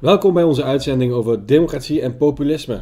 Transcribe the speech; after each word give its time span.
Welkom 0.00 0.34
bij 0.34 0.42
onze 0.42 0.64
uitzending 0.64 1.12
over 1.12 1.46
democratie 1.46 2.00
en 2.00 2.16
populisme. 2.16 2.80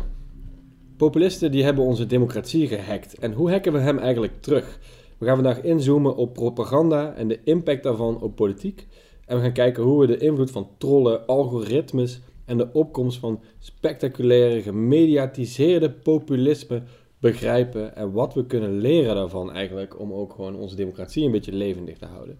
Populisten 0.96 1.50
die 1.50 1.64
hebben 1.64 1.84
onze 1.84 2.06
democratie 2.06 2.66
gehackt. 2.66 3.18
En 3.18 3.32
hoe 3.32 3.50
hacken 3.50 3.72
we 3.72 3.78
hem 3.78 3.98
eigenlijk 3.98 4.42
terug? 4.42 4.78
We 5.18 5.26
gaan 5.26 5.34
vandaag 5.34 5.60
inzoomen 5.60 6.16
op 6.16 6.32
propaganda 6.32 7.14
en 7.14 7.28
de 7.28 7.40
impact 7.44 7.82
daarvan 7.82 8.20
op 8.20 8.36
politiek. 8.36 8.86
En 9.26 9.36
we 9.36 9.42
gaan 9.42 9.52
kijken 9.52 9.82
hoe 9.82 10.00
we 10.00 10.06
de 10.06 10.18
invloed 10.18 10.50
van 10.50 10.68
trollen, 10.76 11.26
algoritmes 11.26 12.20
en 12.44 12.56
de 12.56 12.72
opkomst 12.72 13.18
van 13.18 13.40
spectaculaire, 13.58 14.62
gemediatiseerde 14.62 15.90
populisme 15.90 16.82
begrijpen. 17.20 17.96
En 17.96 18.12
wat 18.12 18.34
we 18.34 18.46
kunnen 18.46 18.78
leren 18.78 19.14
daarvan 19.14 19.52
eigenlijk 19.52 20.00
om 20.00 20.12
ook 20.12 20.32
gewoon 20.32 20.56
onze 20.56 20.76
democratie 20.76 21.24
een 21.24 21.32
beetje 21.32 21.52
levendig 21.52 21.98
te 21.98 22.06
houden. 22.06 22.38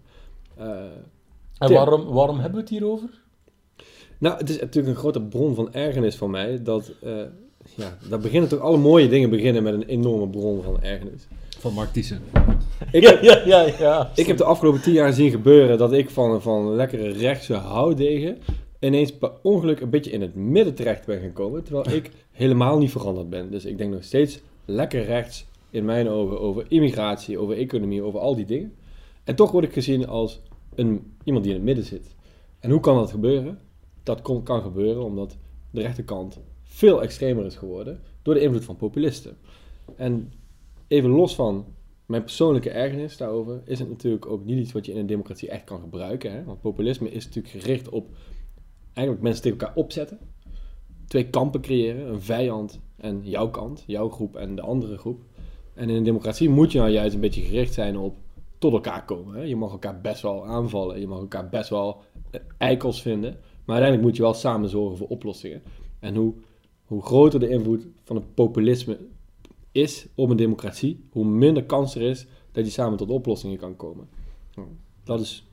Uh, 0.59 0.65
en 1.57 1.73
waarom, 1.73 2.05
waarom 2.05 2.35
hebben 2.35 2.55
we 2.55 2.61
het 2.61 2.69
hierover? 2.69 3.27
Nou, 4.19 4.37
het 4.37 4.49
is 4.49 4.59
natuurlijk 4.59 4.95
een 4.95 5.01
grote 5.01 5.21
bron 5.21 5.55
van 5.55 5.73
ergernis 5.73 6.15
voor 6.15 6.29
mij. 6.29 6.63
Dat, 6.63 6.91
eh, 7.01 7.11
ja, 7.75 7.97
daar 8.09 8.19
beginnen 8.19 8.49
toch 8.49 8.59
alle 8.59 8.77
mooie 8.77 9.07
dingen 9.07 9.29
beginnen 9.29 9.63
met 9.63 9.73
een 9.73 9.85
enorme 9.85 10.27
bron 10.27 10.63
van 10.63 10.81
ergernis. 10.81 11.27
Van 11.59 11.73
Mark 11.73 11.91
Thiessen. 11.91 12.21
Ik, 12.91 13.01
Ja, 13.03 13.09
heb, 13.09 13.21
ja, 13.23 13.41
ja. 13.45 13.65
ja. 13.79 14.11
ik 14.15 14.27
heb 14.27 14.37
de 14.37 14.43
afgelopen 14.43 14.81
tien 14.81 14.93
jaar 14.93 15.13
zien 15.13 15.31
gebeuren 15.31 15.77
dat 15.77 15.93
ik 15.93 16.09
van, 16.09 16.41
van 16.41 16.75
lekkere 16.75 17.09
rechtse 17.09 17.53
houdegen 17.53 18.37
ineens 18.79 19.13
per 19.13 19.31
ongeluk 19.41 19.79
een 19.79 19.89
beetje 19.89 20.11
in 20.11 20.21
het 20.21 20.35
midden 20.35 20.73
terecht 20.73 21.05
ben 21.05 21.19
gekomen. 21.19 21.63
Terwijl 21.63 21.95
ik 21.95 22.11
helemaal 22.31 22.77
niet 22.77 22.91
veranderd 22.91 23.29
ben. 23.29 23.51
Dus 23.51 23.65
ik 23.65 23.77
denk 23.77 23.93
nog 23.93 24.03
steeds 24.03 24.39
lekker 24.65 25.05
rechts 25.05 25.45
in 25.69 25.85
mijn 25.85 26.09
ogen 26.09 26.39
over 26.39 26.65
immigratie, 26.67 27.37
over 27.37 27.57
economie, 27.57 28.03
over 28.03 28.19
al 28.19 28.35
die 28.35 28.45
dingen. 28.45 28.73
En 29.23 29.35
toch 29.35 29.51
word 29.51 29.65
ik 29.65 29.73
gezien 29.73 30.07
als 30.07 30.41
een, 30.75 31.13
iemand 31.23 31.43
die 31.43 31.53
in 31.53 31.59
het 31.59 31.67
midden 31.67 31.85
zit. 31.85 32.15
En 32.59 32.71
hoe 32.71 32.79
kan 32.79 32.95
dat 32.95 33.11
gebeuren? 33.11 33.59
Dat 34.03 34.21
kan 34.21 34.61
gebeuren 34.61 35.03
omdat 35.03 35.37
de 35.71 35.81
rechterkant 35.81 36.39
veel 36.63 37.01
extremer 37.01 37.45
is 37.45 37.55
geworden 37.55 37.99
door 38.21 38.33
de 38.33 38.39
invloed 38.39 38.65
van 38.65 38.75
populisten. 38.75 39.37
En 39.95 40.31
even 40.87 41.09
los 41.09 41.35
van 41.35 41.65
mijn 42.05 42.23
persoonlijke 42.23 42.69
ergernis 42.69 43.17
daarover, 43.17 43.61
is 43.65 43.79
het 43.79 43.89
natuurlijk 43.89 44.25
ook 44.25 44.45
niet 44.45 44.59
iets 44.59 44.71
wat 44.71 44.85
je 44.85 44.91
in 44.91 44.97
een 44.97 45.05
democratie 45.05 45.49
echt 45.49 45.63
kan 45.63 45.79
gebruiken. 45.79 46.31
Hè? 46.31 46.43
Want 46.43 46.61
populisme 46.61 47.11
is 47.11 47.25
natuurlijk 47.25 47.53
gericht 47.53 47.89
op 47.89 48.09
eigenlijk 48.93 49.21
mensen 49.21 49.43
tegen 49.43 49.59
elkaar 49.59 49.75
opzetten. 49.75 50.19
Twee 51.07 51.29
kampen 51.29 51.61
creëren, 51.61 52.07
een 52.07 52.21
vijand 52.21 52.79
en 52.95 53.21
jouw 53.23 53.49
kant, 53.49 53.83
jouw 53.87 54.09
groep 54.09 54.35
en 54.35 54.55
de 54.55 54.61
andere 54.61 54.97
groep. 54.97 55.21
En 55.73 55.89
in 55.89 55.95
een 55.95 56.03
democratie 56.03 56.49
moet 56.49 56.71
je 56.71 56.79
nou 56.79 56.91
juist 56.91 57.13
een 57.13 57.21
beetje 57.21 57.41
gericht 57.41 57.73
zijn 57.73 57.97
op 57.97 58.15
tot 58.57 58.73
elkaar 58.73 59.05
komen. 59.05 59.35
Hè? 59.35 59.41
Je 59.41 59.55
mag 59.55 59.71
elkaar 59.71 60.01
best 60.01 60.21
wel 60.21 60.45
aanvallen, 60.45 60.99
je 60.99 61.07
mag 61.07 61.19
elkaar 61.19 61.49
best 61.49 61.69
wel 61.69 62.01
eh, 62.31 62.41
eikels 62.57 63.01
vinden. 63.01 63.37
Maar 63.69 63.77
uiteindelijk 63.77 64.01
moet 64.01 64.15
je 64.15 64.31
wel 64.31 64.41
samen 64.41 64.69
zorgen 64.69 64.97
voor 64.97 65.07
oplossingen. 65.07 65.61
En 65.99 66.15
hoe, 66.15 66.33
hoe 66.85 67.01
groter 67.01 67.39
de 67.39 67.49
invloed 67.49 67.87
van 68.03 68.15
het 68.15 68.33
populisme 68.33 68.97
is 69.71 70.07
op 70.15 70.29
een 70.29 70.37
democratie, 70.37 71.03
hoe 71.11 71.25
minder 71.25 71.63
kans 71.63 71.95
er 71.95 72.01
is 72.01 72.27
dat 72.51 72.65
je 72.65 72.71
samen 72.71 72.97
tot 72.97 73.09
oplossingen 73.09 73.57
kan 73.57 73.75
komen. 73.75 74.09
Dat 75.03 75.19
is 75.19 75.47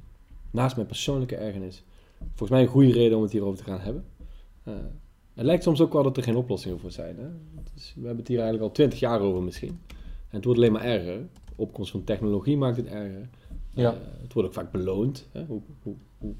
naast 0.50 0.76
mijn 0.76 0.88
persoonlijke 0.88 1.36
ergernis 1.36 1.84
volgens 2.18 2.50
mij 2.50 2.62
een 2.62 2.68
goede 2.68 2.92
reden 2.92 3.16
om 3.16 3.22
het 3.22 3.32
hierover 3.32 3.58
te 3.58 3.64
gaan 3.70 3.80
hebben. 3.80 4.04
Uh, 4.64 4.74
het 5.34 5.44
lijkt 5.44 5.62
soms 5.62 5.80
ook 5.80 5.92
wel 5.92 6.02
dat 6.02 6.16
er 6.16 6.22
geen 6.22 6.36
oplossingen 6.36 6.78
voor 6.78 6.90
zijn. 6.90 7.16
Hè? 7.16 7.28
Dus 7.74 7.92
we 7.94 8.00
hebben 8.00 8.18
het 8.18 8.28
hier 8.28 8.40
eigenlijk 8.40 8.68
al 8.68 8.74
twintig 8.74 8.98
jaar 8.98 9.20
over 9.20 9.42
misschien. 9.42 9.80
En 10.28 10.36
het 10.36 10.44
wordt 10.44 10.60
alleen 10.60 10.72
maar 10.72 10.84
erger. 10.84 11.18
De 11.44 11.52
opkomst 11.56 11.90
van 11.90 12.04
technologie 12.04 12.56
maakt 12.56 12.76
het 12.76 12.86
erger. 12.86 13.28
Ja. 13.74 13.92
Uh, 13.92 13.98
het 14.22 14.32
wordt 14.32 14.48
ook 14.48 14.54
vaak 14.54 14.72
beloond. 14.72 15.28
Hè? 15.32 15.44
Hoe, 15.44 15.60
hoe, 15.82 15.94
hoe, 16.18 16.34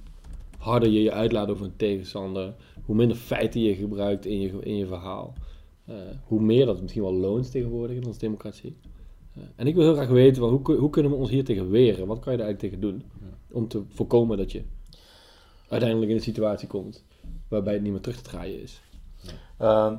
harder 0.59 0.89
je 0.89 1.03
je 1.03 1.13
uitlaat 1.13 1.49
over 1.49 1.65
een 1.65 1.77
tegenstander, 1.77 2.55
hoe 2.85 2.97
minder 2.97 3.17
feiten 3.17 3.61
je 3.61 3.75
gebruikt 3.75 4.27
in 4.27 4.41
je, 4.41 4.53
in 4.61 4.77
je 4.77 4.87
verhaal. 4.87 5.35
Uh, 5.89 5.95
hoe 6.25 6.41
meer 6.41 6.67
dat 6.67 6.81
misschien 6.81 7.03
wel 7.03 7.15
loont 7.15 7.51
tegenwoordig 7.51 7.97
in 7.97 8.07
onze 8.07 8.19
democratie. 8.19 8.77
Uh, 9.37 9.43
en 9.57 9.67
ik 9.67 9.75
wil 9.75 9.85
heel 9.85 9.95
graag 9.95 10.09
weten, 10.09 10.43
hoe, 10.43 10.77
hoe, 10.77 10.91
kunnen 10.91 11.13
we 11.13 11.19
ons 11.19 11.31
hier 11.31 11.45
tegen 11.45 11.71
weren? 11.71 12.07
Wat 12.07 12.19
kan 12.19 12.33
je 12.33 12.39
daar 12.39 12.47
eigenlijk 12.47 12.75
tegen 12.75 12.81
doen? 12.81 13.11
Om 13.53 13.69
te 13.69 13.83
voorkomen 13.89 14.37
dat 14.37 14.53
je 14.53 14.63
uiteindelijk 15.69 16.11
in 16.11 16.17
een 16.17 16.23
situatie 16.23 16.69
komt 16.69 17.05
waarbij 17.49 17.73
het 17.73 17.83
niet 17.83 17.93
meer 17.93 18.01
terug 18.01 18.17
te 18.17 18.31
draaien 18.31 18.63
is. 18.63 18.81
Ja. 19.59 19.91
Uh, 19.91 19.99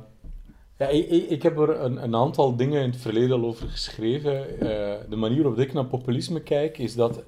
ja, 0.78 0.88
ik, 0.88 1.08
ik, 1.28 1.42
heb 1.42 1.58
er 1.58 1.80
een, 1.80 2.02
een, 2.02 2.14
aantal 2.14 2.56
dingen 2.56 2.82
in 2.82 2.90
het 2.90 3.00
verleden 3.00 3.36
al 3.36 3.44
over 3.44 3.68
geschreven. 3.68 4.46
Uh, 4.54 4.94
de 5.08 5.16
manier 5.16 5.42
waarop 5.42 5.60
ik 5.60 5.72
naar 5.72 5.86
populisme 5.86 6.40
kijk, 6.40 6.78
is 6.78 6.94
dat 6.94 7.24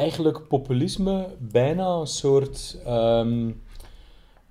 eigenlijk 0.00 0.48
populisme 0.48 1.26
bijna 1.38 1.86
een 1.86 2.06
soort, 2.06 2.78
um, 2.86 3.62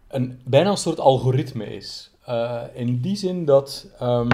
een, 0.08 0.40
bijna 0.46 0.70
een 0.70 0.78
soort 0.78 1.00
algoritme 1.00 1.66
is. 1.66 2.12
Uh, 2.30 2.62
in 2.74 3.02
die 3.02 3.16
zin 3.16 3.46
dat 3.46 3.88
um, 4.02 4.28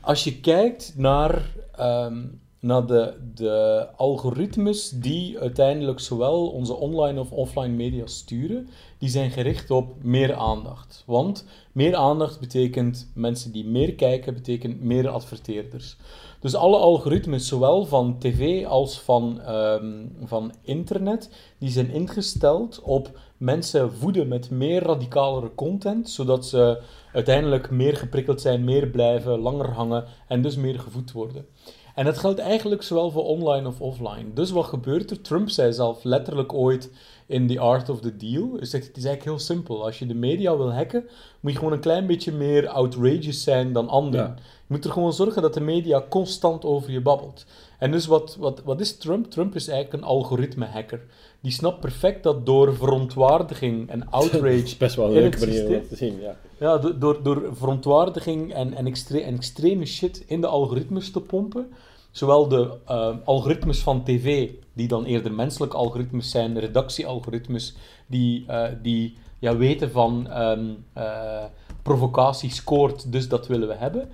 als 0.00 0.24
je 0.24 0.40
kijkt 0.40 0.92
naar, 0.96 1.54
um, 1.80 2.40
naar 2.60 2.86
de, 2.86 3.14
de 3.34 3.88
algoritmes 3.96 4.90
die 4.90 5.38
uiteindelijk 5.38 6.00
zowel 6.00 6.48
onze 6.48 6.74
online 6.74 7.20
of 7.20 7.32
offline 7.32 7.74
media 7.74 8.06
sturen, 8.06 8.68
die 9.00 9.08
zijn 9.08 9.30
gericht 9.30 9.70
op 9.70 10.02
meer 10.02 10.34
aandacht. 10.34 11.02
Want 11.06 11.46
meer 11.72 11.94
aandacht 11.94 12.40
betekent 12.40 13.10
mensen 13.14 13.52
die 13.52 13.64
meer 13.64 13.94
kijken, 13.94 14.34
betekent 14.34 14.82
meer 14.82 15.08
adverteerders. 15.08 15.96
Dus 16.40 16.54
alle 16.54 16.76
algoritmes, 16.76 17.48
zowel 17.48 17.84
van 17.84 18.18
tv 18.18 18.66
als 18.66 19.00
van, 19.00 19.40
um, 19.54 20.16
van 20.24 20.52
internet, 20.62 21.30
die 21.58 21.70
zijn 21.70 21.90
ingesteld 21.90 22.80
op 22.82 23.18
mensen 23.36 23.92
voeden 23.92 24.28
met 24.28 24.50
meer 24.50 24.82
radicalere 24.82 25.54
content, 25.54 26.10
zodat 26.10 26.46
ze 26.46 26.82
uiteindelijk 27.12 27.70
meer 27.70 27.96
geprikkeld 27.96 28.40
zijn, 28.40 28.64
meer 28.64 28.88
blijven, 28.88 29.38
langer 29.38 29.70
hangen 29.70 30.04
en 30.28 30.42
dus 30.42 30.56
meer 30.56 30.80
gevoed 30.80 31.12
worden. 31.12 31.46
En 31.94 32.04
dat 32.04 32.18
geldt 32.18 32.38
eigenlijk 32.38 32.82
zowel 32.82 33.10
voor 33.10 33.24
online 33.24 33.68
of 33.68 33.80
offline. 33.80 34.32
Dus 34.34 34.50
wat 34.50 34.64
gebeurt 34.64 35.10
er? 35.10 35.20
Trump 35.20 35.48
zei 35.48 35.72
zelf 35.72 36.04
letterlijk 36.04 36.52
ooit 36.52 36.90
in 37.30 37.46
The 37.46 37.60
Art 37.60 37.88
of 37.88 38.00
the 38.00 38.16
Deal. 38.16 38.48
Zegt, 38.60 38.86
het 38.86 38.96
is 38.96 39.04
eigenlijk 39.04 39.24
heel 39.24 39.38
simpel. 39.38 39.84
Als 39.84 39.98
je 39.98 40.06
de 40.06 40.14
media 40.14 40.56
wil 40.56 40.72
hacken, 40.72 41.04
moet 41.40 41.52
je 41.52 41.58
gewoon 41.58 41.72
een 41.72 41.80
klein 41.80 42.06
beetje 42.06 42.32
meer 42.32 42.68
outrageous 42.68 43.42
zijn 43.42 43.72
dan 43.72 43.88
anderen. 43.88 44.26
Ja. 44.26 44.34
Je 44.36 44.76
moet 44.76 44.84
er 44.84 44.90
gewoon 44.90 45.12
zorgen 45.12 45.42
dat 45.42 45.54
de 45.54 45.60
media 45.60 46.04
constant 46.08 46.64
over 46.64 46.90
je 46.92 47.00
babbelt. 47.00 47.44
En 47.78 47.90
dus 47.90 48.06
wat, 48.06 48.36
wat, 48.38 48.62
wat 48.64 48.80
is 48.80 48.96
Trump? 48.96 49.30
Trump 49.30 49.54
is 49.54 49.68
eigenlijk 49.68 50.02
een 50.02 50.08
algoritme-hacker. 50.08 51.00
Die 51.40 51.52
snapt 51.52 51.80
perfect 51.80 52.22
dat 52.22 52.46
door 52.46 52.76
verontwaardiging 52.76 53.88
en 53.90 54.08
outrage... 54.10 54.56
Dat 54.56 54.64
is 54.64 54.76
best 54.76 54.96
wel 54.96 55.06
een 55.06 55.14
in 55.14 55.20
leuke 55.20 55.36
het 55.38 55.46
manier 55.46 55.60
om 55.60 55.66
systeem- 55.68 55.80
dat 55.80 55.98
te 55.98 56.04
zien, 56.04 56.20
ja. 56.20 56.36
Ja, 56.58 56.78
do- 56.78 56.98
door, 56.98 57.22
door 57.22 57.48
verontwaardiging 57.52 58.54
en, 58.54 58.74
en, 58.74 58.86
extre- 58.86 59.20
en 59.20 59.34
extreme 59.34 59.86
shit 59.86 60.24
in 60.26 60.40
de 60.40 60.46
algoritmes 60.46 61.10
te 61.10 61.20
pompen. 61.20 61.68
Zowel 62.10 62.48
de 62.48 62.76
eh, 62.86 63.16
algoritmes 63.24 63.80
van 63.82 64.04
tv, 64.04 64.50
die 64.72 64.88
dan 64.88 65.04
eerder 65.04 65.32
menselijke 65.32 65.76
algoritmes 65.76 66.30
zijn, 66.30 66.58
redactiealgoritmes, 66.58 67.74
die, 68.06 68.44
eh, 68.46 68.68
die 68.82 69.16
ja, 69.38 69.56
weten 69.56 69.90
van 69.90 70.28
eh, 70.30 71.44
provocatie 71.82 72.50
scoort, 72.50 73.12
dus 73.12 73.28
dat 73.28 73.46
willen 73.46 73.68
we 73.68 73.74
hebben. 73.74 74.08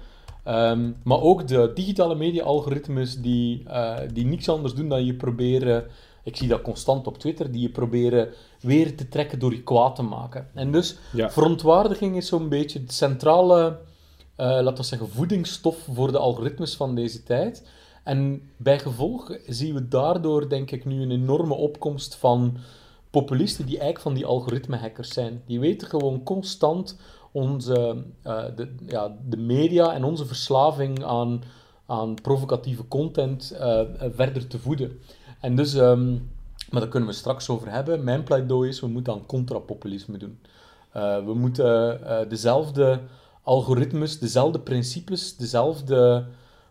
Ehm, 0.45 0.91
maar 1.05 1.21
ook 1.21 1.49
de 1.49 1.71
digitale 1.75 2.15
media-algoritmes 2.15 3.21
die, 3.21 3.67
die 4.12 4.25
niks 4.25 4.49
anders 4.49 4.75
doen 4.75 4.89
dan 4.89 5.05
je 5.05 5.15
proberen, 5.15 5.85
ik 6.23 6.37
zie 6.37 6.49
dat 6.49 6.62
constant 6.62 7.06
op 7.06 7.19
Twitter, 7.19 7.53
die 7.53 7.62
je 7.62 7.69
proberen 7.69 8.29
weer 8.61 8.97
te 8.97 9.09
trekken 9.09 9.39
door 9.39 9.53
je 9.53 9.62
kwaad 9.62 9.97
te 9.97 10.03
maken. 10.03 10.49
En 10.55 10.73
dus 10.73 10.99
Ja. 11.12 11.31
verontwaardiging 11.31 12.17
is 12.17 12.27
zo'n 12.27 12.49
beetje 12.49 12.79
het 12.79 12.93
centrale, 12.93 13.79
laten 14.37 14.77
we 14.77 14.83
zeggen, 14.83 15.09
voedingsstof 15.09 15.77
voor 15.95 16.12
de 16.12 16.19
algoritmes 16.19 16.75
van 16.77 16.95
deze 16.95 17.23
tijd. 17.23 17.62
En 18.06 18.43
bij 18.56 18.78
gevolg 18.78 19.39
zien 19.47 19.75
we 19.75 19.89
daardoor, 19.89 20.49
denk 20.49 20.71
ik, 20.71 20.84
nu 20.84 21.03
een 21.03 21.11
enorme 21.11 21.55
opkomst 21.55 22.15
van 22.15 22.56
populisten 23.11 23.67
die 23.67 23.78
eigenlijk 23.78 24.03
van 24.03 24.15
die 24.15 24.27
algoritme-hackers 24.27 25.12
zijn. 25.12 25.43
Die 25.47 25.61
weten 25.61 25.88
gewoon 25.88 26.23
constant 26.23 26.99
onze, 27.32 28.05
eh, 28.23 28.44
de, 28.56 28.75
ja, 28.87 29.17
de 29.29 29.37
media 29.37 29.93
en 29.93 30.05
onze 30.05 30.26
verslaving 30.26 31.05
aan, 31.05 31.43
aan 31.87 32.14
provocatieve 32.14 32.88
content 32.88 33.50
eh, 33.50 33.81
eh, 33.81 33.87
verder 34.14 34.47
te 34.47 34.58
voeden. 34.58 34.99
En 35.41 35.56
dus, 35.56 35.75
ehm, 35.75 36.12
maar 36.70 36.81
daar 36.81 36.88
kunnen 36.88 37.08
we 37.08 37.14
straks 37.14 37.49
over 37.49 37.70
hebben. 37.70 38.05
Mijn 38.05 38.23
pleidooi 38.23 38.69
is, 38.69 38.81
we 38.81 38.87
moeten 38.87 39.12
aan 39.12 39.26
contrapopulisme 39.26 40.19
doen. 40.19 40.38
We 41.25 41.32
moeten 41.35 42.00
dezelfde 42.29 43.00
algoritmes, 43.43 44.19
dezelfde 44.19 44.61
principes, 44.61 45.37
dezelfde 45.37 46.26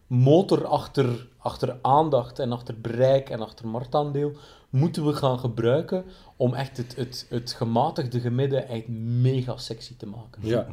motor 0.08 0.66
achter, 0.66 1.28
achter 1.38 1.78
aandacht 1.82 2.40
en 2.40 2.52
achter 2.52 2.82
bereik 2.82 3.30
en 3.30 3.42
achter 3.42 3.68
marktaandeel 3.68 4.32
moeten 4.70 5.06
we 5.06 5.14
gaan 5.14 5.40
gebruiken 5.40 6.04
om 6.36 6.54
echt 6.54 6.78
het, 6.78 6.96
het, 6.96 7.26
het 7.30 7.52
gematigde 7.52 8.20
gemidden 8.20 8.68
echt 8.68 8.88
mega 9.22 9.58
sexy 9.58 9.94
te 9.98 10.06
maken. 10.08 10.42
Ja. 10.48 10.68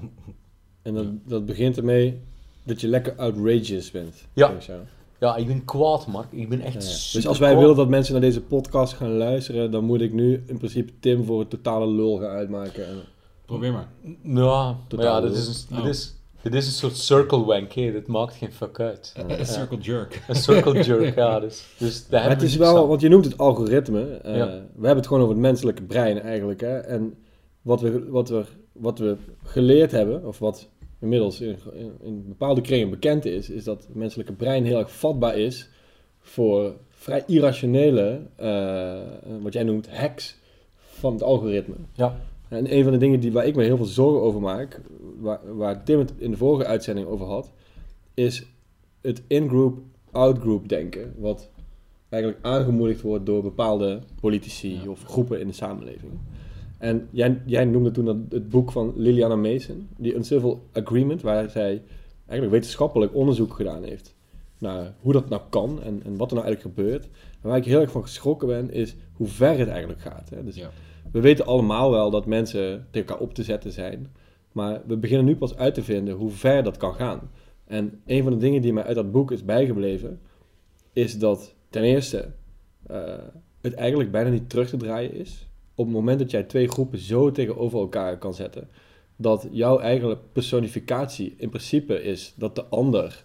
En 0.82 0.94
dat, 0.94 1.06
dat 1.26 1.46
begint 1.46 1.76
ermee 1.76 2.20
dat 2.64 2.80
je 2.80 2.88
lekker 2.88 3.14
outrageous 3.16 3.90
bent. 3.90 4.14
Ja. 4.32 4.46
denk 4.46 4.58
ik 4.58 4.64
zo. 4.64 4.74
Ja, 5.18 5.36
ik 5.36 5.46
ben 5.46 5.64
kwaad, 5.64 6.06
Mark. 6.06 6.32
Ik 6.32 6.48
ben 6.48 6.60
echt 6.60 6.74
Ja. 6.74 6.80
super 6.80 7.20
Dus 7.20 7.28
als 7.28 7.38
wij 7.38 7.48
kwaad. 7.50 7.60
willen 7.62 7.76
dat 7.76 7.88
mensen 7.88 8.12
naar 8.12 8.22
deze 8.22 8.40
podcast 8.40 8.92
gaan 8.92 9.16
luisteren, 9.16 9.70
dan 9.70 9.84
moet 9.84 10.00
ik 10.00 10.12
nu 10.12 10.42
in 10.46 10.56
principe 10.58 10.92
Tim 11.00 11.24
voor 11.24 11.40
een 11.40 11.48
totale 11.48 11.86
lul 11.86 12.16
gaan 12.18 12.28
uitmaken. 12.30 12.86
En 12.88 13.02
Probeer 13.46 13.72
maar. 13.72 13.88
Ja, 14.22 14.76
Totaal 14.88 15.14
ja, 15.14 15.20
dit 15.20 15.30
lul. 15.30 15.38
is, 15.50 15.66
een, 15.70 15.76
Oh. 15.76 15.84
dit, 15.84 15.94
is, 15.94 16.14
dit 16.42 16.54
is 16.54 16.66
een 16.66 16.72
soort 16.72 16.96
circle 16.96 17.44
wank, 17.44 17.72
hè. 17.72 17.92
Dit 17.92 18.06
maakt 18.06 18.34
geen 18.34 18.52
fuck 18.52 18.80
uit. 18.80 19.14
Een 19.28 19.46
circle 19.46 19.78
jerk. 19.78 20.22
Een 20.28 20.34
circle 20.34 20.82
jerk, 20.84 21.14
ja. 21.14 21.40
Dus, 21.40 21.66
dus 21.78 22.06
daar 22.08 22.28
het 22.28 22.42
is 22.42 22.56
wel, 22.56 22.88
want 22.88 23.00
je 23.00 23.08
noemt 23.08 23.24
het 23.24 23.38
algoritme. 23.38 24.02
eh, 24.22 24.36
Ja. 24.36 24.46
We 24.46 24.60
hebben 24.86 24.96
het 24.96 25.06
gewoon 25.06 25.22
over 25.22 25.34
het 25.34 25.42
menselijke 25.44 25.82
brein 25.82 26.20
eigenlijk. 26.20 26.60
Hè? 26.60 26.78
En 26.78 27.14
wat 27.62 27.80
we, 27.80 28.08
wat, 28.08 28.28
we, 28.28 28.44
wat 28.72 28.98
we 28.98 29.16
geleerd 29.44 29.90
hebben, 29.90 30.24
of 30.26 30.38
wat 30.38 30.68
inmiddels 31.00 31.40
in, 31.40 31.58
in, 31.74 31.92
in 32.02 32.24
bepaalde 32.28 32.60
kringen 32.60 32.90
bekend 32.90 33.24
is, 33.24 33.50
is 33.50 33.64
dat 33.64 33.84
het 33.86 33.94
menselijke 33.94 34.32
brein 34.32 34.64
heel 34.64 34.78
erg 34.78 34.92
vatbaar 34.92 35.38
is 35.38 35.68
voor 36.20 36.72
vrij 36.88 37.22
irrationele, 37.26 38.20
eh, 38.36 38.94
wat 39.42 39.52
jij 39.52 39.62
noemt, 39.62 39.88
hacks 39.90 40.36
van 40.76 41.12
het 41.12 41.22
algoritme. 41.22 41.74
Ja. 41.92 42.16
En 42.52 42.76
een 42.76 42.82
van 42.82 42.92
de 42.92 42.98
dingen 42.98 43.20
die, 43.20 43.32
waar 43.32 43.46
ik 43.46 43.56
me 43.56 43.62
heel 43.62 43.76
veel 43.76 43.86
zorgen 43.86 44.20
over 44.20 44.40
maak, 44.40 44.80
waar, 45.20 45.56
waar 45.56 45.84
Tim 45.84 45.98
het 45.98 46.12
in 46.16 46.30
de 46.30 46.36
vorige 46.36 46.66
uitzending 46.66 47.06
over 47.06 47.26
had, 47.26 47.52
is 48.14 48.46
het 49.00 49.22
in-group, 49.26 49.78
out-group 50.10 50.68
denken. 50.68 51.14
Wat 51.18 51.50
eigenlijk 52.08 52.44
aangemoedigd 52.44 53.00
wordt 53.00 53.26
door 53.26 53.42
bepaalde 53.42 54.00
politici 54.20 54.80
Ja. 54.82 54.90
of 54.90 55.04
groepen 55.04 55.40
in 55.40 55.46
de 55.46 55.52
samenleving. 55.52 56.12
En 56.78 57.08
jij, 57.10 57.40
jij 57.46 57.64
noemde 57.64 57.90
toen 57.90 58.04
dat, 58.04 58.16
het 58.28 58.48
boek 58.48 58.72
van 58.72 58.92
Liliana 58.96 59.36
Mason, 59.36 59.88
die 59.96 60.14
Uncivil 60.14 60.62
Agreement, 60.72 61.22
waar 61.22 61.50
zij 61.50 61.82
eigenlijk 62.26 62.50
wetenschappelijk 62.50 63.14
onderzoek 63.14 63.54
gedaan 63.54 63.82
heeft 63.82 64.14
naar 64.58 64.94
hoe 65.00 65.12
dat 65.12 65.28
nou 65.28 65.42
kan 65.48 65.82
en, 65.82 66.02
en 66.04 66.16
wat 66.16 66.30
er 66.30 66.36
nou 66.36 66.46
eigenlijk 66.46 66.76
gebeurt. 66.76 67.08
En 67.42 67.48
waar 67.48 67.56
ik 67.56 67.64
heel 67.64 67.80
erg 67.80 67.90
van 67.90 68.02
geschrokken 68.02 68.48
ben, 68.48 68.70
is 68.70 68.94
hoe 69.12 69.26
ver 69.26 69.58
het 69.58 69.68
eigenlijk 69.68 70.00
gaat. 70.00 70.30
Hè? 70.30 70.44
Dus 70.44 70.56
Ja. 70.56 70.70
we 71.12 71.20
weten 71.20 71.46
allemaal 71.46 71.90
wel 71.90 72.10
dat 72.10 72.26
mensen 72.26 72.86
tegen 72.90 73.08
elkaar 73.08 73.22
op 73.26 73.34
te 73.34 73.42
zetten 73.42 73.72
zijn. 73.72 74.12
Maar 74.52 74.82
we 74.86 74.96
beginnen 74.96 75.26
nu 75.26 75.36
pas 75.36 75.56
uit 75.56 75.74
te 75.74 75.82
vinden 75.82 76.14
hoe 76.14 76.30
ver 76.30 76.62
dat 76.62 76.76
kan 76.76 76.94
gaan. 76.94 77.30
En 77.64 78.00
een 78.06 78.22
van 78.22 78.32
de 78.32 78.38
dingen 78.38 78.62
die 78.62 78.72
mij 78.72 78.84
uit 78.84 78.94
dat 78.94 79.12
boek 79.12 79.30
is 79.30 79.44
bijgebleven, 79.44 80.20
is 80.92 81.18
dat 81.18 81.54
ten 81.70 81.82
eerste 81.82 82.32
eh, 82.86 83.02
het 83.60 83.74
eigenlijk 83.74 84.10
bijna 84.10 84.30
niet 84.30 84.50
terug 84.50 84.68
te 84.68 84.76
draaien 84.76 85.14
is. 85.14 85.48
Op 85.74 85.84
het 85.84 85.94
moment 85.94 86.18
dat 86.18 86.30
jij 86.30 86.42
twee 86.42 86.68
groepen 86.68 86.98
zo 86.98 87.30
tegenover 87.30 87.78
elkaar 87.78 88.18
kan 88.18 88.34
zetten, 88.34 88.68
dat 89.16 89.48
jouw 89.50 89.78
eigen 89.78 90.18
personificatie 90.32 91.34
in 91.36 91.48
principe 91.48 92.02
is 92.02 92.34
dat 92.36 92.54
de 92.54 92.64
ander 92.64 93.24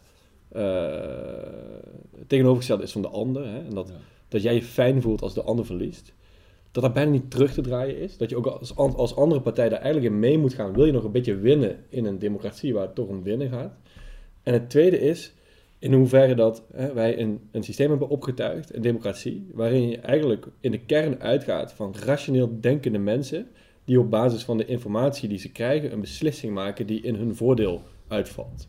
eh, 0.57 2.23
tegenovergesteld 2.27 2.81
is 2.81 2.91
van 2.91 3.01
de 3.01 3.07
ander. 3.07 3.45
Hè? 3.47 3.57
En 3.57 3.73
dat, 3.73 3.87
Ja. 3.87 3.93
dat 4.27 4.41
jij 4.41 4.53
je 4.53 4.63
fijn 4.63 5.01
voelt 5.01 5.21
als 5.21 5.33
de 5.33 5.41
ander 5.41 5.65
verliest. 5.65 6.13
Dat 6.71 6.83
dat 6.83 6.93
bijna 6.93 7.11
niet 7.11 7.31
terug 7.31 7.53
te 7.53 7.61
draaien 7.61 7.97
is. 7.99 8.17
Dat 8.17 8.29
je 8.29 8.37
ook 8.37 8.45
als, 8.45 8.75
als 8.75 9.15
andere 9.15 9.41
partij 9.41 9.69
daar 9.69 9.81
eigenlijk 9.81 10.13
in 10.13 10.19
mee 10.19 10.37
moet 10.37 10.53
gaan. 10.53 10.73
Wil 10.73 10.85
je 10.85 10.91
nog 10.91 11.03
een 11.03 11.11
beetje 11.11 11.35
winnen 11.35 11.85
in 11.89 12.05
een 12.05 12.19
democratie 12.19 12.73
waar 12.73 12.85
het 12.85 12.95
toch 12.95 13.07
om 13.07 13.23
winnen 13.23 13.49
gaat. 13.49 13.73
En 14.43 14.53
het 14.53 14.69
tweede 14.69 14.99
is 14.99 15.33
in 15.79 15.93
hoeverre 15.93 16.35
dat 16.35 16.63
hè, 16.73 16.93
wij 16.93 17.19
een, 17.19 17.39
een 17.51 17.63
systeem 17.63 17.89
hebben 17.89 18.09
opgetuigd, 18.09 18.75
een 18.75 18.81
democratie, 18.81 19.47
waarin 19.53 19.89
je 19.89 19.97
eigenlijk 19.97 20.47
in 20.59 20.71
de 20.71 20.79
kern 20.79 21.21
uitgaat 21.21 21.73
van 21.73 21.95
rationeel 22.05 22.57
denkende 22.61 22.97
mensen 22.97 23.47
die 23.85 23.99
op 23.99 24.09
basis 24.09 24.43
van 24.43 24.57
de 24.57 24.65
informatie 24.65 25.29
die 25.29 25.37
ze 25.37 25.51
krijgen 25.51 25.91
een 25.91 26.01
beslissing 26.01 26.53
maken 26.53 26.87
die 26.87 27.01
in 27.01 27.15
hun 27.15 27.35
voordeel 27.35 27.81
uitvalt. 28.07 28.67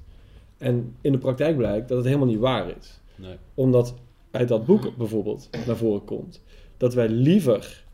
En 0.58 0.96
in 1.00 1.12
de 1.12 1.18
praktijk 1.18 1.56
blijkt 1.56 1.88
dat 1.88 1.96
het 1.96 2.06
helemaal 2.06 2.26
niet 2.28 2.38
waar 2.38 2.76
is 2.78 3.00
Nee. 3.16 3.36
omdat 3.54 3.94
uit 4.30 4.48
dat 4.48 4.66
boek 4.66 4.96
bijvoorbeeld 4.96 5.48
naar 5.66 5.76
voren 5.76 6.04
komt 6.04 6.42
dat 6.76 6.94
wij 6.94 7.08
liever 7.08 7.84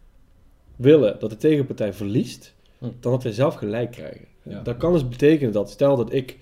willen 0.76 1.18
dat 1.18 1.30
de 1.30 1.36
tegenpartij 1.36 1.92
verliest 1.92 2.54
Hm. 2.78 2.84
dan 3.00 3.12
dat 3.12 3.22
wij 3.22 3.32
zelf 3.32 3.54
gelijk 3.54 3.90
krijgen. 3.90 4.26
Ja. 4.42 4.62
Dat 4.62 4.76
kan 4.76 4.92
dus 4.92 5.08
betekenen 5.08 5.52
dat 5.52 5.70
stel 5.70 5.96
dat 5.96 6.12
ik 6.12 6.38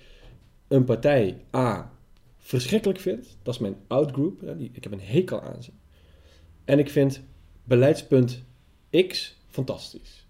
een 0.67 0.83
partij 0.83 1.37
A 1.55 1.91
verschrikkelijk 2.37 2.99
vind, 2.99 3.37
dat 3.43 3.53
is 3.53 3.59
mijn 3.59 3.75
outgroup, 3.87 4.41
hè, 4.41 4.57
die, 4.57 4.69
ik 4.73 4.83
heb 4.83 4.93
een 4.93 5.01
hekel 5.01 5.41
aan 5.41 5.63
ze. 5.63 5.71
En 6.65 6.79
ik 6.79 6.89
vind 6.89 7.21
beleidspunt 7.63 8.43
X 9.07 9.37
fantastisch. 9.47 10.27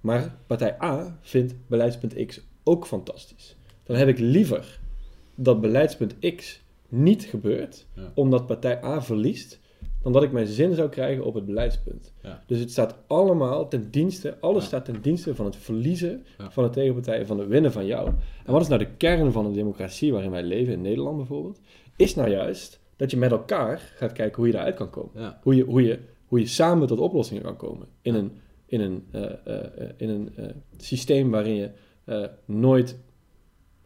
Maar 0.00 0.36
partij 0.46 0.82
A 0.82 1.18
vindt 1.20 1.54
beleidspunt 1.66 2.26
X 2.26 2.40
ook 2.64 2.86
fantastisch. 2.86 3.56
Dan 3.82 3.96
heb 3.96 4.08
ik 4.08 4.18
liever 4.18 4.80
dat 5.34 5.60
beleidspunt 5.60 6.34
X 6.36 6.62
niet 6.88 7.22
gebeurt, 7.24 7.86
Ja. 7.94 8.12
omdat 8.14 8.46
partij 8.46 8.84
A 8.84 9.02
verliest, 9.02 9.60
dan 10.02 10.12
dat 10.12 10.22
ik 10.22 10.32
mijn 10.32 10.46
zin 10.46 10.74
zou 10.74 10.88
krijgen 10.88 11.24
op 11.24 11.34
het 11.34 11.44
beleidspunt. 11.44 12.12
Ja. 12.22 12.42
Dus 12.46 12.58
het 12.58 12.70
staat 12.70 12.96
allemaal 13.06 13.68
ten 13.68 13.90
dienste, 13.90 14.36
alles 14.40 14.62
Ja. 14.62 14.68
staat 14.68 14.84
ten 14.84 15.00
dienste 15.02 15.34
van 15.34 15.44
het 15.44 15.56
verliezen 15.56 16.24
van 16.38 16.64
de 16.64 16.70
tegenpartij 16.70 17.18
en 17.18 17.26
van 17.26 17.38
het 17.38 17.48
winnen 17.48 17.72
van 17.72 17.86
jou. 17.86 18.08
En 18.44 18.52
wat 18.52 18.60
is 18.60 18.68
nou 18.68 18.84
de 18.84 18.90
kern 18.96 19.32
van 19.32 19.46
een 19.46 19.52
democratie 19.52 20.12
waarin 20.12 20.30
wij 20.30 20.42
leven, 20.42 20.72
in 20.72 20.80
Nederland 20.80 21.16
bijvoorbeeld? 21.16 21.60
Is 21.96 22.14
nou 22.14 22.30
juist 22.30 22.80
dat 22.96 23.10
je 23.10 23.16
met 23.16 23.30
elkaar 23.30 23.92
gaat 23.96 24.12
kijken 24.12 24.36
hoe 24.36 24.46
je 24.46 24.54
eruit 24.54 24.74
kan 24.74 24.90
komen. 24.90 25.36
Hoe 25.42 25.54
je, 25.56 25.64
hoe 25.64 25.82
je, 25.82 25.98
hoe 26.26 26.40
je 26.40 26.46
samen 26.46 26.86
tot 26.86 26.98
oplossingen 26.98 27.42
kan 27.42 27.56
komen. 27.56 27.86
In 28.02 28.14
een, 28.14 28.32
in 28.66 28.80
een, 28.80 29.04
eh, 29.10 29.22
eh, 29.22 29.64
eh, 29.64 29.90
in 29.96 30.08
een 30.08 30.30
systeem 30.76 31.30
waarin 31.30 31.54
je 31.54 31.70
nooit 32.44 32.98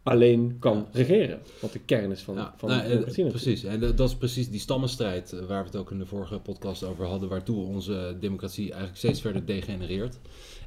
alleen 0.09 0.57
kan 0.59 0.87
regeren. 0.93 1.39
Wat 1.61 1.73
de 1.73 1.79
kern 1.79 2.11
is 2.11 2.21
van, 2.21 2.35
Ja, 2.35 2.55
van 2.57 2.69
nou, 2.69 2.81
de 2.81 2.87
eh, 2.87 2.91
democratie 2.91 3.27
precies. 3.27 3.65
En 3.65 3.81
dat 3.81 3.97
dat 3.97 4.09
is 4.09 4.17
precies 4.17 4.51
die 4.51 4.61
stammenstrijd 4.61 5.33
eh, 5.33 5.45
waar 5.45 5.61
we 5.61 5.67
het 5.67 5.77
ook 5.77 5.91
in 5.91 5.99
de 5.99 6.07
vorige 6.07 6.39
podcast 6.39 6.85
over 6.85 7.07
hadden, 7.07 7.29
waartoe 7.29 7.67
onze 7.67 8.17
democratie 8.21 8.65
eigenlijk 8.65 8.97
steeds 8.97 9.21
verder 9.21 9.47
degenereert. 9.47 10.19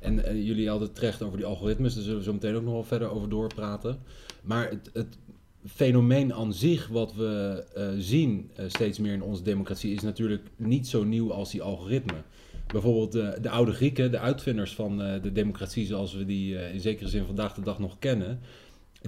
En 0.01 0.25
eh, 0.25 0.45
jullie 0.45 0.69
hadden 0.69 0.87
het 0.87 0.95
terecht 0.95 1.21
over 1.21 1.37
die 1.37 1.45
algoritmes, 1.45 1.93
daar 1.93 2.03
zullen 2.03 2.17
we 2.17 2.23
zo 2.23 2.33
meteen 2.33 2.55
ook 2.55 2.63
nog 2.63 2.73
wel 2.73 2.83
verder 2.83 3.09
over 3.09 3.29
doorpraten. 3.29 3.99
Maar 4.41 4.69
het, 4.69 4.89
het 4.93 5.17
fenomeen 5.65 6.33
aan 6.33 6.53
zich 6.53 6.87
wat 6.87 7.13
we 7.13 7.63
eh, 7.75 7.87
zien 7.97 8.51
eh, 8.55 8.65
steeds 8.67 8.99
meer 8.99 9.13
in 9.13 9.23
onze 9.23 9.43
democratie 9.43 9.93
is 9.93 10.01
natuurlijk 10.01 10.47
niet 10.55 10.87
zo 10.87 11.03
nieuw 11.03 11.31
als 11.33 11.51
die 11.51 11.61
algoritme. 11.61 12.23
Bijvoorbeeld 12.71 13.11
de, 13.11 13.37
de 13.41 13.49
oude 13.49 13.71
Grieken, 13.71 14.11
de 14.11 14.19
uitvinders 14.19 14.75
van 14.75 15.01
eh, 15.01 15.21
de 15.21 15.31
democratie 15.31 15.85
zoals 15.85 16.13
we 16.13 16.25
die 16.25 16.57
eh, 16.57 16.73
in 16.73 16.79
zekere 16.79 17.09
zin 17.09 17.25
vandaag 17.25 17.53
de 17.53 17.61
dag 17.61 17.79
nog 17.79 17.99
kennen, 17.99 18.39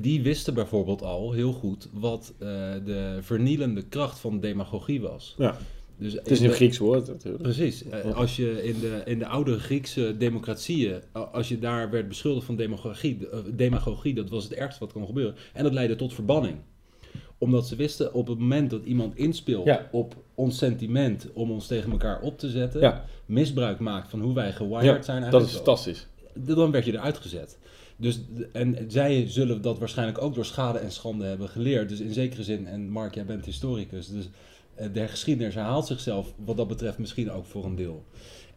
die 0.02 0.22
wisten 0.22 0.54
bijvoorbeeld 0.54 1.02
al 1.02 1.32
heel 1.32 1.52
goed 1.54 1.90
wat 1.94 2.34
eh, 2.40 2.48
de 2.86 3.18
vernielende 3.22 3.82
kracht 3.82 4.20
van 4.20 4.40
demagogie 4.40 5.02
was. 5.02 5.36
Ja, 5.38 5.58
Dus 5.98 6.14
het 6.14 6.32
is 6.32 6.40
de- 6.40 6.50
Grieks 6.50 6.78
woord 6.78 7.08
natuurlijk. 7.08 7.44
Precies. 7.44 7.84
Eh, 7.90 8.16
Als 8.16 8.36
je 8.36 8.64
in 8.64 8.80
de, 8.80 9.02
in 9.06 9.20
de 9.20 9.28
oude 9.28 9.60
Griekse 9.60 10.16
democratieën, 10.18 11.02
als 11.32 11.48
je 11.50 11.60
daar 11.60 11.90
werd 11.90 12.08
beschuldigd 12.08 12.46
van 12.46 12.56
demagogie, 12.56 13.28
eh, 13.32 13.40
demagogie, 13.54 14.14
dat 14.14 14.30
was 14.30 14.44
het 14.44 14.54
ergste 14.54 14.80
wat 14.80 14.94
kon 14.94 15.06
gebeuren. 15.06 15.36
En 15.54 15.64
dat 15.64 15.74
leidde 15.74 15.96
tot 15.96 16.14
verbanning. 16.14 16.56
Omdat 17.38 17.68
ze 17.68 17.76
wisten 17.76 18.14
op 18.14 18.28
het 18.28 18.40
moment 18.40 18.70
dat 18.70 18.84
iemand 18.84 19.16
inspeelt 19.16 19.66
Ja. 19.66 19.90
op 19.92 20.16
ons 20.36 20.58
sentiment 20.58 21.28
om 21.34 21.52
ons 21.52 21.68
tegen 21.68 21.92
elkaar 21.92 22.22
op 22.22 22.40
te 22.40 22.50
zetten, 22.50 22.82
Ja, 22.82 23.06
misbruik 23.26 23.80
maakt 23.80 24.10
van 24.10 24.22
hoe 24.22 24.34
wij 24.34 24.52
gewired 24.52 24.84
ja 24.84 25.02
zijn 25.02 25.22
dat 25.22 25.24
eigenlijk. 25.34 25.46
is 25.46 25.54
fantastisch. 25.56 26.08
dan 26.34 26.72
werd 26.72 26.86
je 26.86 26.92
eruit 26.94 27.18
gezet. 27.18 27.58
Dus, 28.04 28.22
en 28.52 28.78
zij 28.88 29.28
zullen 29.28 29.62
dat 29.62 29.80
waarschijnlijk 29.80 30.22
ook 30.22 30.36
door 30.36 30.46
schade 30.46 30.80
en 30.80 30.92
schande 30.92 31.26
hebben 31.26 31.50
geleerd. 31.50 31.90
Dus 31.90 32.00
in 32.00 32.14
zekere 32.14 32.44
zin, 32.44 32.68
en 32.68 32.90
Mark, 32.90 33.16
jij 33.16 33.26
bent 33.26 33.46
historicus, 33.46 34.08
dus 34.08 34.30
eh, 34.76 34.88
de 34.94 35.08
geschiedenis 35.08 35.54
herhaalt 35.54 35.88
zichzelf 35.88 36.34
wat 36.46 36.58
dat 36.58 36.68
betreft 36.68 36.98
misschien 36.98 37.32
ook 37.32 37.46
voor 37.46 37.66
een 37.66 37.76
deel. 37.76 38.04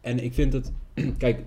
En 0.01 0.23
ik 0.23 0.33
vind 0.33 0.53
het, 0.53 0.71
kijk, 1.17 1.43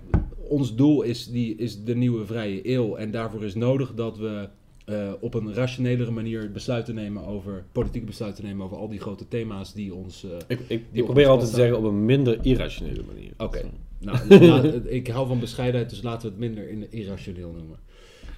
ons 0.49 0.75
doel 0.75 1.01
is, 1.01 1.27
die, 1.27 1.55
is 1.55 1.83
de 1.83 1.95
nieuwe 1.95 2.25
vrije 2.25 2.69
eeuw. 2.69 2.95
En 2.95 3.11
daarvoor 3.11 3.43
is 3.43 3.55
nodig 3.55 3.93
dat 3.93 4.17
we 4.17 4.49
eh, 4.91 5.11
op 5.19 5.33
een 5.33 5.53
rationelere 5.53 6.11
manier 6.11 6.51
besluiten 6.51 6.95
nemen 6.95 7.25
over, 7.25 7.63
politieke 7.71 8.05
besluiten 8.05 8.43
nemen 8.45 8.65
over 8.65 8.77
al 8.77 8.87
die 8.89 8.99
grote 8.99 9.27
thema's 9.27 9.73
die 9.73 9.93
ons... 9.93 10.23
eh, 10.23 10.29
Ik, 10.47 10.59
ik, 10.59 10.67
Die 10.67 10.79
ik 10.91 11.03
probeer 11.05 11.27
altijd 11.27 11.49
te 11.49 11.55
zeggen 11.55 11.77
op 11.77 11.83
een 11.83 12.05
minder 12.05 12.37
irrationele 12.41 13.03
manier. 13.13 13.31
Oké. 13.37 13.61
Nou, 13.99 14.17
la- 14.45 14.79
ik 14.89 15.07
hou 15.07 15.27
van 15.27 15.39
bescheidenheid, 15.39 15.89
dus 15.89 16.01
laten 16.01 16.21
we 16.21 16.27
het 16.27 16.39
minder 16.39 16.69
in- 16.69 16.91
irrationeel 16.91 17.51
noemen. 17.51 17.77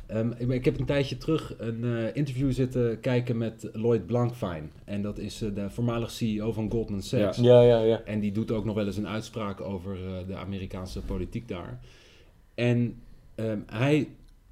Ehm, 0.08 0.32
ik, 0.38 0.50
ik 0.50 0.66
heb 0.66 0.80
een 0.80 0.86
tijdje 0.86 1.18
terug 1.18 1.54
een 1.58 1.84
eh, 1.84 2.16
interview 2.16 2.52
zitten 2.52 3.00
kijken 3.00 3.38
met 3.38 3.70
Lloyd 3.74 4.06
Blankfein. 4.06 4.72
En 4.86 5.02
dat 5.02 5.18
is 5.20 5.38
de 5.38 5.70
voormalig 5.70 6.12
CEO 6.12 6.52
van 6.52 6.72
Goldman 6.72 7.02
Sachs. 7.02 7.38
Ja, 7.38 7.62
ja, 7.62 7.80
ja. 7.80 8.02
En 8.06 8.20
die 8.20 8.32
doet 8.32 8.52
ook 8.52 8.66
nog 8.66 8.76
wel 8.76 8.86
eens 8.86 8.98
een 8.98 9.08
uitspraak 9.08 9.62
over 9.62 9.98
de 10.28 10.36
Amerikaanse 10.36 11.02
politiek 11.02 11.48
daar. 11.48 11.80
En 12.56 12.96
ehm, 13.36 13.60
hij 13.66 14.08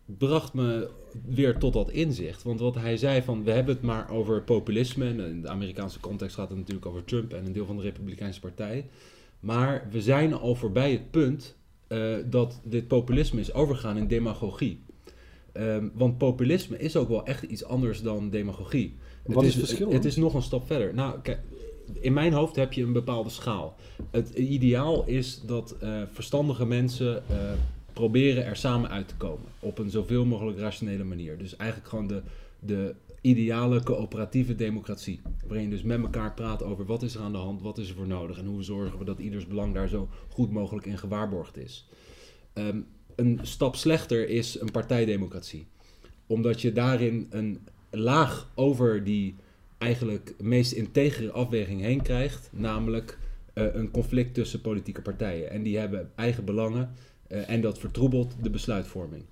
bracht 0.05 0.53
me 0.53 0.89
weer 1.25 1.57
tot 1.57 1.73
dat 1.73 1.91
inzicht. 1.91 2.43
Want 2.43 2.59
wat 2.59 2.75
hij 2.75 2.97
zei 2.97 3.21
van, 3.21 3.43
we 3.43 3.51
hebben 3.51 3.75
het 3.75 3.83
maar 3.83 4.09
over 4.09 4.41
populisme. 4.41 5.05
En 5.05 5.19
in 5.19 5.41
de 5.41 5.49
Amerikaanse 5.49 5.99
context 5.99 6.35
gaat 6.35 6.49
het 6.49 6.57
natuurlijk 6.57 6.85
over 6.85 7.03
Trump 7.03 7.33
en 7.33 7.45
een 7.45 7.53
deel 7.53 7.65
van 7.65 7.75
de 7.75 7.81
Republikeinse 7.81 8.39
Partij. 8.39 8.89
Maar 9.39 9.87
we 9.91 10.01
zijn 10.01 10.33
al 10.33 10.55
voorbij 10.55 10.91
het 10.91 11.11
punt 11.11 11.55
eh, 11.87 12.15
dat 12.25 12.59
dit 12.63 12.87
populisme 12.87 13.39
is 13.39 13.53
overgegaan 13.53 13.97
in 13.97 14.07
demagogie. 14.07 14.83
Ehm, 15.51 15.87
want 15.93 16.17
populisme 16.17 16.77
is 16.77 16.95
ook 16.95 17.09
wel 17.09 17.25
echt 17.25 17.43
iets 17.43 17.63
anders 17.63 18.01
dan 18.01 18.29
demagogie. 18.29 18.95
Wat 19.25 19.43
is 19.43 19.53
het 19.53 19.61
het, 19.61 19.69
verschil 19.69 19.91
het 19.91 20.05
is 20.05 20.15
nog 20.15 20.33
een 20.33 20.41
stap 20.41 20.65
verder. 20.65 20.93
Nou, 20.93 21.19
kijk, 21.21 21.39
in 21.99 22.13
mijn 22.13 22.33
hoofd 22.33 22.55
heb 22.55 22.73
je 22.73 22.83
een 22.83 22.93
bepaalde 22.93 23.29
schaal. 23.29 23.75
Het 24.11 24.29
ideaal 24.29 25.05
is 25.05 25.41
dat 25.45 25.75
eh, 25.79 26.01
verstandige 26.11 26.65
mensen 26.65 27.23
eh, 27.29 27.35
proberen 28.01 28.45
er 28.45 28.55
samen 28.55 28.89
uit 28.89 29.07
te 29.07 29.15
komen. 29.15 29.45
Op 29.59 29.77
een 29.77 29.89
zoveel 29.89 30.25
mogelijk 30.25 30.57
rationele 30.59 31.03
manier. 31.03 31.37
Dus 31.37 31.55
eigenlijk 31.55 31.89
gewoon 31.89 32.07
de, 32.07 32.21
de 32.59 32.95
ideale 33.21 33.83
coöperatieve 33.83 34.55
democratie. 34.55 35.21
Waarin 35.47 35.63
je 35.63 35.69
dus 35.69 35.83
met 35.83 36.01
elkaar 36.01 36.33
praat 36.33 36.63
over 36.63 36.85
wat 36.85 37.03
is 37.03 37.15
er 37.15 37.21
aan 37.21 37.31
de 37.31 37.37
hand, 37.37 37.61
wat 37.61 37.77
is 37.77 37.89
er 37.89 37.95
voor 37.95 38.07
nodig 38.07 38.37
en 38.37 38.45
hoe 38.45 38.63
zorgen 38.63 38.99
we 38.99 39.05
dat 39.05 39.19
ieders 39.19 39.47
belang 39.47 39.73
daar 39.73 39.87
zo 39.87 40.09
goed 40.29 40.51
mogelijk 40.51 40.85
in 40.85 40.97
gewaarborgd 40.97 41.57
is. 41.57 41.87
Ehm, 42.53 42.79
een 43.15 43.39
stap 43.41 43.75
slechter 43.75 44.29
is 44.29 44.59
een 44.59 44.71
partijdemocratie. 44.71 45.67
Omdat 46.27 46.61
je 46.61 46.71
daarin 46.71 47.27
een 47.29 47.59
laag 47.89 48.51
over 48.55 49.03
die 49.03 49.35
eigenlijk 49.77 50.33
meest 50.37 50.71
integere 50.71 51.31
afweging 51.31 51.81
heen 51.81 52.01
krijgt. 52.01 52.49
Namelijk 52.51 53.17
eh, 53.53 53.65
een 53.73 53.91
conflict 53.91 54.33
tussen 54.33 54.61
politieke 54.61 55.01
partijen. 55.01 55.49
En 55.49 55.63
die 55.63 55.77
hebben 55.77 56.11
eigen 56.15 56.45
belangen 56.45 56.95
en 57.31 57.61
dat 57.61 57.79
vertroebelt 57.79 58.35
de 58.41 58.49
besluitvorming. 58.49 59.23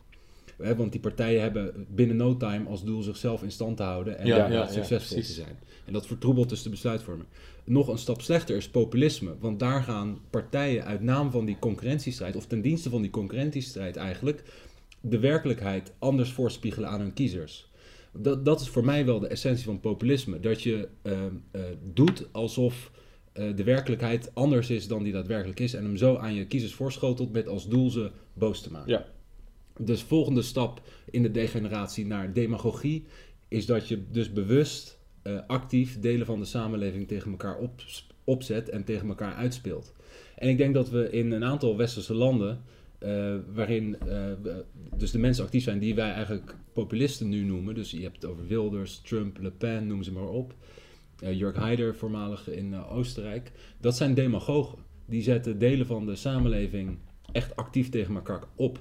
Want 0.57 0.91
die 0.91 1.01
partijen 1.01 1.41
hebben 1.41 1.85
binnen 1.89 2.15
no 2.15 2.37
time 2.37 2.69
als 2.69 2.83
doel 2.83 3.01
zichzelf 3.01 3.43
in 3.43 3.51
stand 3.51 3.77
te 3.77 3.83
houden 3.83 4.17
en 4.17 4.27
Ja, 4.27 4.67
succesvol 4.67 5.17
te 5.17 5.31
zijn. 5.31 5.57
En 5.85 5.93
dat 5.93 6.07
vertroebelt 6.07 6.49
dus 6.49 6.63
de 6.63 6.69
besluitvorming. 6.69 7.27
Nog 7.63 7.87
een 7.87 7.97
stap 7.97 8.21
slechter 8.21 8.55
is 8.55 8.69
populisme. 8.69 9.35
Want 9.39 9.59
daar 9.59 9.83
gaan 9.83 10.19
partijen 10.29 10.85
uit 10.85 11.01
naam 11.01 11.31
van 11.31 11.45
die 11.45 11.59
concurrentiestrijd, 11.59 12.35
of 12.35 12.45
ten 12.45 12.61
dienste 12.61 12.89
van 12.89 13.01
die 13.01 13.11
concurrentiestrijd 13.11 13.95
eigenlijk, 13.95 14.43
de 15.01 15.19
werkelijkheid 15.19 15.93
anders 15.99 16.31
voorspiegelen 16.31 16.89
aan 16.89 16.99
hun 16.99 17.13
kiezers. 17.13 17.69
Dat, 18.11 18.45
dat 18.45 18.61
is 18.61 18.69
voor 18.69 18.85
mij 18.85 19.05
wel 19.05 19.19
de 19.19 19.27
essentie 19.27 19.65
van 19.65 19.79
populisme. 19.79 20.39
Dat 20.39 20.63
je 20.63 20.87
ehm, 21.01 21.33
eh, 21.51 21.61
doet 21.93 22.27
alsof 22.31 22.91
eh, 22.93 22.98
de 23.33 23.63
werkelijkheid 23.63 24.35
anders 24.35 24.69
is 24.69 24.87
dan 24.87 25.03
die 25.03 25.13
daadwerkelijk 25.13 25.59
is. 25.59 25.73
En 25.73 25.83
hem 25.83 25.97
zo 25.97 26.15
aan 26.15 26.33
je 26.33 26.47
kiezers 26.47 26.73
voorschotelt 26.73 27.31
met 27.31 27.47
als 27.47 27.67
doel 27.67 27.89
ze 27.89 28.11
boos 28.33 28.61
te 28.61 28.71
maken. 28.71 28.91
Ja. 28.91 29.05
Dus 29.79 30.01
volgende 30.01 30.41
stap 30.41 30.81
in 31.11 31.21
de 31.21 31.31
degeneratie 31.31 32.05
naar 32.05 32.33
demagogie 32.33 33.05
is 33.47 33.65
dat 33.65 33.87
je 33.87 34.03
dus 34.11 34.33
bewust 34.33 34.99
eh, 35.21 35.39
actief 35.47 35.99
delen 35.99 36.25
van 36.25 36.39
de 36.39 36.45
samenleving 36.45 37.07
tegen 37.07 37.31
elkaar 37.31 37.57
op, 37.57 37.71
opzet 38.23 38.69
en 38.69 38.83
tegen 38.83 39.07
elkaar 39.07 39.33
uitspeelt. 39.33 39.93
En 40.35 40.49
ik 40.49 40.57
denk 40.57 40.73
dat 40.73 40.89
we 40.89 41.09
in 41.09 41.31
een 41.31 41.43
aantal 41.43 41.77
westerse 41.77 42.13
landen, 42.13 42.61
eh, 42.97 43.35
waarin 43.53 43.99
eh, 43.99 44.31
dus 44.97 45.11
de 45.11 45.19
mensen 45.19 45.43
actief 45.43 45.63
zijn 45.63 45.79
die 45.79 45.95
wij 45.95 46.11
eigenlijk 46.11 46.55
populisten 46.73 47.29
nu 47.29 47.43
noemen, 47.43 47.75
dus 47.75 47.91
je 47.91 48.01
hebt 48.01 48.21
het 48.21 48.31
over 48.31 48.47
Wilders, 48.47 48.99
Trump, 48.99 49.37
Le 49.41 49.51
Pen, 49.51 49.87
noem 49.87 50.03
ze 50.03 50.11
maar 50.11 50.29
op, 50.29 50.51
eh 50.51 50.78
Jörg 51.21 51.55
Haider, 51.55 51.95
voormalig 51.95 52.49
in 52.49 52.73
eh, 52.73 52.95
Oostenrijk, 52.95 53.51
dat 53.79 53.95
zijn 53.97 54.13
demagogen. 54.13 54.77
Die 55.05 55.21
zetten 55.21 55.59
delen 55.59 55.85
van 55.85 56.05
de 56.05 56.15
samenleving 56.15 56.97
echt 57.31 57.55
actief 57.55 57.89
tegen 57.89 58.15
elkaar 58.15 58.43
op. 58.55 58.79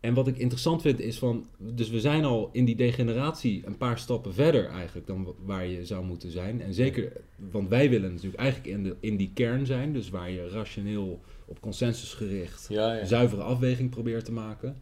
En 0.00 0.14
wat 0.14 0.28
ik 0.28 0.36
interessant 0.38 0.82
vind 0.82 1.00
is 1.00 1.18
van, 1.18 1.46
dus 1.58 1.90
we 1.90 2.00
zijn 2.00 2.24
al 2.24 2.48
in 2.52 2.64
die 2.64 2.76
degeneratie 2.76 3.62
een 3.66 3.76
paar 3.76 3.98
stappen 3.98 4.34
verder 4.34 4.66
eigenlijk 4.66 5.06
dan 5.06 5.24
wa- 5.24 5.32
waar 5.44 5.66
je 5.66 5.84
zou 5.86 6.04
moeten 6.04 6.30
zijn. 6.30 6.60
En 6.62 6.74
zeker, 6.74 7.12
want 7.50 7.68
wij 7.68 7.90
willen 7.90 8.10
natuurlijk 8.12 8.42
eigenlijk 8.42 8.76
in, 8.76 8.82
de, 8.82 8.96
in 9.00 9.16
die 9.16 9.30
kern 9.34 9.66
zijn, 9.66 9.92
dus 9.92 10.10
waar 10.10 10.30
je 10.30 10.48
rationeel 10.48 11.20
op 11.46 11.60
consensus 11.60 12.14
gericht 12.14 12.66
Ja, 12.68 12.94
ja. 12.94 13.00
een 13.00 13.06
zuivere 13.06 13.42
afweging 13.42 13.90
probeert 13.90 14.24
te 14.24 14.32
maken. 14.32 14.80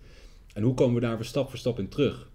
En 0.54 0.62
hoe 0.62 0.75
komen 0.75 0.94
we 0.94 1.00
daar 1.00 1.16
weer 1.16 1.25
stap 1.25 1.48
voor 1.48 1.58
stap 1.58 1.78
in 1.78 1.88
terug? 1.88 2.30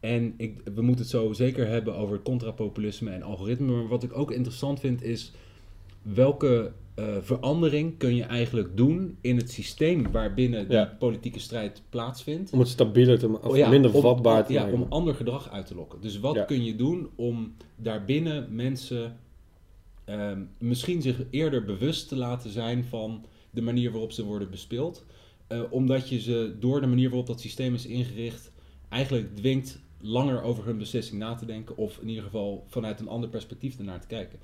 En 0.00 0.34
ik, 0.36 0.60
we 0.74 0.82
moeten 0.82 1.02
het 1.02 1.10
zo 1.10 1.32
zeker 1.32 1.66
hebben 1.66 1.96
over 1.96 2.22
contrapopulisme 2.22 3.10
en 3.10 3.22
algoritme. 3.22 3.72
Maar 3.72 3.88
wat 3.88 4.02
ik 4.02 4.16
ook 4.18 4.30
interessant 4.30 4.80
vind 4.80 5.02
is 5.02 5.32
welke 6.02 6.72
eh, 6.94 7.16
verandering 7.20 7.96
kun 7.98 8.14
je 8.14 8.22
eigenlijk 8.22 8.76
doen 8.76 9.16
in 9.20 9.36
het 9.36 9.50
systeem 9.50 10.10
waarbinnen 10.12 10.68
die 10.68 10.76
Ja. 10.76 10.96
politieke 10.98 11.38
strijd 11.40 11.82
plaatsvindt. 11.88 12.52
Om 12.52 12.58
het 12.58 12.68
stabieler 12.68 13.18
te 13.18 13.28
maken, 13.28 13.44
of 13.46 13.50
Oh 13.52 13.56
ja, 13.58 13.68
minder 13.68 13.94
om- 13.94 14.00
vatbaar 14.02 14.46
te 14.46 14.52
ja, 14.52 14.62
maken. 14.62 14.80
om 14.80 14.86
ander 14.88 15.14
gedrag 15.14 15.50
uit 15.50 15.66
te 15.66 15.74
lokken. 15.74 16.00
Dus 16.00 16.20
wat 16.20 16.44
kun 16.44 16.64
je 16.64 16.76
doen 16.76 17.08
om 17.14 17.54
daarbinnen 17.76 18.54
mensen 18.54 19.16
ehm, 20.04 20.40
misschien 20.58 21.02
zich 21.02 21.16
eerder 21.30 21.64
bewust 21.64 22.08
te 22.08 22.16
laten 22.16 22.50
zijn 22.50 22.84
van 22.84 23.24
de 23.50 23.62
manier 23.62 23.90
waarop 23.90 24.12
ze 24.12 24.24
worden 24.24 24.50
bespeeld. 24.50 25.04
Eh, 25.46 25.60
omdat 25.70 26.08
je 26.08 26.20
ze 26.20 26.54
door 26.60 26.80
de 26.80 26.86
manier 26.86 27.08
waarop 27.08 27.26
dat 27.26 27.40
systeem 27.40 27.74
is 27.74 27.86
ingericht 27.86 28.52
eigenlijk 28.88 29.36
dwingt 29.36 29.80
langer 30.00 30.42
over 30.42 30.64
hun 30.64 30.78
beslissing 30.78 31.18
na 31.18 31.34
te 31.34 31.46
denken. 31.46 31.76
Of 31.76 31.98
in 31.98 32.08
ieder 32.08 32.24
geval 32.24 32.64
vanuit 32.68 33.00
een 33.00 33.08
ander 33.08 33.28
perspectief 33.28 33.78
ernaar 33.78 34.00
te 34.00 34.06
kijken. 34.06 34.38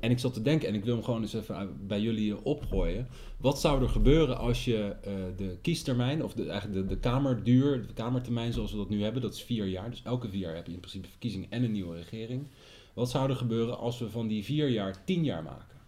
En 0.00 0.10
ik 0.10 0.18
zat 0.18 0.34
te 0.34 0.42
denken, 0.42 0.68
en 0.68 0.74
ik 0.74 0.84
wil 0.84 0.94
hem 0.94 1.04
gewoon 1.04 1.22
eens 1.22 1.34
even 1.34 1.86
bij 1.86 2.00
jullie 2.00 2.44
opgooien. 2.44 3.08
Wat 3.36 3.60
zou 3.60 3.82
er 3.82 3.88
gebeuren 3.88 4.38
als 4.38 4.64
je 4.64 4.96
eh, 5.02 5.12
de 5.36 5.56
kiestermijn, 5.62 6.24
of 6.24 6.32
de, 6.32 6.50
eigenlijk 6.50 6.88
de, 6.88 6.94
de 6.94 7.00
kamerduur, 7.00 7.86
de 7.86 7.92
kamertermijn 7.92 8.52
zoals 8.52 8.70
we 8.70 8.76
dat 8.76 8.88
nu 8.88 9.02
hebben, 9.02 9.22
dat 9.22 9.34
is 9.34 9.42
vier 9.42 9.66
jaar. 9.66 9.90
Dus 9.90 10.02
elke 10.02 10.28
vier 10.28 10.40
jaar 10.40 10.54
heb 10.54 10.66
je 10.66 10.72
in 10.72 10.80
principe 10.80 11.08
verkiezingen 11.08 11.50
en 11.50 11.62
een 11.62 11.72
nieuwe 11.72 11.96
regering. 11.96 12.46
Wat 12.94 13.10
zou 13.10 13.30
er 13.30 13.36
gebeuren 13.36 13.78
als 13.78 13.98
we 13.98 14.10
van 14.10 14.28
die 14.28 14.44
vier 14.44 14.68
jaar 14.68 15.04
tien 15.04 15.24
jaar 15.24 15.42
maken? 15.42 15.78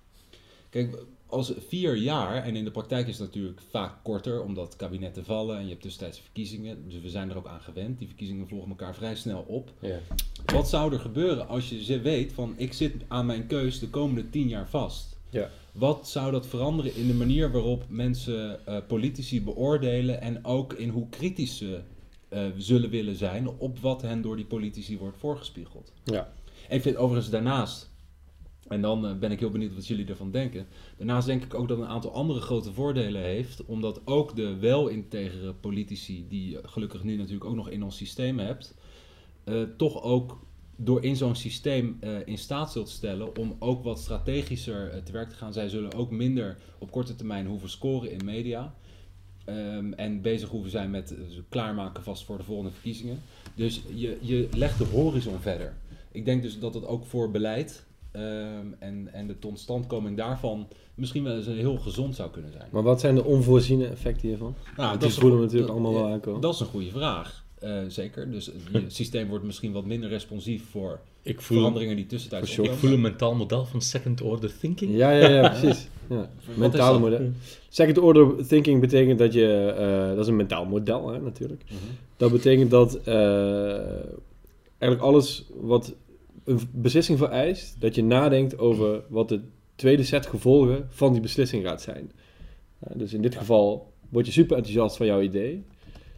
Kijk, 0.70 0.98
als 1.32 1.52
vier 1.68 1.96
jaar, 1.96 2.44
en 2.44 2.56
in 2.56 2.64
de 2.64 2.70
praktijk 2.70 3.08
is 3.08 3.18
het 3.18 3.26
natuurlijk 3.26 3.60
vaak 3.70 3.94
korter, 4.02 4.42
omdat 4.42 4.76
kabinetten 4.76 5.24
vallen 5.24 5.56
en 5.56 5.62
je 5.62 5.68
hebt 5.68 5.82
tussentijds 5.82 6.20
verkiezingen. 6.20 6.88
Dus 6.88 7.00
we 7.00 7.10
zijn 7.10 7.30
er 7.30 7.36
ook 7.36 7.46
aan 7.46 7.60
gewend. 7.60 7.98
Die 7.98 8.06
verkiezingen 8.06 8.48
volgen 8.48 8.68
elkaar 8.68 8.94
vrij 8.94 9.14
snel 9.14 9.44
op. 9.46 9.72
Ja. 9.78 9.98
Wat 10.44 10.68
zou 10.68 10.92
er 10.92 11.00
gebeuren 11.00 11.48
als 11.48 11.68
je 11.68 11.84
ze 11.84 12.00
weet 12.00 12.32
van 12.32 12.54
ik 12.56 12.72
zit 12.72 12.94
aan 13.08 13.26
mijn 13.26 13.46
keus 13.46 13.78
de 13.78 13.88
komende 13.88 14.30
tien 14.30 14.48
jaar 14.48 14.68
vast? 14.68 15.16
Ja. 15.30 15.50
Wat 15.72 16.08
zou 16.08 16.32
dat 16.32 16.46
veranderen 16.46 16.94
in 16.94 17.06
de 17.06 17.14
manier 17.14 17.52
waarop 17.52 17.84
mensen 17.88 18.66
eh, 18.66 18.76
politici 18.86 19.42
beoordelen 19.42 20.20
en 20.20 20.44
ook 20.44 20.72
in 20.72 20.88
hoe 20.88 21.08
kritisch 21.08 21.56
ze 21.56 21.80
eh, 22.28 22.46
zullen 22.56 22.90
willen 22.90 23.16
zijn 23.16 23.48
op 23.48 23.78
wat 23.78 24.02
hen 24.02 24.22
door 24.22 24.36
die 24.36 24.44
politici 24.44 24.98
wordt 24.98 25.18
voorgespiegeld? 25.18 25.92
Ja. 26.04 26.32
En 26.68 26.76
ik 26.76 26.82
vind 26.82 26.96
overigens 26.96 27.30
daarnaast, 27.30 27.90
en 28.72 28.80
dan 28.80 29.06
eh, 29.06 29.18
ben 29.18 29.30
ik 29.30 29.40
heel 29.40 29.50
benieuwd 29.50 29.74
wat 29.74 29.86
jullie 29.86 30.06
ervan 30.06 30.30
denken. 30.30 30.66
Daarnaast 30.96 31.26
denk 31.26 31.44
ik 31.44 31.54
ook 31.54 31.68
dat 31.68 31.78
het 31.78 31.86
een 31.86 31.92
aantal 31.92 32.12
andere 32.12 32.40
grote 32.40 32.72
voordelen 32.72 33.22
heeft, 33.22 33.64
omdat 33.64 34.00
ook 34.04 34.36
de 34.36 34.56
wel-integere 34.56 35.52
politici, 35.52 36.26
die 36.28 36.50
je 36.50 36.60
gelukkig 36.64 37.02
nu 37.02 37.16
natuurlijk 37.16 37.44
ook 37.44 37.54
nog 37.54 37.70
in 37.70 37.82
ons 37.82 37.96
systeem 37.96 38.38
hebt, 38.38 38.74
eh, 39.44 39.62
toch 39.76 40.02
ook 40.02 40.38
door 40.76 41.04
in 41.04 41.16
zo'n 41.16 41.34
systeem 41.34 41.96
eh, 42.00 42.14
in 42.24 42.38
staat 42.38 42.72
zult 42.72 42.88
stellen 42.88 43.36
om 43.36 43.56
ook 43.58 43.84
wat 43.84 43.98
strategischer 43.98 45.02
te 45.02 45.12
werk 45.12 45.28
te 45.28 45.34
gaan. 45.34 45.52
Zij 45.52 45.68
zullen 45.68 45.94
ook 45.94 46.10
minder 46.10 46.58
op 46.78 46.90
korte 46.90 47.14
termijn 47.14 47.46
hoeven 47.46 47.70
scoren 47.70 48.10
in 48.10 48.24
media. 48.24 48.74
ehm, 49.44 49.92
en 49.92 50.20
bezig 50.20 50.48
hoeven 50.48 50.70
zijn 50.70 50.90
met 50.90 51.14
klaarmaken 51.48 52.02
vast 52.02 52.24
voor 52.24 52.38
de 52.38 52.44
volgende 52.44 52.70
verkiezingen. 52.70 53.22
Dus 53.54 53.82
je, 53.94 54.18
je 54.20 54.48
legt 54.56 54.78
de 54.78 54.84
horizon 54.84 55.40
verder. 55.40 55.74
Ik 56.12 56.24
denk 56.24 56.42
dus 56.42 56.58
dat 56.58 56.74
het 56.74 56.86
ook 56.86 57.06
voor 57.06 57.30
beleid 57.30 57.86
ehm, 58.12 58.66
en, 58.78 59.08
en 59.12 59.26
de 59.26 59.38
totstandkoming 59.38 60.16
daarvan 60.16 60.68
misschien 60.94 61.24
wel 61.24 61.36
eens 61.36 61.46
een 61.46 61.56
heel 61.56 61.76
gezond 61.78 62.14
zou 62.16 62.30
kunnen 62.30 62.52
zijn. 62.52 62.68
Maar 62.70 62.82
wat 62.82 63.00
zijn 63.00 63.14
de 63.14 63.24
onvoorziene 63.24 63.86
effecten 63.86 64.28
hiervan? 64.28 64.54
Nou, 64.76 64.98
dat 64.98 65.12
voelen 65.12 65.38
we 65.38 65.44
natuurlijk 65.44 65.72
dat- 65.72 65.80
allemaal 65.82 66.02
wel 66.02 66.12
aankomen. 66.12 66.40
Dat 66.40 66.54
is 66.54 66.60
een 66.60 66.66
goede 66.66 66.90
vraag. 66.90 67.44
Eh, 67.58 67.78
zeker. 67.88 68.30
Dus 68.30 68.50
je 68.72 68.84
systeem 68.88 69.28
wordt 69.28 69.44
misschien 69.44 69.72
wat 69.72 69.84
minder 69.84 70.08
responsief 70.08 70.64
voor 70.70 71.00
Ik 71.22 71.40
voel, 71.40 71.56
veranderingen 71.56 71.96
die 71.96 72.06
tussentijds 72.06 72.50
shock. 72.50 72.64
ik 72.66 72.72
voel 72.72 72.92
een 72.92 73.00
mentaal 73.00 73.34
model 73.34 73.64
van 73.64 73.80
second 73.80 74.20
order 74.20 74.58
thinking. 74.58 74.96
Ja, 74.96 75.10
ja, 75.10 75.28
ja, 75.28 75.48
precies. 75.60 75.88
Ja. 76.08 76.30
Mentale 76.56 76.98
model. 76.98 77.30
Second 77.68 77.98
order 77.98 78.46
thinking 78.46 78.80
betekent 78.80 79.18
dat 79.18 79.32
je, 79.32 79.74
eh, 79.78 80.08
dat 80.08 80.18
is 80.18 80.26
een 80.26 80.36
mentaal 80.36 80.64
model 80.64 81.08
hè, 81.08 81.20
natuurlijk. 81.20 81.62
Mhm. 81.64 81.74
Dat 82.16 82.32
betekent 82.32 82.70
dat 82.70 82.94
eh, 82.94 83.14
eigenlijk 84.78 85.02
alles 85.02 85.44
wat 85.60 85.94
een 86.44 86.60
beslissing 86.72 87.18
vereist, 87.18 87.80
dat 87.80 87.94
je 87.94 88.02
nadenkt 88.04 88.58
over 88.58 89.02
wat 89.08 89.28
de 89.28 89.40
tweede 89.74 90.02
set 90.02 90.26
gevolgen 90.26 90.86
van 90.88 91.12
die 91.12 91.20
beslissing 91.22 91.64
gaat 91.66 91.82
zijn. 91.82 92.12
Dus 92.94 93.12
in 93.12 93.22
dit 93.22 93.34
geval 93.34 93.92
word 94.08 94.26
je 94.26 94.32
super 94.32 94.56
enthousiast 94.56 94.96
van 94.96 95.06
jouw 95.06 95.20
idee. 95.20 95.64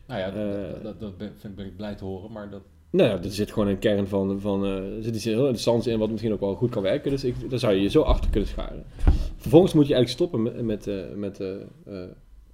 Nou 0.07 0.21
ja, 0.21 0.31
dat, 0.31 0.55
Eh. 0.77 0.83
dat, 0.83 1.01
dat, 1.01 1.17
ben, 1.17 1.33
ik 1.67 1.77
blij 1.77 1.95
te 1.95 2.05
horen, 2.05 2.33
maar 2.33 2.51
dat... 2.51 2.63
Nou 2.91 3.09
ja, 3.09 3.23
er 3.23 3.31
zit 3.33 3.53
gewoon 3.53 3.69
een 3.69 3.79
kern 3.79 4.07
van, 4.09 4.41
van 4.41 4.65
eh, 4.65 4.97
er 4.97 5.03
zit 5.03 5.15
iets 5.15 5.25
heel 5.25 5.39
interessants 5.39 5.87
in 5.87 5.99
wat 5.99 6.11
misschien 6.11 6.33
ook 6.33 6.41
wel 6.41 6.55
goed 6.55 6.71
kan 6.71 6.83
werken. 6.83 7.11
Dus 7.11 7.25
ik, 7.25 7.51
daar 7.51 7.59
zou 7.59 7.75
je 7.75 7.83
je 7.83 7.89
zo 7.89 8.03
achter 8.03 8.31
kunnen 8.31 8.49
scharen. 8.49 8.85
Vervolgens 9.37 9.73
moet 9.73 9.87
je 9.87 9.95
eigenlijk 9.95 10.23
stoppen 10.23 10.43
met, 10.43 10.63
met, 10.63 10.87
eh, 10.87 11.15
met 11.15 11.41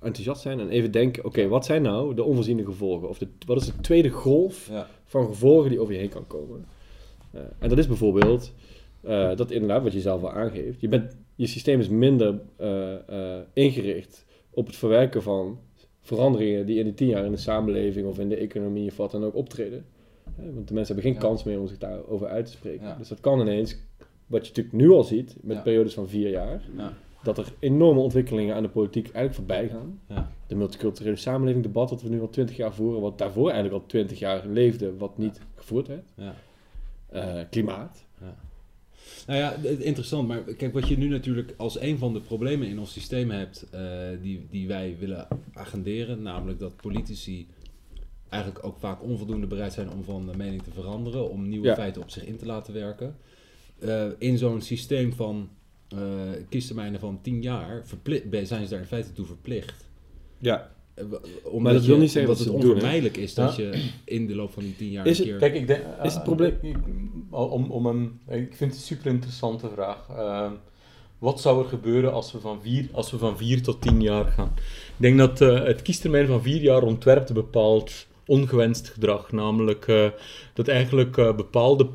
enthousiast 0.00 0.41
zijn 0.43 0.61
en 0.61 0.69
even 0.69 0.91
denken, 0.91 1.25
oké, 1.25 1.49
wat 1.49 1.65
zijn 1.65 1.83
nou 1.83 2.15
de 2.15 2.23
onvoorziene 2.25 2.65
gevolgen? 2.65 3.09
Of 3.09 3.19
de, 3.19 3.29
wat 3.47 3.61
is 3.61 3.67
de 3.67 3.81
tweede 3.81 4.09
golf 4.09 4.69
Ja. 4.71 4.87
van 5.05 5.27
gevolgen 5.27 5.71
die 5.71 5.81
over 5.81 5.93
je 5.95 5.99
heen 6.00 6.09
kan 6.09 6.27
komen? 6.27 6.65
Eh, 7.31 7.41
en 7.59 7.69
dat 7.69 7.79
is 7.79 7.87
bijvoorbeeld, 7.87 8.53
eh, 9.01 9.37
dat 9.37 9.51
inderdaad 9.51 9.83
wat 9.83 9.93
je 9.93 10.01
zelf 10.01 10.23
al 10.23 10.33
aangeeft, 10.33 10.81
je, 10.81 10.89
bent, 10.89 11.17
je 11.35 11.47
systeem 11.47 11.81
is 11.81 11.89
minder 11.89 12.41
eh, 12.57 13.39
ingericht 13.53 14.27
op 14.51 14.67
het 14.67 14.77
verwerken 14.77 15.23
van 15.23 15.59
veranderingen 16.01 16.67
die 16.67 16.79
in 16.79 16.85
die 16.85 16.95
tien 16.95 17.09
jaar 17.09 17.25
in 17.25 17.31
de 17.31 17.37
samenleving 17.37 18.07
of 18.07 18.19
in 18.19 18.29
de 18.29 18.37
economie 18.37 18.91
of 18.91 18.97
wat 18.97 19.11
dan 19.11 19.25
ook 19.25 19.35
optreden. 19.35 19.85
Want 20.37 20.69
de 20.69 20.75
mensen 20.75 20.95
hebben 20.95 21.13
geen 21.13 21.23
Ja. 21.23 21.29
kans 21.29 21.45
meer 21.45 21.61
om 21.61 21.67
zich 21.67 21.79
daarover 21.79 22.27
uit 22.27 22.47
te 22.47 22.53
spreken. 22.53 22.87
Ja. 22.87 22.95
Dus 22.95 23.09
dat 23.09 23.21
kan 23.21 23.41
ineens, 23.41 23.77
wat 24.27 24.43
je 24.47 24.49
natuurlijk 24.49 24.77
nu 24.77 24.91
al 24.91 25.05
ziet, 25.05 25.37
met 25.43 25.57
Ja. 25.57 25.63
periodes 25.63 25.95
van 25.95 26.09
vier 26.09 26.31
jaar, 26.31 26.63
Ja. 26.77 26.93
dat 27.23 27.39
er 27.39 27.53
enorme 27.59 28.01
ontwikkelingen 28.01 28.55
aan 28.55 28.63
de 28.63 28.69
politiek 28.69 29.05
eigenlijk 29.05 29.35
voorbij 29.35 29.69
gaan. 29.69 30.01
Ja. 30.09 30.31
De 30.47 30.55
multiculturele 30.55 31.17
samenleving 31.17 31.65
debat 31.65 31.89
dat 31.89 32.03
we 32.03 32.09
nu 32.09 32.21
al 32.21 32.29
twintig 32.31 32.57
jaar 32.57 32.75
voeren, 32.75 33.01
wat 33.01 33.19
daarvoor 33.19 33.51
eigenlijk 33.51 33.83
al 33.83 33.87
twintig 33.89 34.19
jaar 34.19 34.47
leefde, 34.47 34.97
wat 34.97 35.19
niet 35.19 35.41
gevoerd 35.55 35.87
werd. 35.89 36.13
Ja. 37.12 37.38
Eh, 37.38 37.45
klimaat. 37.50 38.05
Nou 39.26 39.38
ja, 39.38 39.55
interessant. 39.79 40.29
Maar 40.29 40.43
kijk, 40.43 40.73
wat 40.73 40.88
je 40.88 40.99
nu 40.99 41.09
natuurlijk 41.09 41.55
als 41.57 41.81
een 41.81 41.99
van 41.99 42.12
de 42.12 42.21
problemen 42.21 42.69
in 42.69 42.79
ons 42.79 42.93
systeem 42.93 43.31
hebt, 43.31 43.67
eh, 43.71 43.81
die, 44.23 44.47
die 44.50 44.69
wij 44.69 44.97
willen 44.99 45.26
agenderen, 45.52 46.23
namelijk 46.23 46.59
dat 46.59 46.76
politici 46.76 47.49
eigenlijk 48.29 48.64
ook 48.64 48.79
vaak 48.79 49.02
onvoldoende 49.02 49.47
bereid 49.47 49.73
zijn 49.73 49.90
om 49.90 50.05
van 50.05 50.37
mening 50.37 50.62
te 50.62 50.71
veranderen, 50.71 51.31
om 51.31 51.49
nieuwe 51.49 51.67
Ja. 51.67 51.75
feiten 51.75 52.02
op 52.02 52.11
zich 52.11 52.25
in 52.25 52.37
te 52.37 52.47
laten 52.47 52.75
werken. 52.75 53.17
Eh, 53.79 54.07
in 54.19 54.38
zo'n 54.38 54.61
systeem 54.61 55.12
van 55.12 55.49
eh 55.88 55.99
kiestetermijnen 56.49 57.00
van 57.00 57.21
10 57.23 57.43
jaar 57.43 57.83
zijn 58.43 58.64
ze 58.64 58.69
daar 58.71 58.81
in 58.81 58.87
feite 58.87 59.12
toe 59.12 59.26
verplicht. 59.26 59.88
Ja. 60.38 60.71
Eh, 61.00 61.59
Maar 61.59 61.73
dat 61.73 61.85
wil 61.85 61.95
je- 61.95 62.00
niet 62.00 62.11
zeggen 62.11 62.30
dat 62.30 62.38
het 62.45 62.49
onvermijdelijk 62.49 63.16
is 63.16 63.35
dat 63.35 63.57
Ja. 63.57 63.62
je 63.64 63.88
in 64.04 64.26
de 64.26 64.35
loop 64.35 64.52
van 64.52 64.62
die 64.62 64.76
10 64.76 64.90
jaar 64.90 65.07
Is 65.07 65.19
een 65.19 65.25
keer... 65.25 65.37
Kijk, 65.37 65.54
ik 65.54 65.66
denk... 65.66 65.80
Is 66.02 66.14
het 66.14 66.23
probleem- 66.23 66.59
ik- 66.62 66.76
om, 67.30 67.71
om 67.71 67.87
een, 67.87 68.21
ik 68.28 68.54
vind 68.57 68.59
het 68.71 68.80
een 68.80 68.87
super 68.87 69.07
interessante 69.11 69.69
vraag. 69.75 70.07
Ehm, 70.16 70.50
wat 71.19 71.40
zou 71.40 71.62
er 71.62 71.69
gebeuren 71.69 72.12
als 72.12 72.33
we 72.33 72.40
van 72.40 72.59
vier, 72.62 72.88
als 72.92 73.11
we 73.11 73.19
van 73.19 73.37
vier 73.37 73.62
tot 73.62 73.80
tien 73.83 74.00
jaar 74.02 74.25
gaan? 74.25 74.52
Ik 74.57 74.92
denk 74.97 75.19
dat 75.19 75.40
eh, 75.40 75.62
het 75.64 75.83
kiestermijn 75.83 76.26
van 76.26 76.42
vier 76.42 76.61
jaar 76.62 76.83
ontwerpt 76.83 77.33
bepaald 77.33 78.07
ongewenst 78.26 78.88
gedrag. 78.88 79.33
Namelijk 79.33 79.87
eh, 79.88 80.07
dat 80.54 80.69
eigenlijk 80.69 81.16
eh, 81.16 81.35
bepaalde 81.37 81.87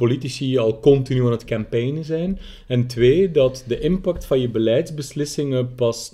politici 0.00 0.58
al 0.58 0.80
continu 0.80 1.24
aan 1.24 1.30
het 1.30 1.44
campaignen 1.44 2.04
zijn. 2.04 2.38
En 2.66 2.86
twee, 2.86 3.30
dat 3.30 3.64
de 3.66 3.80
impact 3.80 4.26
van 4.26 4.40
je 4.40 4.48
beleidsbeslissingen 4.48 5.74
pas 5.74 6.10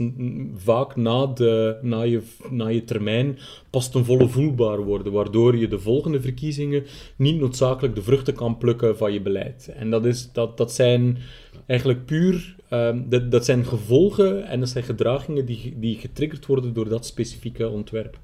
vaak 0.57 0.97
na, 0.97 1.27
de, 1.27 1.79
na, 1.83 2.03
je, 2.03 2.23
na 2.51 2.69
je 2.69 2.85
termijn 2.85 3.39
pas 3.71 3.91
ten 3.91 4.05
volle 4.05 4.29
voelbaar 4.29 4.83
worden. 4.83 5.13
Waardoor 5.13 5.57
je 5.57 5.69
de 5.69 5.79
volgende 5.79 6.21
verkiezingen 6.21 6.85
niet 7.17 7.41
noodzakelijk 7.41 7.95
de 7.95 8.03
vruchten 8.03 8.35
kan 8.35 8.59
plukken 8.59 8.97
van 8.97 9.13
je 9.13 9.21
beleid. 9.21 9.73
En 9.77 9.91
dat, 9.91 10.05
is, 10.05 10.33
dat, 10.33 10.57
dat 10.57 10.73
zijn 10.73 11.19
eigenlijk 11.67 12.07
puur... 12.07 12.57
ehm, 12.69 13.03
dat, 13.09 13.31
dat 13.31 13.45
zijn 13.45 13.65
gevolgen 13.65 14.47
en 14.47 14.61
dat 14.61 14.69
zijn 14.69 14.85
gedragingen 14.85 15.47
die, 15.47 15.75
die 15.79 15.97
getriggerd 15.97 16.47
worden 16.47 16.75
door 16.75 16.89
dat 16.89 17.07
specifieke 17.07 17.69
ontwerp. 17.69 18.19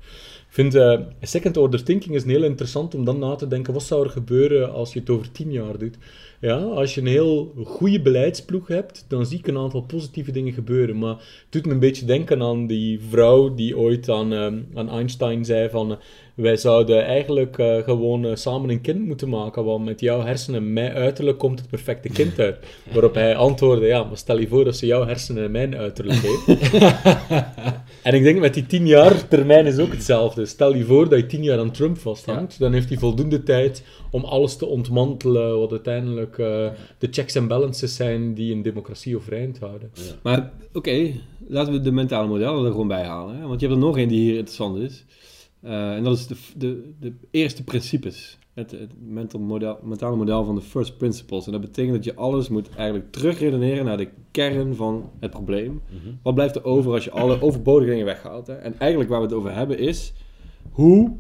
Vind 0.53 0.75
eh, 0.75 1.01
second 1.21 1.57
order 1.57 1.85
thinking 1.85 2.15
is 2.15 2.25
heel 2.25 2.45
interessant 2.45 2.95
om 2.95 3.05
dan 3.05 3.19
na 3.19 3.35
te 3.35 3.47
denken, 3.47 3.73
wat 3.73 3.83
zou 3.83 4.05
er 4.05 4.11
gebeuren 4.11 4.73
als 4.73 4.93
je 4.93 5.01
het 5.01 5.11
over 5.11 5.33
tien 5.33 5.53
jaar 5.53 5.79
doet? 5.79 5.97
Ja, 6.41 6.57
als 6.57 6.95
je 6.95 7.01
een 7.01 7.07
heel 7.07 7.55
goede 7.65 8.03
beleidsploeg 8.03 8.69
hebt, 8.69 9.05
dan 9.09 9.27
zie 9.27 9.39
ik 9.39 9.47
een 9.47 9.59
aantal 9.59 9.83
positieve 9.83 10.33
dingen 10.33 10.53
gebeuren. 10.53 10.99
Maar 10.99 11.15
het 11.15 11.47
doet 11.51 11.67
me 11.67 11.73
een 11.73 11.79
beetje 11.79 12.05
denken 12.05 12.43
aan 12.43 12.67
die 12.67 13.01
vrouw 13.09 13.55
die 13.55 13.79
ooit 13.79 14.09
aan, 14.09 14.33
ehm, 14.33 14.59
aan 14.75 14.91
Einstein 14.91 15.45
zei 15.45 15.71
van... 15.71 15.99
wij 16.35 16.57
zouden 16.57 17.05
eigenlijk 17.05 17.59
eh, 17.59 17.83
gewoon 17.83 18.25
eh, 18.25 18.35
samen 18.35 18.71
een 18.71 18.81
kind 18.81 19.07
moeten 19.07 19.29
maken, 19.29 19.65
want 19.65 19.85
met 19.85 20.01
jouw 20.01 20.21
hersenen 20.21 20.61
en 20.61 20.73
mijn 20.73 20.93
uiterlijk 20.93 21.39
komt 21.39 21.59
het 21.59 21.69
perfecte 21.69 22.09
kind 22.09 22.39
uit. 22.39 22.59
Waarop 22.93 23.15
hij 23.15 23.37
antwoordde, 23.37 23.87
ja, 23.87 24.05
maar 24.05 24.17
stel 24.17 24.39
je 24.39 24.49
voor 24.49 24.65
dat 24.65 24.77
ze 24.77 24.87
jouw 24.87 25.07
hersenen 25.07 25.45
en 25.45 25.51
mijn 25.51 25.77
uiterlijk 25.77 26.21
heeft. 26.23 26.73
en 28.03 28.15
ik 28.15 28.23
denk 28.23 28.39
met 28.39 28.55
die 28.55 28.67
tien 28.67 28.87
jaar 28.87 29.29
termijn 29.29 29.67
is 29.67 29.79
ook 29.79 29.93
hetzelfde. 29.93 30.47
Stel 30.47 30.75
je 30.75 30.85
voor 30.85 31.09
dat 31.09 31.19
je 31.19 31.27
tien 31.27 31.43
jaar 31.43 31.59
aan 31.59 31.71
Trump 31.71 31.99
vasthangt, 31.99 32.59
dan 32.59 32.73
heeft 32.73 32.89
hij 32.89 32.99
voldoende 32.99 33.43
tijd 33.43 33.83
om 34.11 34.25
alles 34.25 34.57
te 34.57 34.67
ontmantelen 34.67 35.59
wat 35.59 35.71
uiteindelijk 35.71 36.39
eh, 36.39 36.69
de 36.99 37.09
checks 37.11 37.35
en 37.35 37.47
balances 37.49 37.97
zijn 37.97 38.35
die 38.35 38.55
een 38.55 38.63
democratie 38.63 39.17
overeind 39.17 39.59
houden. 39.59 39.93
Maar 40.23 40.53
oké, 40.73 41.13
laten 41.49 41.73
we 41.73 41.81
de 41.81 41.93
mentale 41.93 42.29
modellen 42.29 42.65
er 42.65 42.71
gewoon 42.71 42.89
bij 42.89 43.05
halen. 43.05 43.37
Hè? 43.37 43.47
Want 43.47 43.61
je 43.61 43.67
hebt 43.67 43.79
er 43.79 43.87
nog 43.87 43.97
één 43.97 44.09
die 44.09 44.21
hier 44.21 44.37
interessant 44.37 44.79
is. 44.79 45.05
Eh, 45.63 45.95
en 45.95 46.03
dat 46.03 46.19
is 46.19 46.27
de, 46.27 46.37
de, 46.57 46.93
de 47.01 47.13
eerste 47.31 47.65
principes. 47.65 48.39
Het, 48.55 48.71
het 48.71 48.93
mental 49.09 49.41
model, 49.41 49.79
mentale 49.83 50.17
model 50.17 50.45
van 50.45 50.55
de 50.55 50.61
first 50.61 50.97
principles. 50.97 51.47
En 51.47 51.53
dat 51.53 51.61
betekent 51.61 51.95
dat 51.95 52.05
je 52.05 52.15
alles 52.15 52.49
moet 52.49 52.69
eigenlijk 52.77 53.13
terugredeneren 53.13 53.85
naar 53.85 53.97
de 53.97 54.09
kern 54.31 54.75
van 54.75 55.11
het 55.21 55.31
probleem. 55.31 55.83
Mhm. 55.89 56.15
Wat 56.23 56.35
blijft 56.35 56.57
er 56.57 56.65
over 56.65 56.93
als 56.93 57.05
je 57.05 57.11
alle 57.11 57.43
overbodige 57.43 57.91
dingen 57.91 58.05
weghaalt? 58.05 58.47
Hè? 58.47 58.55
En 58.55 58.79
eigenlijk 58.79 59.11
waar 59.11 59.21
we 59.21 59.27
het 59.27 59.35
over 59.35 59.55
hebben 59.55 59.79
is... 59.79 60.13
Hoe 60.71 61.17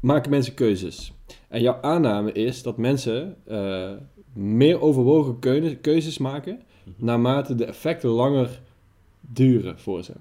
maken 0.00 0.30
mensen 0.30 0.54
keuzes? 0.54 1.12
En 1.48 1.60
jouw 1.60 1.78
aanname 1.80 2.32
is 2.32 2.62
dat 2.62 2.76
mensen 2.76 3.36
eh, 3.44 3.90
meer 4.32 4.80
overwogen 4.80 5.38
keuze- 5.38 5.76
keuzes 5.76 6.18
maken... 6.18 6.60
naarmate 6.96 7.54
de 7.54 7.64
effecten 7.64 8.10
langer 8.10 8.60
duren 9.20 9.78
voor 9.78 10.02
ze. 10.02 10.12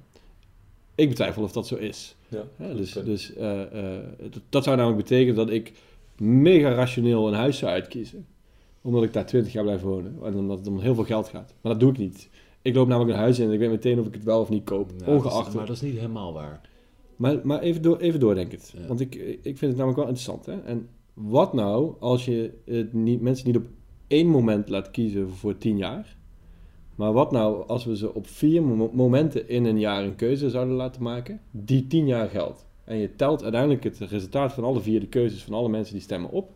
Ik 0.96 1.10
betwijfel 1.10 1.44
of 1.44 1.52
dat 1.52 1.68
zo 1.68 1.76
is. 1.76 2.16
Ja, 2.28 2.74
dus 2.74 2.92
dus 2.94 3.34
eh, 3.34 3.62
eh, 3.96 4.04
dat- 4.50 4.64
zou 4.64 4.76
namelijk 4.78 5.02
betekenen 5.02 5.36
dat 5.36 5.50
ik 5.50 5.72
mega 6.18 6.70
rationeel 6.74 7.28
een 7.28 7.34
huis 7.34 7.58
zou 7.58 7.72
uitkiezen. 7.72 8.26
Omdat 8.82 9.04
ik 9.04 9.14
daar 9.14 9.26
20 9.26 9.54
jaar 9.54 9.64
blijf 9.64 9.82
wonen. 9.82 10.18
En 10.24 10.36
omdat 10.36 10.58
het 10.58 10.68
om 10.68 10.80
heel 10.80 10.96
veel 10.96 11.04
geld 11.04 11.28
gaat. 11.28 11.54
Maar 11.62 11.72
dat 11.72 11.82
doe 11.82 11.92
ik 11.92 11.98
niet. 11.98 12.30
Ik 12.62 12.76
loop 12.76 12.88
namelijk 12.88 13.14
een 13.14 13.20
huis 13.20 13.40
in 13.40 13.48
en 13.48 13.54
ik 13.54 13.60
weet 13.60 13.70
meteen 13.70 14.00
of 14.00 14.08
ik 14.08 14.14
het 14.14 14.24
wel 14.24 14.40
of 14.42 14.50
niet 14.50 14.64
koop. 14.64 14.88
Nou, 14.92 15.00
dat 15.00 15.08
is- 15.08 15.14
ongeacht. 15.32 15.54
maar 15.54 15.66
dat 15.66 15.76
is 15.76 15.82
niet 15.82 15.96
helemaal 15.96 16.34
waar. 16.34 16.62
Maar, 17.16 17.40
maar 17.44 17.60
even, 17.60 17.82
door, 17.82 17.98
even 17.98 18.20
doordenkend. 18.20 18.74
Ja. 18.78 18.88
Want 18.88 19.00
ik, 19.00 19.16
ik 19.16 19.58
vind 19.58 19.60
het 19.60 19.76
namelijk 19.76 19.96
wel 19.98 20.08
interessant. 20.08 20.46
Hè? 20.46 20.60
En 20.62 20.88
wat 21.14 21.54
nou 21.54 21.94
als 22.00 22.26
je 22.26 22.52
het 22.66 22.94
niet, 22.94 23.22
mensen 23.22 23.48
niet 23.48 23.56
op 23.58 23.66
één 24.08 24.28
moment 24.28 24.70
laat 24.70 24.92
kiezen 24.92 25.30
voor 25.30 25.58
tien 25.58 25.78
jaar? 25.78 26.18
Maar 26.96 27.14
wat 27.14 27.32
nou 27.32 27.68
als 27.68 27.86
we 27.86 27.98
ze 27.98 28.14
op 28.14 28.28
vier 28.28 28.64
mo- 28.64 28.92
momenten 28.94 29.50
in 29.50 29.66
een 29.66 29.80
jaar 29.80 30.04
een 30.04 30.16
keuze 30.16 30.50
zouden 30.50 30.76
laten 30.76 31.04
maken, 31.04 31.42
die 31.52 31.88
tien 31.88 32.08
jaar 32.08 32.30
geldt? 32.30 32.66
En 32.84 32.98
je 32.98 33.16
telt 33.16 33.44
uiteindelijk 33.44 33.84
het 33.84 33.98
resultaat 34.00 34.54
van 34.54 34.64
alle 34.64 34.82
vier 34.82 35.00
de 35.00 35.08
keuzes 35.08 35.44
van 35.44 35.54
alle 35.54 35.70
mensen 35.70 35.94
die 35.94 36.04
stemmen 36.04 36.30
op. 36.30 36.52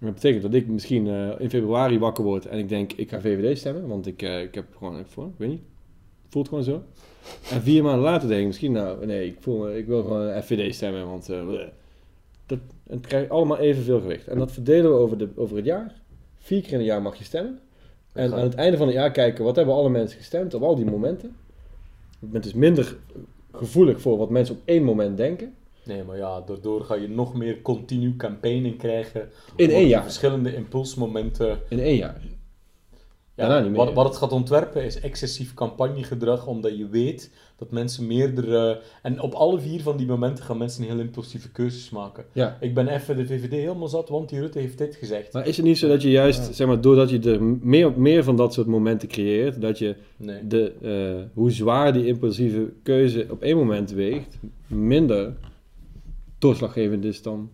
Dat 0.00 0.14
betekent 0.14 0.42
dat 0.42 0.54
ik 0.54 0.66
misschien 0.66 1.06
eh, 1.06 1.30
in 1.38 1.50
februari 1.50 1.98
wakker 1.98 2.24
word 2.24 2.46
en 2.46 2.58
ik 2.58 2.68
denk, 2.68 2.92
ik 2.92 3.10
ga 3.10 3.20
VVD 3.20 3.58
stemmen, 3.58 3.86
want 3.88 4.06
ik, 4.06 4.22
eh, 4.22 4.42
ik 4.42 4.54
heb 4.54 4.66
gewoon, 4.76 4.98
ik, 4.98 5.06
weet 5.36 5.48
niet, 5.48 5.62
voelt 6.28 6.48
gewoon 6.48 6.64
zo. 6.64 6.82
En 7.50 7.62
vier 7.62 7.82
maanden 7.82 8.02
later 8.02 8.28
denk 8.28 8.40
ik 8.40 8.46
misschien, 8.46 8.72
nou 8.72 9.06
nee, 9.06 9.26
ik, 9.26 9.36
voel 9.40 9.58
me, 9.58 9.78
ik 9.78 9.86
wil 9.86 10.02
gewoon 10.02 10.42
FVD 10.42 10.74
stemmen, 10.74 11.06
want 11.06 11.28
eh, 11.28 11.46
dat, 12.46 12.58
het 12.86 13.06
krijgt 13.06 13.30
allemaal 13.30 13.58
evenveel 13.58 14.00
gewicht. 14.00 14.28
En 14.28 14.38
dat 14.38 14.52
verdelen 14.52 14.90
we 14.90 14.96
over, 14.96 15.18
de, 15.18 15.28
over 15.36 15.56
het 15.56 15.64
jaar. 15.64 15.94
Vier 16.38 16.62
keer 16.62 16.72
in 16.72 16.78
een 16.78 16.84
jaar 16.84 17.02
mag 17.02 17.16
je 17.16 17.24
stemmen. 17.24 17.58
En 18.14 18.32
aan 18.32 18.40
het 18.40 18.54
einde 18.54 18.76
van 18.76 18.86
het 18.86 18.96
jaar 18.96 19.10
kijken, 19.10 19.44
wat 19.44 19.56
hebben 19.56 19.74
alle 19.74 19.88
mensen 19.88 20.18
gestemd 20.18 20.54
op 20.54 20.62
al 20.62 20.74
die 20.74 20.84
momenten. 20.84 21.36
Je 22.20 22.26
bent 22.26 22.44
dus 22.44 22.52
minder 22.52 22.96
gevoelig 23.52 24.00
voor 24.00 24.18
wat 24.18 24.30
mensen 24.30 24.54
op 24.54 24.60
één 24.64 24.84
moment 24.84 25.16
denken. 25.16 25.54
Nee, 25.84 26.02
maar 26.02 26.16
ja, 26.16 26.40
daardoor 26.40 26.84
ga 26.84 26.94
je 26.94 27.08
nog 27.08 27.34
meer 27.34 27.62
continu 27.62 28.16
campaigning 28.16 28.78
krijgen. 28.78 29.28
In 29.56 29.70
één 29.70 29.88
jaar. 29.88 30.02
Verschillende 30.02 30.54
impulsmomenten. 30.54 31.58
In 31.68 31.80
één 31.80 31.96
jaar. 31.96 32.20
Ja, 33.34 33.60
niet 33.60 33.68
meer. 33.68 33.76
wat, 33.76 33.92
wat 33.92 34.04
het 34.04 34.16
gaat 34.16 34.32
ontwerpen 34.32 34.84
is 34.84 35.00
excessief 35.00 35.54
campagnegedrag, 35.54 36.46
omdat 36.46 36.76
je 36.76 36.88
weet 36.88 37.30
dat 37.64 37.72
mensen 37.72 38.06
meerdere... 38.06 38.80
En 39.02 39.20
op 39.20 39.32
alle 39.32 39.60
vier 39.60 39.80
van 39.82 39.96
die 39.96 40.06
momenten 40.06 40.44
gaan 40.44 40.58
mensen 40.58 40.84
heel 40.84 40.98
impulsieve 40.98 41.50
keuzes 41.50 41.90
maken. 41.90 42.24
Ja. 42.32 42.56
Ik 42.60 42.74
ben 42.74 42.88
even 42.88 43.16
de 43.16 43.26
VVD 43.26 43.50
helemaal 43.50 43.88
zat, 43.88 44.08
want 44.08 44.28
die 44.28 44.40
Rutte 44.40 44.58
heeft 44.58 44.78
dit 44.78 44.96
gezegd. 44.96 45.32
Maar 45.32 45.46
is 45.46 45.56
het 45.56 45.66
niet 45.66 45.78
zo 45.78 45.88
dat 45.88 46.02
je 46.02 46.10
juist, 46.10 46.54
zeg 46.54 46.66
maar, 46.66 46.80
doordat 46.80 47.10
je 47.10 47.18
er 47.20 47.42
meer, 47.42 47.92
meer 47.96 48.24
van 48.24 48.36
dat 48.36 48.52
soort 48.52 48.66
momenten 48.66 49.08
creëert, 49.08 49.60
dat 49.60 49.78
je 49.78 49.96
Nee. 50.16 50.46
de, 50.46 50.72
eh, 50.82 51.30
hoe 51.34 51.50
zwaar 51.50 51.92
die 51.92 52.06
impulsieve 52.06 52.72
keuze 52.82 53.26
op 53.30 53.42
één 53.42 53.56
moment 53.56 53.90
weegt, 53.90 54.38
minder 54.66 55.32
doorslaggevend 56.38 57.04
is 57.04 57.22
dan 57.22 57.50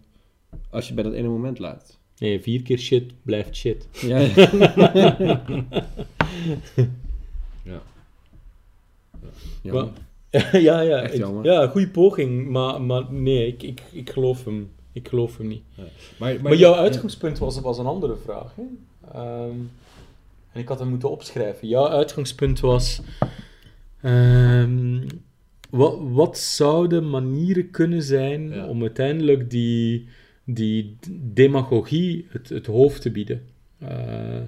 als 0.71 0.89
je 0.89 0.95
bij 0.95 1.05
dat 1.05 1.13
ene 1.13 1.29
moment 1.29 1.59
laat. 1.59 1.99
Nee, 2.19 2.41
vier 2.41 2.63
keer 2.63 2.79
shit 2.79 3.13
blijft 3.23 3.57
shit. 3.57 3.89
Ja, 3.93 4.19
Ja. 4.19 5.43
Jammer. 9.61 9.89
ja, 10.69 10.81
ja. 10.81 11.01
Echt 11.03 11.13
ik- 11.15 11.19
jammer. 11.21 11.45
ja, 11.45 11.67
goede 11.67 11.89
poging, 11.89 12.49
maar, 12.49 12.83
maar 12.83 13.13
nee, 13.13 13.47
ik, 13.47 13.63
ik, 13.63 13.83
ik 13.93 14.11
geloof 14.11 14.45
hem. 14.45 14.71
Ik 14.93 15.09
geloof 15.09 15.37
hem 15.37 15.47
niet. 15.47 15.63
Maar, 16.19 16.37
Maar, 16.43 16.55
jouw 16.57 16.75
uitgangspunt 16.75 17.39
was, 17.39 17.61
was 17.61 17.79
een 17.79 17.87
andere 17.87 18.17
vraag. 18.17 18.55
Hè? 18.57 18.63
Ehm, 19.13 19.57
en 20.53 20.61
ik 20.61 20.69
had 20.69 20.79
hem 20.79 20.89
moeten 20.89 21.11
opschrijven. 21.11 21.69
Jouw 21.69 21.89
uitgangspunt 21.89 22.61
was... 22.61 23.01
ehm, 24.03 24.99
wat, 25.71 25.99
wat 26.01 26.39
zouden 26.39 27.11
manieren 27.11 27.71
kunnen 27.71 28.03
zijn 28.03 28.49
Ja. 28.49 28.67
om 28.67 28.81
uiteindelijk 28.81 29.51
die, 29.51 30.09
die 30.45 30.97
demagogie 31.21 32.27
het, 32.29 32.49
het 32.49 32.67
hoofd 32.67 33.03
te 33.03 33.11
bieden? 33.11 33.43
Eh, 33.79 34.41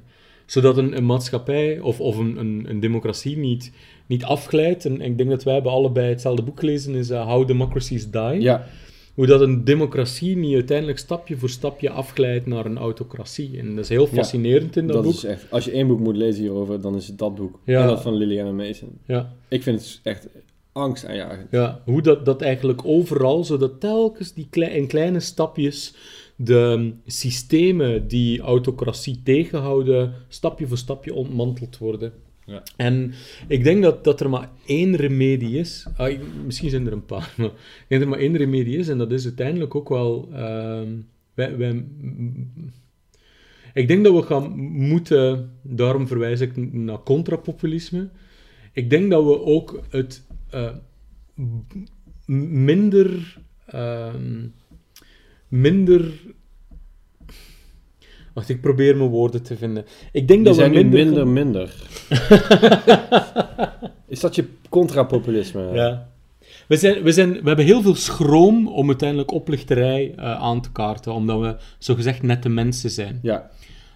zodat 0.53 0.77
een, 0.77 0.97
een 0.97 1.07
maatschappij 1.07 1.81
of, 1.81 2.01
of 2.01 2.17
een, 2.19 2.37
een, 2.39 2.65
een 2.69 2.81
democratie 2.81 3.37
niet, 3.39 3.73
niet 4.07 4.25
afglijdt. 4.25 4.85
En 4.85 5.01
ik 5.01 5.17
denk 5.19 5.31
dat 5.31 5.43
wij 5.43 5.55
hebben 5.55 5.73
allebei 5.73 6.09
hetzelfde 6.09 6.43
boek 6.43 6.59
gelezen, 6.61 6.95
is 6.95 7.11
eh, 7.11 7.27
How 7.29 7.47
Democracies 7.47 8.11
Die. 8.11 8.41
ja. 8.41 8.67
hoe 9.15 9.27
dat 9.27 9.41
een 9.41 9.65
democratie 9.65 10.37
niet 10.37 10.55
uiteindelijk 10.55 10.99
stapje 10.99 11.37
voor 11.37 11.49
stapje 11.49 11.91
afglijdt 11.91 12.47
naar 12.47 12.65
een 12.67 12.79
autocratie. 12.79 13.59
En 13.59 13.75
dat 13.75 13.85
is 13.85 13.89
heel 13.89 14.07
Ja, 14.11 14.13
fascinerend 14.17 14.77
in 14.77 14.87
dat, 14.87 14.95
Dat 14.97 15.05
boek. 15.05 15.13
is 15.15 15.25
echt, 15.25 15.47
als 15.51 15.65
je 15.65 15.71
één 15.71 15.87
boek 15.87 15.99
moet 16.01 16.17
lezen 16.17 16.43
hierover, 16.43 16.81
dan 16.81 16.97
is 16.97 17.07
het 17.07 17.19
dat 17.19 17.35
boek. 17.35 17.61
Ja. 17.65 17.81
En 17.81 17.87
dat 17.87 18.03
van 18.03 18.15
Liliana 18.15 18.53
Mason. 18.53 18.99
Ja, 19.07 19.33
Ik 19.49 19.63
vind 19.63 19.81
het 19.81 20.01
echt 20.03 20.29
angstaanjagend. 20.73 21.47
ja, 21.51 21.81
hoe 21.85 22.03
dat, 22.03 22.25
dat 22.25 22.43
eigenlijk 22.43 22.81
overal, 22.85 23.45
zodat 23.45 23.81
telkens 23.81 24.33
die 24.35 24.47
klei- 24.51 24.75
in 24.77 24.87
kleine 24.87 25.21
stapjes 25.21 25.95
de 26.45 26.93
systemen 27.07 28.09
die 28.09 28.41
autocratie 28.41 29.21
tegenhouden, 29.23 30.13
stapje 30.29 30.67
voor 30.67 30.79
stapje 30.79 31.15
ontmanteld 31.15 31.79
worden. 31.79 32.13
Ja. 32.47 32.63
En 32.77 33.13
ik 33.49 33.65
denk 33.65 33.83
dat, 33.83 34.05
dat 34.05 34.21
er 34.21 34.31
maar 34.31 34.51
één 34.67 34.97
remedie 34.97 35.59
is. 35.59 35.87
Ah, 35.97 36.09
ik- 36.11 36.21
misschien 36.45 36.71
zijn 36.71 36.87
er 36.87 36.93
een 36.93 37.05
paar, 37.07 37.35
maar 37.39 37.47
ik 37.47 37.87
denk 37.89 38.01
dat 38.01 38.01
er 38.01 38.09
maar 38.09 38.19
één 38.19 38.37
remedie 38.37 38.77
is. 38.79 38.89
En 38.89 38.99
dat 38.99 39.13
is 39.13 39.25
uiteindelijk 39.25 39.75
ook 39.75 39.89
wel. 39.89 40.29
ehm, 40.33 40.89
wij, 41.35 41.57
wij, 41.57 41.85
ik 43.75 43.89
denk 43.89 44.05
dat 44.05 44.15
we 44.15 44.23
gaan 44.23 44.57
moeten. 44.61 45.51
Daarom 45.63 46.07
verwijs 46.07 46.41
ik 46.41 46.73
naar 46.73 47.03
contrapopulisme. 47.03 48.09
Ik 48.73 48.91
denk 48.91 49.11
dat 49.11 49.25
we 49.25 49.41
ook 49.45 49.81
het 49.91 50.27
eh, 50.51 50.75
minder. 52.27 53.39
ehm, 53.67 54.47
minder. 55.53 56.11
Wacht, 58.35 58.49
ik 58.49 58.61
probeer 58.61 58.97
mijn 58.97 59.09
woorden 59.11 59.43
te 59.43 59.57
vinden. 59.57 59.85
Ik 60.13 60.29
denk 60.29 60.45
Die 60.45 60.55
dat 60.55 60.57
we 60.57 60.61
zijn 60.61 60.73
minder. 60.73 61.05
minder 61.05 61.27
minder. 61.29 61.75
is 64.09 64.21
dat 64.21 64.35
je 64.35 64.45
contrapopulisme? 64.69 65.71
Ja. 65.73 66.11
We, 66.69 66.77
zijn, 66.77 67.03
we, 67.03 67.13
zijn, 67.13 67.33
we 67.33 67.47
hebben 67.47 67.65
heel 67.65 67.83
veel 67.83 67.95
schroom 67.95 68.69
om 68.69 68.87
uiteindelijk 68.89 69.31
oplichterij 69.31 70.15
eh, 70.17 70.25
aan 70.41 70.61
te 70.61 70.73
kaarten, 70.73 71.13
omdat 71.13 71.41
we 71.41 71.57
zogezegd 71.79 72.23
nette 72.23 72.49
mensen 72.49 72.91
zijn. 72.91 73.19
Ja. 73.23 73.51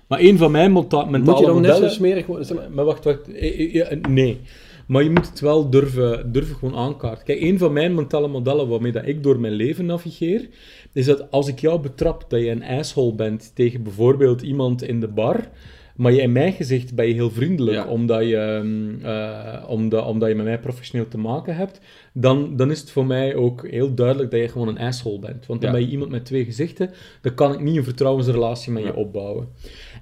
Maar 0.08 0.20
een 0.20 0.38
van 0.38 0.50
mijn 0.50 0.72
menta- 0.72 1.04
mentale 1.04 1.30
Moet 1.36 1.38
je 1.38 1.46
dan 1.46 1.54
net 1.60 1.64
zo 1.64 1.72
modellen... 1.72 1.90
smerig 1.94 2.26
worden? 2.26 2.74
Maar- 2.74 2.84
wacht, 2.84 3.04
wacht. 3.04 3.32
Eh, 3.32 3.90
eh, 3.92 4.00
nee. 4.08 4.40
Maar 4.86 5.02
je 5.02 5.10
moet 5.10 5.28
het 5.28 5.40
wel 5.40 5.70
durven, 5.70 6.32
durven 6.32 6.56
gewoon 6.56 6.76
aankaarten. 6.78 7.24
Kijk, 7.24 7.40
een 7.40 7.58
van 7.58 7.72
mijn 7.72 7.94
mentale 7.94 8.28
modellen 8.28 8.68
waarmee 8.68 8.92
dat 8.92 9.06
ik 9.06 9.22
door 9.22 9.40
mijn 9.40 9.52
leven 9.52 9.86
navigeer, 9.86 10.48
is 10.92 11.06
dat 11.06 11.30
als 11.30 11.48
ik 11.48 11.58
jou 11.58 11.80
betrap 11.80 12.24
dat 12.28 12.40
je 12.40 12.50
een 12.50 12.64
asshole 12.64 13.14
bent 13.14 13.50
tegen 13.54 13.82
bijvoorbeeld 13.82 14.42
iemand 14.42 14.82
in 14.82 15.00
de 15.00 15.08
bar, 15.08 15.48
maar 15.96 16.12
je 16.12 16.20
in 16.20 16.32
mijn 16.32 16.52
gezicht 16.52 16.94
ben 16.94 17.06
je 17.06 17.14
heel 17.14 17.30
vriendelijk, 17.30 17.76
Ja. 17.76 17.86
omdat, 17.86 18.22
je, 18.28 18.36
ehm, 18.36 19.04
eh, 19.06 19.64
omdat, 19.68 20.06
omdat 20.06 20.28
je 20.28 20.34
met 20.34 20.44
mij 20.44 20.58
professioneel 20.60 21.08
te 21.08 21.18
maken 21.18 21.56
hebt, 21.56 21.80
dan, 22.12 22.56
dan 22.56 22.70
is 22.70 22.80
het 22.80 22.90
voor 22.90 23.06
mij 23.06 23.34
ook 23.34 23.68
heel 23.68 23.94
duidelijk 23.94 24.30
dat 24.30 24.40
je 24.40 24.48
gewoon 24.48 24.68
een 24.68 24.78
asshole 24.78 25.18
bent. 25.18 25.46
Want 25.46 25.60
dan 25.60 25.70
Ja. 25.70 25.76
ben 25.76 25.86
je 25.86 25.92
iemand 25.92 26.10
met 26.10 26.24
twee 26.24 26.44
gezichten, 26.44 26.90
dan 27.20 27.34
kan 27.34 27.52
ik 27.52 27.60
niet 27.60 27.76
een 27.76 27.84
vertrouwensrelatie 27.84 28.72
met 28.72 28.82
Ja. 28.82 28.88
je 28.88 28.96
opbouwen. 28.96 29.48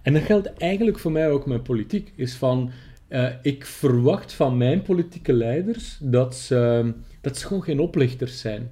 En 0.03 0.13
dat 0.13 0.23
geldt 0.23 0.53
eigenlijk 0.53 0.99
voor 0.99 1.13
mij 1.13 1.31
ook 1.31 1.47
met 1.47 1.63
politiek. 1.63 2.13
Is 2.17 2.35
van, 2.35 2.71
eh, 3.15 3.27
ik 3.43 3.67
verwacht 3.67 4.33
van 4.33 4.57
mijn 4.57 4.83
politieke 4.83 5.33
leiders 5.33 5.99
dat 6.01 6.35
ze, 6.35 6.93
dat 7.21 7.37
ze 7.37 7.47
gewoon 7.47 7.63
geen 7.63 7.79
oplichters 7.79 8.41
zijn. 8.41 8.71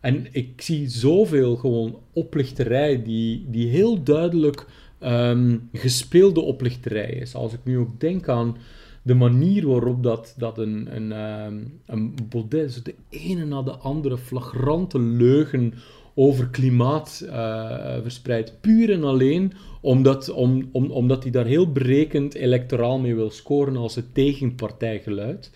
En 0.00 0.26
ik 0.30 0.60
zie 0.60 0.88
zoveel 0.88 1.56
gewoon 1.56 1.98
oplichterij 2.12 3.02
die, 3.02 3.46
die 3.50 3.68
heel 3.68 4.02
duidelijk 4.02 4.66
ehm, 4.98 5.58
gespeelde 5.72 6.40
oplichterij 6.40 7.10
is. 7.10 7.34
Als 7.34 7.52
ik 7.52 7.58
nu 7.64 7.78
ook 7.78 8.00
denk 8.00 8.28
aan 8.28 8.56
de 9.02 9.14
manier 9.14 9.66
waarop 9.66 10.02
dat, 10.02 10.34
dat 10.36 10.58
een, 10.58 10.96
een, 10.96 11.12
ehm, 11.12 11.58
een 11.86 12.14
Baudet 12.28 12.84
de 12.84 12.94
ene 13.08 13.44
na 13.44 13.62
de 13.62 13.76
andere 13.76 14.18
flagrante 14.18 14.98
leugen 15.00 15.74
over 16.18 16.48
klimaat 16.48 17.24
eh, 17.28 17.96
verspreidt. 18.02 18.60
Puur 18.60 18.92
en 18.92 19.04
alleen 19.04 19.52
omdat, 19.80 20.30
om, 20.30 20.68
om, 20.72 20.90
omdat 20.90 21.22
hij 21.22 21.32
daar 21.32 21.46
heel 21.46 21.72
berekend 21.72 22.34
electoraal 22.34 22.98
mee 22.98 23.14
wil 23.14 23.30
scoren 23.30 23.76
als 23.76 23.94
het 23.94 24.14
tegenpartijgeluid. 24.14 25.50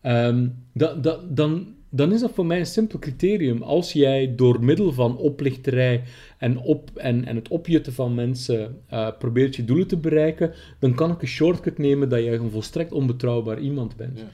Ehm, 0.00 0.48
dan, 1.28 1.74
dan 1.90 2.12
is 2.12 2.20
dat 2.20 2.30
voor 2.34 2.46
mij 2.46 2.58
een 2.58 2.66
simpel 2.66 2.98
criterium. 2.98 3.62
Als 3.62 3.92
jij 3.92 4.34
door 4.36 4.64
middel 4.64 4.92
van 4.92 5.16
oplichterij 5.16 6.02
en, 6.38 6.58
op, 6.58 6.90
en, 6.94 7.24
en 7.24 7.36
het 7.36 7.48
opjutten 7.48 7.92
van 7.92 8.14
mensen 8.14 8.76
eh, 8.86 9.08
probeert 9.18 9.56
je 9.56 9.64
doelen 9.64 9.86
te 9.86 9.96
bereiken, 9.96 10.52
dan 10.78 10.94
kan 10.94 11.10
ik 11.10 11.22
een 11.22 11.28
shortcut 11.28 11.78
nemen 11.78 12.08
dat 12.08 12.22
jij 12.22 12.34
een 12.34 12.50
volstrekt 12.50 12.92
onbetrouwbaar 12.92 13.58
iemand 13.58 13.96
bent. 13.96 14.18
Ja. 14.18 14.24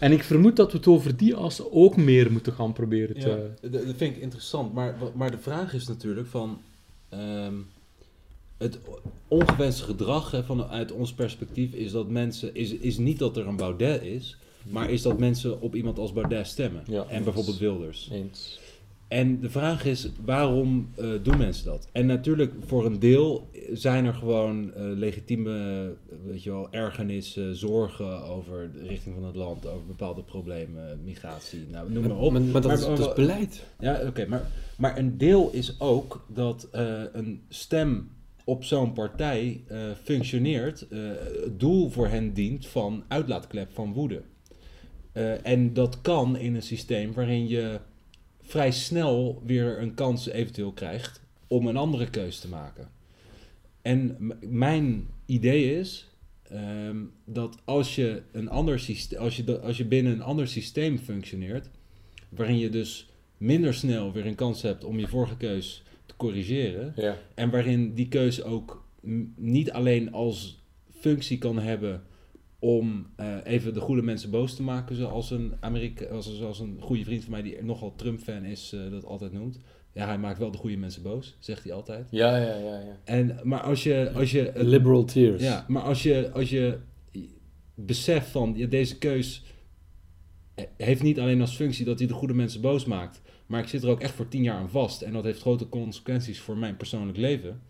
En 0.00 0.12
ik 0.12 0.22
vermoed 0.22 0.56
dat 0.56 0.72
we 0.72 0.78
het 0.78 0.86
over 0.86 1.16
die 1.16 1.34
as 1.34 1.70
ook 1.70 1.96
meer 1.96 2.32
moeten 2.32 2.52
gaan 2.52 2.72
proberen 2.72 3.20
te... 3.20 3.28
Ja, 3.28 3.68
dat 3.68 3.86
dat 3.86 3.96
vind 3.96 4.16
ik 4.16 4.22
interessant. 4.22 4.72
Maar, 4.72 4.94
maar 5.14 5.30
de 5.30 5.38
vraag 5.38 5.74
is 5.74 5.86
natuurlijk 5.88 6.28
van... 6.28 6.60
ehm, 7.08 7.54
het 8.56 8.78
ongewenste 9.28 9.84
gedrag 9.84 10.30
hè, 10.30 10.44
vanuit 10.44 10.92
ons 10.92 11.12
perspectief 11.12 11.72
is 11.72 11.92
dat 11.92 12.08
mensen... 12.08 12.54
Is, 12.54 12.72
is 12.72 12.98
niet 12.98 13.18
dat 13.18 13.36
er 13.36 13.46
een 13.46 13.56
Baudet 13.56 14.02
is... 14.02 14.36
Maar 14.62 14.90
is 14.90 15.02
dat 15.02 15.18
mensen 15.18 15.60
op 15.60 15.74
iemand 15.74 15.98
als 15.98 16.12
Baudet 16.12 16.46
stemmen. 16.46 16.82
Ja, 16.86 17.06
en 17.08 17.24
bijvoorbeeld 17.24 17.58
Wilders. 17.58 18.08
Eens. 18.12 18.58
En 19.10 19.40
de 19.40 19.50
vraag 19.50 19.84
is, 19.84 20.10
waarom 20.24 20.90
eh, 20.96 21.08
doen 21.22 21.38
mensen 21.38 21.64
dat? 21.64 21.88
En 21.92 22.06
natuurlijk, 22.06 22.52
voor 22.66 22.86
een 22.86 22.98
deel 22.98 23.50
zijn 23.72 24.04
er 24.04 24.14
gewoon 24.14 24.74
eh, 24.74 24.82
legitieme, 24.82 25.52
eh, 26.10 26.16
weet 26.26 26.42
je 26.42 26.50
wel, 26.50 26.68
ergernissen, 26.70 27.56
zorgen 27.56 28.22
over 28.24 28.72
de 28.72 28.86
richting 28.86 29.14
van 29.14 29.24
het 29.24 29.36
land, 29.36 29.66
over 29.66 29.86
bepaalde 29.86 30.22
problemen, 30.22 31.00
migratie, 31.04 31.66
nou, 31.70 31.92
noem 31.92 32.06
maar 32.06 32.18
op. 32.18 32.32
Maar, 32.32 32.40
maar 32.40 32.52
dat, 32.52 32.64
Maar- 32.64 32.80
is, 32.80 32.84
dat 32.84 32.98
is 32.98 33.12
beleid. 33.12 33.66
Ja, 33.78 34.00
oké, 34.06 34.26
maar, 34.26 34.46
maar 34.76 34.98
een 34.98 35.18
deel 35.18 35.50
is 35.52 35.80
ook 35.80 36.24
dat 36.28 36.68
een 37.12 37.42
stem 37.48 38.10
op 38.44 38.64
zo'n 38.64 38.92
partij 38.92 39.64
functioneert, 40.02 40.86
het 40.90 41.60
doel 41.60 41.90
voor 41.90 42.08
hen 42.08 42.32
dient 42.32 42.66
van 42.66 43.04
uitlaatklep 43.08 43.68
van 43.72 43.92
woede. 43.92 44.22
En 45.42 45.72
dat 45.72 46.00
kan 46.00 46.36
in 46.36 46.54
een 46.54 46.62
systeem 46.62 47.12
waarin 47.12 47.48
je 47.48 47.80
vrij 48.50 48.70
snel 48.70 49.42
weer 49.46 49.80
een 49.80 49.94
kans 49.94 50.28
eventueel 50.28 50.72
krijgt 50.72 51.20
om 51.46 51.66
een 51.66 51.76
andere 51.76 52.10
keus 52.10 52.38
te 52.40 52.48
maken. 52.48 52.88
En 53.82 54.16
mijn 54.48 55.08
idee 55.26 55.78
is 55.78 56.08
ehm, 56.42 56.96
dat 57.24 57.56
als 57.64 57.94
je, 57.94 58.22
een 58.32 58.48
ander 58.48 58.80
systeem, 58.80 59.18
als, 59.20 59.36
je 59.36 59.60
als 59.60 59.76
je 59.76 59.84
binnen 59.84 60.12
een 60.12 60.22
ander 60.22 60.48
systeem 60.48 60.98
functioneert, 60.98 61.70
waarin 62.28 62.58
je 62.58 62.68
dus 62.70 63.08
minder 63.36 63.74
snel 63.74 64.12
weer 64.12 64.26
een 64.26 64.34
kans 64.34 64.62
hebt 64.62 64.84
om 64.84 64.98
je 64.98 65.08
vorige 65.08 65.36
keus 65.36 65.82
te 66.06 66.16
corrigeren, 66.16 66.92
Ja. 66.96 67.16
en 67.34 67.50
waarin 67.50 67.94
die 67.94 68.08
keus 68.08 68.42
ook 68.42 68.84
niet 69.36 69.70
alleen 69.70 70.12
als 70.12 70.62
functie 70.98 71.38
kan 71.38 71.58
hebben 71.58 72.02
om 72.62 73.06
eh, 73.16 73.36
even 73.44 73.74
de 73.74 73.80
goede 73.80 74.02
mensen 74.02 74.30
boos 74.30 74.54
te 74.56 74.62
maken, 74.62 74.96
zoals 74.96 75.30
een, 75.30 75.52
Amerika 75.60 76.04
als- 76.06 76.36
zoals 76.36 76.58
een 76.60 76.76
goede 76.80 77.04
vriend 77.04 77.22
van 77.22 77.32
mij 77.32 77.42
die 77.42 77.62
nogal 77.62 77.94
Trump-fan 77.96 78.44
is, 78.44 78.72
eh, 78.72 78.90
dat 78.90 79.04
altijd 79.04 79.32
noemt. 79.32 79.58
Ja, 79.92 80.06
hij 80.06 80.18
maakt 80.18 80.38
wel 80.38 80.50
de 80.50 80.58
goede 80.58 80.76
mensen 80.76 81.02
boos, 81.02 81.36
zegt 81.38 81.64
hij 81.64 81.72
altijd. 81.72 82.08
Ja, 82.10 82.36
ja, 82.36 82.56
ja, 82.56 82.78
ja. 82.80 83.00
En, 83.04 83.38
maar 83.42 83.60
als 83.62 83.82
je, 83.82 84.10
als 84.14 84.30
je 84.30 84.52
Liberal 84.54 85.04
tears. 85.04 85.42
ja, 85.42 85.64
maar 85.68 85.82
als 85.82 86.02
je, 86.02 86.30
als 86.32 86.50
je 86.50 86.78
beseft 87.74 88.26
van 88.28 88.52
ja, 88.56 88.66
deze 88.66 88.98
keus 88.98 89.42
eh, 90.54 90.64
heeft 90.76 91.02
niet 91.02 91.20
alleen 91.20 91.40
als 91.40 91.56
functie 91.56 91.84
dat 91.84 91.98
hij 91.98 92.08
de 92.08 92.14
goede 92.14 92.34
mensen 92.34 92.60
boos 92.60 92.84
maakt, 92.84 93.20
maar 93.46 93.62
ik 93.62 93.68
zit 93.68 93.82
er 93.82 93.88
ook 93.88 94.00
echt 94.00 94.14
voor 94.14 94.28
tien 94.28 94.42
jaar 94.42 94.56
aan 94.56 94.70
vast 94.70 95.02
en 95.02 95.12
dat 95.12 95.24
heeft 95.24 95.40
grote 95.40 95.68
consequenties 95.68 96.40
voor 96.40 96.56
mijn 96.56 96.76
persoonlijk 96.76 97.18
leven, 97.18 97.60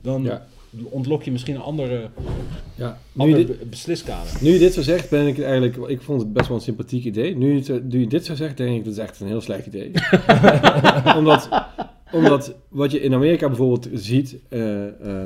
dan 0.00 0.22
Ja. 0.22 0.46
Ontlok 0.82 1.22
je 1.22 1.30
misschien 1.32 1.54
een 1.54 1.60
andere, 1.60 2.10
Ja. 2.74 2.98
Nu, 3.12 3.24
je 3.26 3.32
ander 3.34 3.46
dit, 3.46 3.58
be- 3.58 3.66
besliskader. 3.66 4.32
nu 4.42 4.50
je 4.50 4.58
dit 4.58 4.72
zo 4.74 4.82
zegt, 4.82 5.10
ben 5.10 5.26
ik 5.26 5.40
eigenlijk... 5.40 5.76
Ik 5.76 6.02
vond 6.02 6.20
het 6.20 6.32
best 6.32 6.48
wel 6.48 6.56
een 6.56 6.62
sympathiek 6.62 7.04
idee. 7.04 7.36
Nu 7.36 7.54
je, 7.62 7.82
nu 7.88 8.00
je 8.00 8.06
dit 8.06 8.24
zo 8.24 8.34
zegt, 8.34 8.56
denk 8.56 8.76
ik 8.78 8.84
dat 8.84 8.92
is 8.92 8.98
echt 8.98 9.20
een 9.20 9.26
heel 9.26 9.40
slecht 9.40 9.66
idee. 9.66 9.90
omdat, 11.18 11.48
omdat 12.12 12.54
wat 12.68 12.90
je 12.92 13.00
in 13.00 13.14
Amerika 13.14 13.46
bijvoorbeeld 13.46 13.88
ziet... 13.92 14.36
eh, 14.48 14.60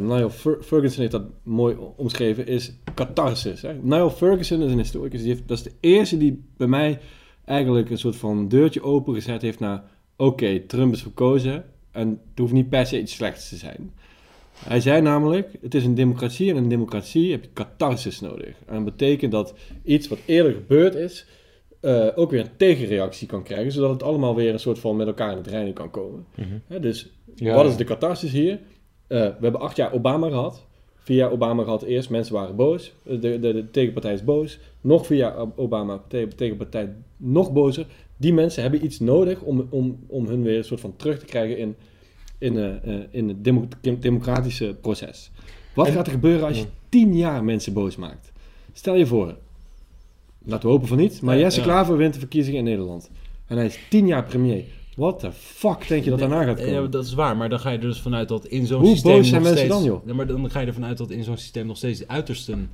Niall 0.01 0.31
Fer- 0.31 0.59
Ferguson 0.63 1.01
heeft 1.01 1.13
dat 1.13 1.25
mooi 1.43 1.77
omschreven, 1.97 2.47
is 2.47 2.73
catharsis. 2.95 3.63
Hè? 3.63 3.75
Niall 3.83 4.11
Ferguson 4.11 4.63
is 4.63 4.73
een 4.73 4.79
historicus. 4.79 5.21
Die 5.21 5.29
heeft, 5.29 5.43
dat 5.49 5.57
is 5.59 5.65
de 5.65 5.73
eerste 5.81 6.19
die 6.19 6.43
bij 6.57 6.67
mij 6.67 6.99
eigenlijk 7.45 7.91
een 7.91 7.99
soort 7.99 8.17
van 8.17 8.49
deurtje 8.49 8.83
opengezet 8.83 9.43
heeft 9.43 9.61
naar... 9.61 9.83
Oké, 10.17 10.61
Trump 10.61 10.93
is 10.93 11.03
verkozen 11.03 11.65
en 11.91 12.09
het 12.09 12.39
hoeft 12.39 12.53
niet 12.53 12.69
per 12.69 12.87
se 12.87 13.01
iets 13.01 13.15
slechts 13.15 13.49
te 13.49 13.57
zijn. 13.57 13.93
Hij 14.65 14.81
zei 14.81 15.01
namelijk, 15.01 15.49
het 15.61 15.75
is 15.75 15.85
een 15.85 15.95
democratie 15.95 16.51
en 16.51 16.57
in 16.57 16.63
een 16.63 16.69
democratie 16.69 17.31
heb 17.31 17.43
je 17.43 17.51
catharsis 17.53 18.21
nodig. 18.21 18.55
En 18.67 18.75
dat 18.75 18.85
betekent 18.85 19.33
dat 19.33 19.55
iets 19.85 20.09
wat 20.09 20.19
eerder 20.27 20.53
gebeurd 20.53 20.95
is, 20.95 21.27
eh, 21.81 22.07
ook 22.15 22.31
weer 22.31 22.41
een 22.41 22.57
tegenreactie 22.57 23.27
kan 23.27 23.43
krijgen, 23.43 23.73
zodat 23.73 23.91
het 23.91 24.03
allemaal 24.03 24.35
weer 24.35 24.53
een 24.53 24.59
soort 24.59 24.79
van 24.79 24.97
met 24.97 25.07
elkaar 25.07 25.31
in 25.31 25.37
het 25.37 25.47
reinen 25.47 25.73
kan 25.73 25.91
komen. 25.91 26.27
Hè, 26.67 26.81
dus 26.81 27.11
Ja, 27.35 27.55
wat 27.55 27.67
is 27.67 27.77
de 27.77 27.85
catharsis 27.85 28.33
hier? 28.33 28.53
Eh, 29.07 29.19
we 29.21 29.37
hebben 29.41 29.61
acht 29.61 29.77
jaar 29.77 29.93
Obama 29.93 30.29
gehad. 30.29 30.67
via 30.97 31.29
Obama 31.29 31.63
gehad 31.63 31.83
eerst. 31.83 32.11
Mensen 32.11 32.35
waren 32.35 32.57
boos. 32.57 32.93
De, 33.03 33.19
de, 33.19 33.39
de 33.39 33.71
tegenpartij 33.71 34.13
is 34.13 34.25
boos. 34.25 34.59
Nog 34.81 35.07
via 35.07 35.47
Obama, 35.57 36.03
de 36.09 36.29
tegenpartij 36.37 36.95
nog 37.17 37.53
bozer. 37.53 37.87
Die 38.17 38.33
mensen 38.33 38.63
hebben 38.63 38.85
iets 38.85 39.01
nodig 39.01 39.41
om, 39.41 39.67
om, 39.71 39.99
om 40.07 40.27
hun 40.27 40.43
weer 40.43 40.57
een 40.59 40.65
soort 40.65 40.81
van 40.81 40.97
terug 40.97 41.19
te 41.19 41.25
krijgen 41.25 41.59
in, 41.59 41.77
in, 42.39 42.59
eh, 42.59 42.95
in 43.11 43.29
het 43.29 43.45
demo- 43.45 43.69
democratische 44.01 44.77
proces. 44.81 45.31
Wat 45.75 45.87
En- 45.87 45.93
gaat 45.93 46.07
er 46.07 46.13
gebeuren 46.13 46.47
als 46.47 46.57
je 46.57 46.63
Ja. 46.63 46.69
tien 46.89 47.17
jaar 47.17 47.45
mensen 47.45 47.73
boos 47.73 47.97
maakt? 47.97 48.33
Stel 48.73 48.95
je 48.95 49.07
voor, 49.07 49.37
laten 50.45 50.67
we 50.67 50.73
hopen 50.73 50.89
van 50.89 50.97
niet, 50.97 51.23
maar 51.23 51.35
Ja, 51.37 51.41
Jesse 51.41 51.61
ja. 51.61 51.67
Klaver 51.67 51.97
wint 51.97 52.13
de 52.15 52.19
verkiezingen 52.19 52.59
in 52.59 52.65
Nederland. 52.65 53.11
En 53.47 53.57
hij 53.57 53.67
is 53.67 53.79
tien 53.91 54.07
jaar 54.07 54.25
premier. 54.25 54.65
What 54.97 55.19
the 55.19 55.33
fuck 55.33 55.89
denk 55.89 56.05
je 56.05 56.11
dat 56.11 56.19
daarna 56.19 56.45
gaat 56.45 56.59
Ja, 56.59 56.65
komen? 56.67 56.91
dat 56.91 57.05
is 57.05 57.15
waar, 57.15 57.37
maar 57.37 57.49
dan 57.49 57.61
ga 57.61 57.71
je 57.71 57.77
er 57.79 57.83
dus 57.83 58.01
vanuit 58.01 58.29
dat 58.29 58.47
in 58.47 58.67
zo'n 58.67 58.81
Hoe 58.81 58.89
systeem 58.89 59.17
boos 59.17 59.29
zijn 59.29 59.43
mensen 59.43 59.59
steeds, 59.61 59.75
dan, 59.75 59.85
joh? 59.85 60.07
Ja, 60.07 60.15
maar 60.15 60.27
dan 60.27 60.51
ga 60.51 60.61
je 60.61 60.67
ervan 60.67 60.85
uit 60.85 60.99
dat 60.99 61.11
in 61.11 61.25
zo'n 61.25 61.37
systeem 61.37 61.67
nog 61.67 61.77
steeds 61.77 61.99
de 61.99 62.09
uitersten 62.09 62.71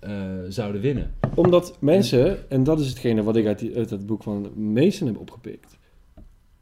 eh, 0.00 0.10
zouden 0.48 0.80
winnen. 0.80 1.10
Omdat 1.34 1.76
mensen, 1.80 2.50
en 2.50 2.64
dat 2.64 2.80
is 2.80 2.88
hetgene 2.88 3.22
wat 3.22 3.36
ik 3.36 3.46
uit, 3.46 3.58
die, 3.58 3.76
uit 3.76 3.90
het 3.90 4.06
boek 4.06 4.22
van 4.22 4.50
Mason 4.72 5.06
heb 5.06 5.18
opgepikt. 5.18 5.76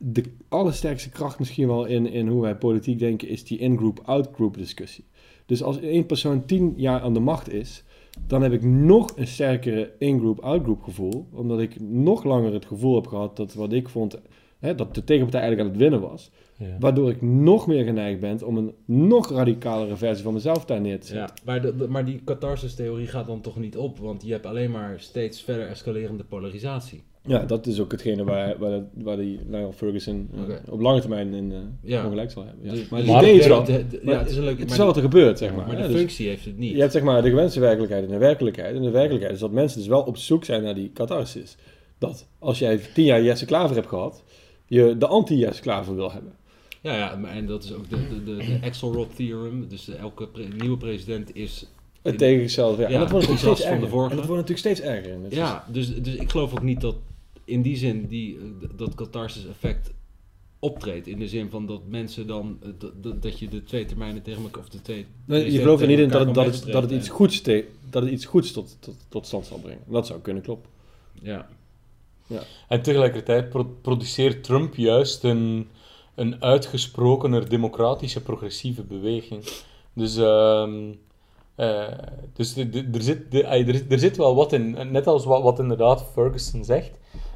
De 0.07 0.23
allersterkste 0.49 1.09
kracht 1.11 1.39
misschien 1.39 1.67
wel 1.67 1.85
in, 1.85 2.07
in 2.07 2.27
hoe 2.29 2.43
wij 2.43 2.57
politiek 2.57 2.99
denken, 2.99 3.29
is 3.29 3.45
die 3.45 3.59
in-group, 3.59 4.01
out-group 4.05 4.57
discussie. 4.57 5.05
Dus 5.47 5.63
als 5.63 5.81
één 5.81 6.07
persoon 6.07 6.45
tien 6.45 6.73
jaar 6.77 7.01
aan 7.01 7.15
de 7.15 7.21
macht 7.21 7.53
is, 7.53 7.85
dan 8.27 8.43
heb 8.43 8.53
ik 8.53 8.63
nog 8.65 9.13
een 9.17 9.27
sterkere 9.27 9.93
in-group, 9.99 10.41
out-group 10.41 10.83
gevoel. 10.83 11.27
Omdat 11.33 11.61
ik 11.61 11.81
nog 11.81 12.25
langer 12.25 12.53
het 12.53 12.65
gevoel 12.67 12.95
heb 12.95 13.07
gehad 13.07 13.37
dat 13.37 13.55
wat 13.55 13.73
ik 13.73 13.89
vond, 13.89 14.21
hè, 14.59 14.75
dat 14.75 14.95
de 14.95 15.05
tegenpartij 15.05 15.41
eigenlijk 15.41 15.71
aan 15.71 15.81
het 15.81 15.91
winnen 15.91 16.09
was. 16.11 16.31
Ja. 16.57 16.77
Waardoor 16.81 17.11
ik 17.11 17.23
nog 17.23 17.67
meer 17.67 17.85
geneigd 17.85 18.21
ben 18.21 18.47
om 18.47 18.57
een 18.57 18.73
nog 18.85 19.31
radicalere 19.31 19.97
versie 19.97 20.25
van 20.25 20.33
mezelf 20.33 20.65
daar 20.65 20.81
neer 20.81 21.01
te 21.01 21.07
zetten. 21.07 21.37
Ja, 21.37 21.43
maar, 21.45 21.63
de, 21.63 21.77
de- 21.77 21.89
maar 21.89 22.05
die 22.05 22.21
catharsis-theorie 22.25 23.07
gaat 23.07 23.27
dan 23.27 23.41
toch 23.41 23.57
niet 23.59 23.77
op, 23.77 23.99
want 23.99 24.23
je 24.25 24.33
hebt 24.33 24.47
alleen 24.47 24.71
maar 24.71 25.01
steeds 25.01 25.43
verder 25.43 25.67
escalerende 25.67 26.25
polarisatie. 26.25 27.03
Ja, 27.27 27.39
dat 27.39 27.67
is 27.67 27.81
ook 27.81 27.93
hetgene 27.93 28.25
waar, 28.25 28.55
waar, 28.59 28.81
waar 28.95 29.17
die 29.17 29.41
Niall 29.47 29.73
Ferguson 29.73 30.31
eh, 30.49 30.73
op 30.73 30.81
lange 30.81 31.01
termijn 31.01 31.35
in, 31.35 31.53
Ja. 31.83 32.05
ongelijk 32.05 32.31
zal 32.31 32.45
hebben. 32.45 32.65
Ja. 32.65 32.71
Dus- 32.71 32.89
maar 32.89 32.99
het 33.01 33.09
maar 33.09 33.23
idee 33.23 33.39
is 33.39 33.47
wel, 33.47 33.65
de- 33.65 33.87
de- 33.91 34.01
maar 34.03 34.15
ja, 34.15 34.21
het 34.21 34.31
is 34.31 34.37
een 34.37 34.45
leuk, 34.45 34.51
het 34.59 34.63
is 34.63 34.69
maar 34.69 34.77
wel 34.79 34.87
wat 34.87 34.97
er 34.97 35.03
gebeurt, 35.03 35.39
zeg 35.39 35.55
maar. 35.55 35.67
maar 35.67 35.77
de 35.77 35.87
Dus 35.89 35.97
functie 35.97 36.29
heeft 36.29 36.45
het 36.45 36.59
niet. 36.59 36.73
je 36.75 36.81
hebt 36.81 36.93
zeg 36.93 37.03
maar 37.03 37.23
de 37.23 37.29
gewenste 37.29 37.61
werkelijkheid 37.61 38.05
en 38.05 38.11
de 38.11 38.19
werkelijkheid. 38.19 38.77
En 38.77 38.83
de 38.83 38.91
werkelijkheid 38.91 39.35
is 39.35 39.41
dat 39.41 39.51
mensen 39.51 39.79
dus 39.79 39.89
wel 39.89 40.03
op 40.03 40.17
zoek 40.17 40.45
zijn 40.45 40.63
naar 40.63 40.75
die 40.75 40.91
catharsis. 40.95 41.57
Dat 41.99 42.27
als 42.39 42.59
jij 42.59 42.81
tien 42.95 43.05
jaar 43.05 43.23
Jesse 43.23 43.45
Klaver 43.45 43.77
hebt 43.77 43.89
gehad, 43.89 44.23
je 44.67 44.97
de 44.99 45.07
anti-Jesse 45.07 45.63
Klaver 45.63 45.95
wil 45.95 46.13
hebben. 46.13 46.33
Ja, 46.81 46.97
ja, 46.97 47.17
maar 47.17 47.31
en 47.33 47.47
dat 47.47 47.65
is 47.65 47.73
ook 47.73 47.91
de, 47.91 47.97
de, 48.09 48.25
de, 48.25 48.37
de 48.37 48.59
Axelrod 48.67 49.17
theorem. 49.17 49.67
Dus 49.69 49.89
elke 49.89 50.27
pre- 50.29 50.47
nieuwe 50.59 50.77
president 50.77 51.37
is... 51.37 51.67
Het 52.03 52.19
tegen 52.19 52.41
zichzelf. 52.41 52.77
Ja. 52.79 52.89
Ja, 52.89 52.95
en 52.95 53.01
dat 53.01 53.11
wordt 53.11 53.27
het 53.27 53.35
natuurlijk 53.35 53.61
steeds 53.61 53.69
van 53.71 53.79
de 53.79 53.85
erger. 53.85 53.91
vorige. 53.99 54.11
En 54.11 54.17
dat 54.17 54.27
wordt 54.27 54.49
natuurlijk 54.49 54.77
steeds 54.77 54.81
erger. 54.95 55.23
het 55.23 55.35
Ja, 55.35 55.65
dus, 55.73 55.95
dus 56.03 56.15
ik 56.15 56.31
geloof 56.31 56.53
ook 56.53 56.63
niet 56.63 56.81
dat 56.81 56.95
in 57.45 57.63
die 57.63 57.77
zin 57.77 58.07
die, 58.07 58.37
eh, 58.39 58.69
dat 58.77 58.95
catharsis 58.95 59.47
effect 59.47 59.93
optreedt. 60.59 61.07
In 61.07 61.19
de 61.19 61.29
zin 61.29 61.51
van 61.51 61.67
dat 61.67 61.81
mensen 61.89 62.27
dan, 62.27 62.59
eh, 62.63 62.69
dat- 63.01 63.23
dat, 63.23 63.39
je 63.39 63.49
de 63.49 63.63
twee 63.65 63.85
termijnen 63.85 64.23
tegen 64.23 64.43
elkaar, 64.43 64.63
of 64.63 64.69
de 64.69 64.83
twee... 64.83 65.07
Nee, 65.25 65.53
je 65.53 65.59
gelooft 65.59 65.83
er 65.83 65.89
niet 65.89 65.99
in 65.99 66.09
dat 66.09 66.27
het, 66.27 66.35
dat 66.35 66.45
het, 66.47 66.73
dat 66.73 66.83
het 66.83 66.93
iets 66.93 67.09
goeds, 67.09 67.41
te- 67.41 67.69
dat 67.91 68.03
het 68.03 68.13
iets 68.13 68.25
goeds 68.25 68.53
tot, 68.53 68.77
tot, 68.81 68.97
tot 69.09 69.27
stand 69.27 69.47
zal 69.47 69.59
brengen. 69.59 69.83
Dat 69.87 70.07
zou 70.07 70.21
kunnen 70.21 70.43
kloppen. 70.43 70.71
Ja. 72.27 72.43
En 72.69 72.83
tegelijkertijd 72.83 73.49
pro- 73.49 73.77
produceert 73.83 74.45
Trump 74.45 74.75
juist 74.75 75.25
een, 75.25 75.69
een 76.15 76.43
uitgesprokener 76.43 77.49
democratische 77.49 78.23
progressieve 78.23 78.83
beweging. 78.83 79.45
Dus, 79.93 80.17
ehm, 80.17 80.93
eh, 81.55 81.89
dus 82.33 82.55
de- 82.55 82.71
de- 82.71 82.89
er, 82.93 83.03
zit, 83.03 83.31
de, 83.31 83.43
er, 83.45 83.85
er 83.91 83.99
zit 83.99 84.17
wel 84.17 84.35
wat 84.35 84.53
in. 84.53 84.71
Net 84.91 85.07
als 85.07 85.25
wat, 85.25 85.43
wat 85.43 85.59
inderdaad 85.59 86.05
Ferguson 86.13 86.65
zegt, 86.65 86.91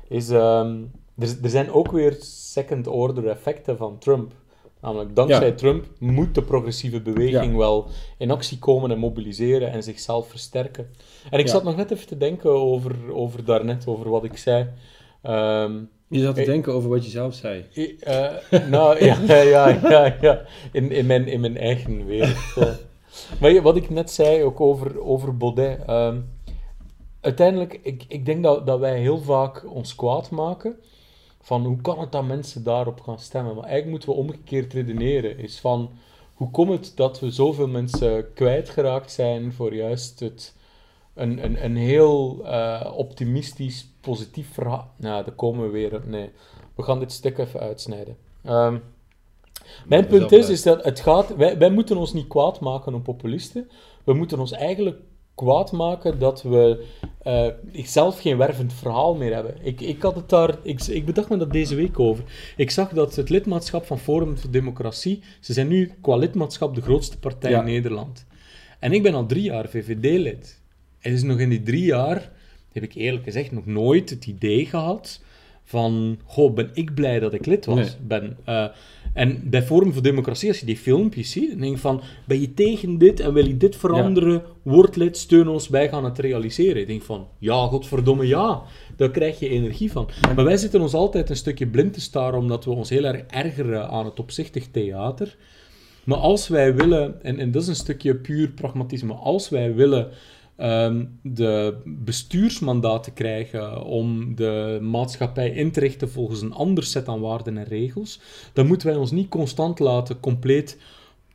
is 0.09 0.31
ehm, 0.31 0.77
er, 1.19 1.29
er 1.43 1.51
zijn 1.51 1.73
ook 1.73 1.91
weer 1.93 2.17
second-order 2.21 3.29
effecten 3.29 3.77
van 3.77 3.99
Trump. 3.99 4.33
Namelijk, 4.81 5.17
dankzij 5.17 5.47
Ja. 5.47 5.55
Trump 5.55 5.85
moet 5.99 6.35
de 6.35 6.43
progressieve 6.43 7.01
beweging 7.01 7.53
Ja. 7.53 7.59
wel 7.59 7.87
in 8.19 8.31
actie 8.31 8.59
komen 8.59 8.91
en 8.91 8.99
mobiliseren 8.99 9.71
en 9.73 9.83
zichzelf 9.83 10.29
versterken. 10.29 10.91
En 11.31 11.39
ik 11.39 11.47
Ja. 11.47 11.53
zat 11.53 11.65
nog 11.65 11.77
net 11.77 11.91
even 11.91 12.07
te 12.07 12.17
denken 12.17 12.51
over, 12.51 12.95
over 13.13 13.45
daarnet, 13.45 13.87
over 13.87 14.09
wat 14.11 14.25
ik 14.25 14.37
zei. 14.37 14.67
Ehm, 15.23 15.73
Je 16.11 16.21
zat 16.21 16.35
te 16.35 16.41
Ik- 16.41 16.47
denken 16.47 16.73
over 16.73 16.89
wat 16.89 17.05
je 17.05 17.11
zelf 17.11 17.35
zei. 17.35 17.65
Eh, 18.01 18.27
nou, 18.71 18.99
ja, 19.05 19.17
ja, 19.43 19.69
ja, 19.69 20.17
ja. 20.21 20.43
In, 20.73 20.91
in, 20.93 21.07
mijn, 21.07 21.27
in 21.27 21.41
mijn 21.41 21.57
eigen 21.57 22.07
wereld. 22.07 22.37
zo. 22.55 22.65
Maar 23.41 23.63
wat 23.63 23.77
ik 23.77 23.91
net 23.91 24.11
zei, 24.11 24.43
ook 24.43 24.61
over, 24.61 25.01
over 25.05 25.37
Baudet. 25.37 25.79
ehm, 25.87 26.17
uiteindelijk, 27.21 27.81
ik, 27.83 28.05
ik 28.09 28.27
denk 28.27 28.43
dat, 28.43 28.67
dat 28.67 28.79
wij 28.79 29.01
heel 29.01 29.19
vaak 29.19 29.65
ons 29.75 29.95
kwaad 29.95 30.31
maken 30.31 30.77
van 31.41 31.65
hoe 31.65 31.81
kan 31.81 32.01
het 32.01 32.13
dat 32.13 32.27
mensen 32.27 32.63
daarop 32.63 33.01
gaan 33.01 33.19
stemmen. 33.19 33.55
Maar 33.55 33.65
eigenlijk 33.65 33.91
moeten 33.91 34.09
we 34.09 34.31
omgekeerd 34.31 34.73
redeneren. 34.73 35.39
Is 35.39 35.61
van, 35.61 35.91
hoe 36.35 36.51
komt 36.51 36.71
het 36.71 36.93
dat 36.97 37.21
we 37.21 37.31
zoveel 37.31 37.69
mensen 37.69 38.33
kwijtgeraakt 38.35 39.13
zijn 39.13 39.53
voor 39.53 39.75
juist 39.75 40.21
het, 40.21 40.55
een, 41.15 41.45
een, 41.45 41.65
een 41.65 41.77
heel 41.77 42.41
eh, 42.45 42.93
optimistisch, 42.95 43.89
positief 44.01 44.53
verhaal. 44.53 44.91
Nou, 44.97 45.25
daar 45.25 45.35
komen 45.35 45.65
we 45.65 45.71
weer. 45.71 46.01
Nee, 46.05 46.31
we 46.75 46.83
gaan 46.83 46.99
dit 46.99 47.13
stuk 47.13 47.39
even 47.39 47.61
uitsnijden. 47.61 48.17
Ehm, 48.45 48.79
mijn 49.87 50.07
punt 50.07 50.33
is, 50.33 50.49
is 50.49 50.63
dat 50.63 50.85
het 50.85 51.01
gaat... 51.01 51.37
Wij, 51.37 51.59
wij 51.59 51.71
moeten 51.71 51.97
ons 51.97 52.13
niet 52.13 52.27
kwaad 52.27 52.61
maken 52.61 52.95
om 52.95 53.03
populisten. 53.03 53.71
We 54.05 54.13
moeten 54.15 54.39
ons 54.41 54.53
eigenlijk 54.53 55.01
kwaad 55.39 55.73
maken 55.73 56.19
dat 56.19 56.43
we 56.43 56.85
eh, 57.23 57.47
zelf 57.73 58.21
geen 58.21 58.37
wervend 58.37 58.73
verhaal 58.73 59.15
meer 59.15 59.35
hebben. 59.35 59.55
Ik, 59.63 59.81
ik 59.81 60.03
had 60.03 60.15
het 60.15 60.29
daar... 60.29 60.59
Ik, 60.63 60.83
ik 60.83 61.05
bedacht 61.07 61.29
me 61.29 61.37
dat 61.37 61.53
deze 61.53 61.75
week 61.75 61.99
over. 61.99 62.25
Ik 62.57 62.71
zag 62.71 62.89
dat 62.89 63.17
het 63.17 63.31
lidmaatschap 63.31 63.87
van 63.87 63.99
Forum 63.99 64.39
voor 64.39 64.51
Democratie... 64.51 65.23
Ze 65.41 65.53
zijn 65.53 65.69
nu 65.69 65.93
qua 66.01 66.17
lidmaatschap 66.17 66.75
de 66.75 66.83
grootste 66.83 67.19
partij 67.19 67.51
Ja. 67.51 67.59
in 67.59 67.65
Nederland. 67.65 68.27
En 68.79 68.93
ik 68.93 69.03
ben 69.03 69.15
al 69.15 69.27
drie 69.27 69.43
jaar 69.43 69.69
VVD-lid. 69.69 70.61
En 71.01 71.11
dus 71.11 71.23
nog 71.23 71.39
in 71.39 71.49
die 71.49 71.63
drie 71.63 71.85
jaar 71.85 72.31
heb 72.73 72.83
ik 72.83 72.95
eerlijk 72.95 73.25
gezegd 73.25 73.53
nog 73.53 73.67
nooit 73.67 74.11
het 74.11 74.27
idee 74.27 74.67
gehad 74.67 75.21
van, 75.69 76.19
goh, 76.25 76.55
ben 76.55 76.71
ik 76.73 76.95
blij 76.95 77.21
dat 77.21 77.35
ik 77.35 77.47
lid 77.47 77.67
was. 77.67 77.77
Nee. 77.77 77.89
Ben, 78.07 78.37
eh, 78.45 78.65
en 79.13 79.51
bij 79.51 79.63
Forum 79.63 79.93
voor 79.93 80.03
Democratie, 80.03 80.49
als 80.49 80.61
je 80.61 80.67
die 80.67 80.77
filmpjes 80.77 81.31
ziet, 81.31 81.51
dan 81.51 81.61
denk 81.61 81.75
je 81.75 81.81
van, 81.81 82.01
ben 82.25 82.41
je 82.41 82.55
tegen 82.55 82.99
dit 82.99 83.21
en 83.21 83.33
wil 83.33 83.47
je 83.47 83.57
dit 83.57 83.77
veranderen? 83.77 84.43
Word 84.63 84.97
lid, 84.97 85.17
steun 85.17 85.49
ons, 85.49 85.69
wij 85.69 85.89
gaan 85.89 86.05
het 86.05 86.19
realiseren. 86.19 86.81
Ik 86.81 86.87
denk 86.87 87.03
van, 87.03 87.27
ja, 87.39 87.67
godverdomme 87.67 88.27
ja, 88.27 88.63
daar 88.97 89.11
krijg 89.11 89.39
je 89.39 89.49
energie 89.49 89.93
van. 89.93 90.09
Maar 90.35 90.45
wij 90.45 90.57
zitten 90.57 90.81
ons 90.81 90.95
altijd 90.95 91.31
een 91.31 91.37
stukje 91.37 91.67
blind 91.67 91.93
te 91.93 92.01
staren, 92.01 92.39
omdat 92.39 92.65
we 92.65 92.71
ons 92.71 92.91
heel 92.91 93.05
erg 93.05 93.23
ergeren 93.27 93.89
aan 93.89 94.05
het 94.05 94.21
opzichtig 94.21 94.69
theater. 94.71 95.37
Maar 96.05 96.19
als 96.19 96.49
wij 96.49 96.75
willen, 96.75 97.23
en, 97.23 97.39
en 97.39 97.51
dat 97.51 97.63
is 97.63 97.69
een 97.69 97.75
stukje 97.75 98.15
puur 98.15 98.49
pragmatisme, 98.49 99.13
als 99.13 99.49
wij 99.49 99.75
willen 99.75 100.09
ehm, 100.59 101.05
de 101.23 101.77
bestuursmandaten 101.85 103.13
krijgen 103.13 103.83
om 103.83 104.35
de 104.35 104.79
maatschappij 104.83 105.51
in 105.51 105.73
te 105.73 105.81
richten 105.81 106.11
volgens 106.11 106.43
een 106.43 106.55
ander 106.55 106.85
set 106.85 107.09
aan 107.09 107.21
waarden 107.21 107.59
en 107.59 107.65
regels, 107.65 108.21
dan 108.53 108.67
moeten 108.67 108.89
wij 108.89 108.97
ons 108.97 109.11
niet 109.11 109.29
constant 109.29 109.79
laten 109.79 110.21
compleet 110.21 110.79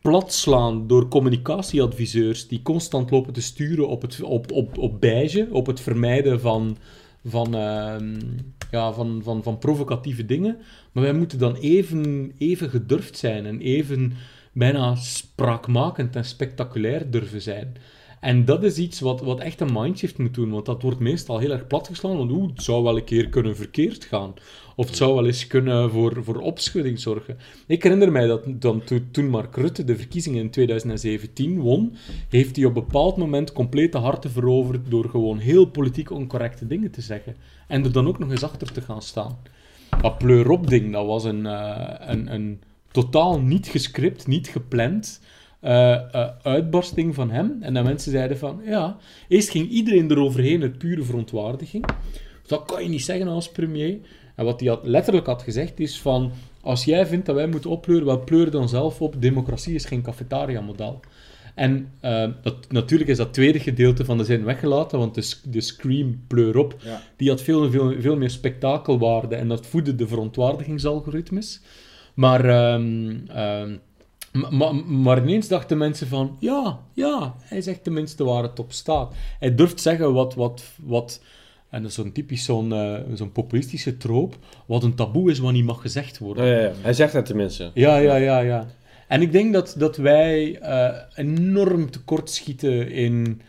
plat 0.04 0.34
slaan 0.34 0.88
door 0.88 1.08
communicatieadviseurs 1.08 2.48
die 2.48 2.62
constant 2.62 3.12
lopen 3.12 3.34
te 3.34 3.42
sturen 3.42 3.88
op, 3.88 4.02
het, 4.02 4.22
op, 4.22 4.52
op, 4.52 4.78
op 4.78 5.02
beige, 5.02 5.48
op 5.52 5.66
het 5.66 5.80
vermijden 5.80 6.40
van, 6.40 6.78
van, 7.26 7.56
ehm, 7.56 8.20
ja, 8.72 8.94
van, 8.94 9.22
van, 9.24 9.44
van 9.44 9.58
provocatieve 9.58 10.26
dingen. 10.26 10.58
Maar 10.92 11.04
wij 11.04 11.14
moeten 11.14 11.40
dan 11.40 11.56
even, 11.56 12.32
even 12.38 12.70
gedurfd 12.70 13.18
zijn 13.18 13.46
en 13.46 13.60
even 13.60 14.14
bijna 14.54 14.96
spraakmakend 14.96 16.16
en 16.16 16.26
spectaculair 16.26 17.12
durven 17.12 17.42
zijn. 17.42 17.76
En 18.24 18.46
dat 18.46 18.64
is 18.64 18.78
iets 18.78 19.00
wat, 19.00 19.22
wat 19.22 19.40
echt 19.40 19.62
een 19.62 19.74
mindshift 19.74 20.18
moet 20.18 20.34
doen, 20.34 20.50
want 20.50 20.66
dat 20.66 20.82
wordt 20.82 21.00
meestal 21.00 21.40
heel 21.40 21.52
erg 21.52 21.68
platgeslaan, 21.68 22.18
want 22.18 22.32
oeh, 22.32 22.50
het 22.50 22.64
zou 22.64 22.84
wel 22.84 22.98
een 22.98 23.04
keer 23.04 23.30
kunnen 23.30 23.56
verkeerd 23.56 24.06
gaan. 24.06 24.34
Of 24.76 24.88
het 24.88 24.98
zou 24.98 25.14
wel 25.16 25.26
eens 25.26 25.48
kunnen 25.48 25.92
voor, 25.92 26.24
voor 26.24 26.40
opschudding 26.40 27.00
zorgen. 27.00 27.38
Ik 27.68 27.84
herinner 27.84 28.12
mij 28.12 28.28
dat 28.28 28.44
dan, 28.48 28.84
to- 28.84 29.00
toen 29.12 29.30
Mark 29.30 29.56
Rutte 29.56 29.84
de 29.84 29.96
verkiezingen 29.96 30.42
in 30.42 30.50
2017 30.50 31.60
won, 31.60 31.96
heeft 32.30 32.56
hij 32.56 32.66
op 32.66 32.76
een 32.76 32.84
bepaald 32.84 33.18
moment 33.18 33.52
complete 33.52 33.98
harten 33.98 34.32
veroverd 34.32 34.90
door 34.90 35.10
gewoon 35.10 35.38
heel 35.38 35.66
politiek 35.66 36.12
oncorrecte 36.12 36.68
dingen 36.68 36.92
te 36.92 37.02
zeggen. 37.02 37.36
En 37.68 37.84
er 37.84 37.92
dan 37.92 38.08
ook 38.08 38.20
nog 38.20 38.32
eens 38.32 38.44
achter 38.44 38.72
te 38.72 38.82
gaan 38.82 39.02
staan. 39.02 39.38
Dat 40.02 40.18
pleur-op-ding, 40.18 40.92
dat 40.92 41.06
was 41.06 41.24
een, 41.24 41.46
eh, 41.46 41.94
een, 42.00 42.34
een 42.34 42.62
totaal 42.92 43.40
niet 43.40 43.68
gescript, 43.68 44.28
niet 44.28 44.48
gepland 44.48 45.20
eh, 45.64 45.92
eh, 45.94 46.30
uitbarsting 46.42 47.16
van 47.16 47.30
hem. 47.32 47.58
En 47.62 47.74
dat 47.74 47.84
mensen 47.84 48.12
zeiden 48.12 48.38
van, 48.38 48.62
ja, 48.66 48.98
eerst 49.28 49.50
ging 49.50 49.70
iedereen 49.70 50.12
eroverheen 50.12 50.62
uit 50.62 50.78
pure 50.78 51.04
verontwaardiging. 51.04 51.86
Dat 52.48 52.66
kan 52.66 52.84
je 52.84 52.90
niet 52.90 53.04
zeggen 53.04 53.28
als 53.28 53.52
premier. 53.52 53.98
En 54.36 54.46
wat 54.46 54.60
hij 54.60 54.70
had, 54.70 54.80
letterlijk 54.84 55.26
had 55.26 55.42
gezegd 55.42 55.80
is 55.80 56.00
van, 56.02 56.32
als 56.62 56.86
jij 56.86 57.06
vindt 57.06 57.26
dat 57.26 57.36
wij 57.36 57.48
moeten 57.48 57.70
oppleuren, 57.70 58.06
wel 58.06 58.24
pleur 58.24 58.52
dan 58.52 58.70
zelf 58.70 59.02
op, 59.02 59.22
democratie 59.22 59.74
is 59.76 59.86
geen 59.86 60.02
cafetaria-model. 60.02 61.00
En 61.56 61.90
eh, 62.00 62.30
dat, 62.42 62.72
natuurlijk 62.72 63.10
is 63.10 63.18
dat 63.18 63.34
tweede 63.34 63.60
gedeelte 63.60 64.06
van 64.06 64.18
de 64.18 64.24
zin 64.24 64.44
weggelaten, 64.44 65.00
want 65.00 65.16
de, 65.16 65.22
sc- 65.22 65.54
de 65.54 65.62
scream 65.62 66.22
pleur 66.28 66.58
op, 66.58 66.76
Ja. 66.84 67.02
die 67.18 67.30
had 67.30 67.42
veel, 67.42 67.72
veel, 67.72 67.94
veel 68.02 68.18
meer 68.18 68.30
spektakelwaarde 68.30 69.36
en 69.36 69.48
dat 69.48 69.66
voedde 69.66 69.96
de 69.96 70.08
verontwaardigingsalgoritmes. 70.08 71.62
Maar, 72.14 72.46
ehm, 72.46 73.76
ma- 74.34 74.50
ma- 74.50 74.72
maar 74.88 75.22
ineens 75.22 75.48
dachten 75.48 75.78
mensen 75.78 76.08
van, 76.08 76.36
ja, 76.40 76.80
ja, 76.94 77.36
hij 77.42 77.62
zegt 77.62 77.84
tenminste 77.84 78.24
waar 78.24 78.44
het 78.44 78.60
op 78.60 78.72
staat. 78.72 79.14
Hij 79.40 79.56
durft 79.56 79.82
zeggen 79.82 80.14
wat, 80.14 80.34
wat, 80.36 80.64
wat 80.84 81.22
en 81.70 81.82
dat 81.82 81.90
is 81.90 81.96
zo'n 81.98 82.12
typisch 82.12 82.44
zo'n 82.44 82.74
eh, 82.74 82.96
zo'n 83.14 83.32
populistische 83.32 83.98
troop, 83.98 84.38
wat 84.66 84.84
een 84.84 84.96
taboe 84.96 85.32
is 85.32 85.40
wat 85.40 85.52
niet 85.52 85.66
mag 85.66 85.82
gezegd 85.82 86.18
worden. 86.20 86.46
Ja, 86.46 86.54
ja, 86.56 86.62
ja. 86.62 86.72
Hij 86.82 86.94
zegt 86.94 87.14
dat 87.14 87.26
tenminste. 87.26 87.72
Ja, 87.74 87.98
ja, 87.98 88.16
ja, 88.16 88.40
ja. 88.40 88.68
En 89.08 89.22
ik 89.22 89.32
denk 89.32 89.54
dat, 89.54 89.76
dat 89.78 89.98
wij 89.98 90.60
eh, 90.60 90.90
enorm 91.16 91.92
tekortschieten 91.92 92.92
in, 92.92 93.42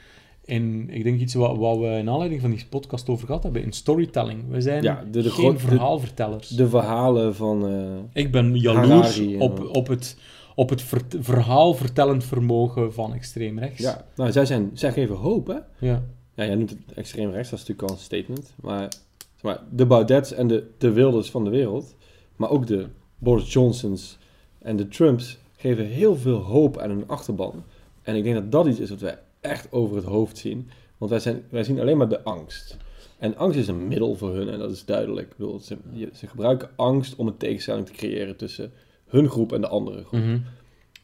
in... 0.44 0.88
Ik 0.90 1.04
denk 1.04 1.20
iets 1.20 1.34
wat, 1.34 1.56
wat 1.56 1.78
we 1.78 1.86
in 1.86 2.08
aanleiding 2.10 2.40
van 2.40 2.50
die 2.50 2.66
podcast 2.70 3.08
over 3.08 3.26
gehad 3.26 3.42
hebben, 3.42 3.62
in 3.62 3.72
storytelling. 3.72 4.40
We 4.48 4.60
zijn 4.60 4.82
Ja, 4.82 5.04
de- 5.10 5.22
de 5.22 5.30
geen 5.30 5.52
de- 5.52 5.58
verhaalvertellers. 5.58 6.48
De 6.48 6.68
verhalen 6.68 7.34
van... 7.34 7.66
eh, 7.68 8.22
Ik 8.22 8.30
ben 8.32 8.56
jaloers 8.56 8.88
Harari 9.18 9.38
op, 9.38 9.68
op 9.76 9.86
het, 9.88 10.16
op 10.54 10.68
het 10.70 10.82
vert- 10.82 11.16
verhaalvertellend 11.18 12.24
vermogen 12.24 12.92
van 12.92 13.14
extreem 13.14 13.58
rechts. 13.58 13.80
ja, 13.80 14.04
nou, 14.16 14.32
zij, 14.32 14.46
zijn, 14.46 14.70
zij 14.74 14.92
geven 14.92 15.16
hoop, 15.16 15.46
hè? 15.46 15.58
Ja. 15.78 16.02
Ja, 16.34 16.44
jij 16.44 16.54
noemt 16.54 16.70
het 16.70 16.78
extreem 16.94 17.30
rechts, 17.30 17.50
dat 17.50 17.58
is 17.60 17.66
natuurlijk 17.66 17.88
al 17.88 17.96
een 17.96 18.02
statement. 18.04 18.52
Maar, 18.60 18.92
zeg 19.18 19.42
maar 19.42 19.60
de 19.70 19.86
Baudets 19.86 20.32
en 20.32 20.48
de, 20.48 20.70
de 20.78 20.92
Wilders 20.92 21.30
van 21.30 21.44
de 21.44 21.50
wereld, 21.50 21.94
maar 22.36 22.50
ook 22.50 22.66
de 22.66 22.86
Boris 23.18 23.52
Johnsons 23.52 24.18
en 24.58 24.76
de 24.76 24.88
Trumps, 24.88 25.38
geven 25.56 25.86
heel 25.86 26.16
veel 26.16 26.38
hoop 26.38 26.78
aan 26.78 26.90
hun 26.90 27.08
achterban. 27.08 27.64
En 28.02 28.16
ik 28.16 28.22
denk 28.22 28.34
dat 28.34 28.52
dat 28.52 28.66
iets 28.66 28.78
is 28.78 28.90
wat 28.90 29.00
wij 29.00 29.18
echt 29.40 29.72
over 29.72 29.96
het 29.96 30.04
hoofd 30.04 30.38
zien. 30.38 30.68
Want 30.98 31.10
wij, 31.10 31.20
zijn, 31.20 31.42
wij 31.48 31.64
zien 31.64 31.80
alleen 31.80 31.96
maar 31.96 32.08
de 32.08 32.22
angst. 32.22 32.76
En 33.18 33.36
angst 33.36 33.58
is 33.58 33.68
een 33.68 33.88
middel 33.88 34.14
voor 34.16 34.34
hun 34.34 34.48
en 34.48 34.58
dat 34.58 34.70
is 34.70 34.84
duidelijk. 34.84 35.30
Ik 35.30 35.36
bedoel, 35.36 35.58
ze, 35.60 35.76
ze 36.14 36.26
gebruiken 36.26 36.70
angst 36.76 37.16
om 37.16 37.26
een 37.26 37.36
tegenstelling 37.36 37.86
te 37.86 37.92
creëren 37.92 38.36
tussen 38.36 38.72
hun 39.06 39.28
groep 39.28 39.52
en 39.52 39.60
de 39.60 39.68
andere 39.68 40.04
groep. 40.04 40.20
Mhm. 40.20 40.38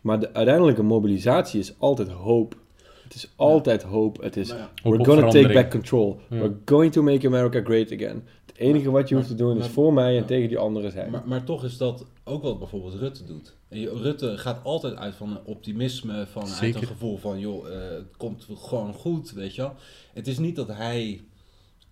Maar 0.01 0.21
de 0.21 0.33
uiteindelijke 0.33 0.83
mobilisatie 0.83 1.61
is 1.61 1.75
altijd 1.79 2.09
hoop. 2.09 2.57
Het 3.03 3.15
is 3.15 3.31
altijd 3.37 3.83
hoop. 3.83 4.23
Het 4.23 4.37
is, 4.37 4.49
Nou 4.49 4.61
ja. 4.61 4.71
We're 4.91 5.05
gonna 5.05 5.29
take 5.29 5.53
back 5.53 5.71
control. 5.71 6.21
Ja. 6.31 6.37
We're 6.39 6.57
going 6.65 6.93
to 6.93 7.03
make 7.03 7.27
America 7.27 7.61
great 7.65 7.93
again. 7.93 8.25
Het 8.47 8.57
enige 8.57 8.91
wat 8.91 9.09
je 9.09 9.15
hoeft 9.15 9.27
te 9.29 9.35
doen 9.35 9.59
is 9.59 9.67
voor 9.67 9.93
mij 9.93 10.09
en 10.09 10.15
ja. 10.21 10.25
tegen 10.25 10.49
die 10.49 10.59
anderen 10.59 10.91
zijn. 10.91 11.11
Maar, 11.11 11.23
maar 11.27 11.45
toch 11.45 11.65
is 11.65 11.77
dat 11.77 12.07
ook 12.25 12.43
wat 12.43 12.59
bijvoorbeeld 12.59 12.95
Rutte 12.95 13.25
doet. 13.25 13.57
En 13.69 13.81
je- 13.81 13.95
Rutte 14.03 14.39
gaat 14.39 14.65
altijd 14.65 14.97
uit 14.97 15.15
van 15.15 15.31
een 15.31 15.45
optimisme, 15.45 16.27
van 16.27 16.43
uit 16.61 16.75
een 16.75 16.83
gevoel 16.87 17.17
van, 17.17 17.39
joh, 17.39 17.69
eh, 17.69 17.91
het 17.91 18.17
komt 18.17 18.47
gewoon 18.55 18.95
goed, 18.95 19.31
weet 19.33 19.55
je 19.55 19.63
wel. 19.63 19.75
Het 20.15 20.27
is 20.27 20.39
niet 20.39 20.57
dat 20.57 20.69
hij 20.69 21.21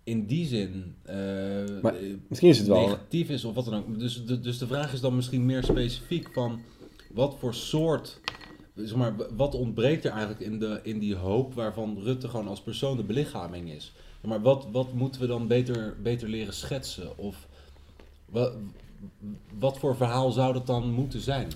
in 0.08 0.26
die 0.26 0.46
zin 0.46 0.94
eh, 1.02 1.16
Maar 1.82 1.94
Misschien 2.28 2.50
is 2.50 2.58
het 2.58 2.66
wel... 2.66 2.80
negatief 2.80 3.28
is 3.28 3.44
of 3.44 3.54
wat 3.54 3.64
dan 3.64 3.74
ook. 3.74 3.98
Dus 3.98 4.24
de, 4.26 4.40
dus 4.40 4.58
de 4.58 4.66
vraag 4.66 4.92
is 4.92 5.00
dan 5.00 5.16
misschien 5.16 5.46
meer 5.46 5.64
specifiek 5.64 6.28
van, 6.32 6.60
wat 7.12 7.36
voor 7.38 7.54
soort, 7.54 8.20
zeg 8.74 8.96
maar, 8.96 9.14
wat 9.36 9.54
ontbreekt 9.54 10.04
er 10.04 10.10
eigenlijk 10.10 10.40
in, 10.40 10.58
de, 10.58 10.80
in 10.82 10.98
die 10.98 11.14
hoop 11.14 11.54
waarvan 11.54 11.98
Rutte 12.02 12.28
gewoon 12.28 12.48
als 12.48 12.62
persoon 12.62 12.96
de 12.96 13.02
belichaming 13.02 13.72
is? 13.72 13.92
Maar 14.20 14.42
wat, 14.42 14.66
wat 14.72 14.92
moeten 14.92 15.20
we 15.20 15.26
dan 15.26 15.46
beter, 15.46 15.96
beter 16.02 16.28
leren 16.28 16.54
schetsen? 16.54 17.18
Of 17.18 17.48
wat, 18.24 18.52
wat 19.58 19.78
voor 19.78 19.96
verhaal 19.96 20.30
zou 20.30 20.52
dat 20.52 20.66
dan 20.66 20.90
moeten 20.90 21.20
zijn? 21.20 21.48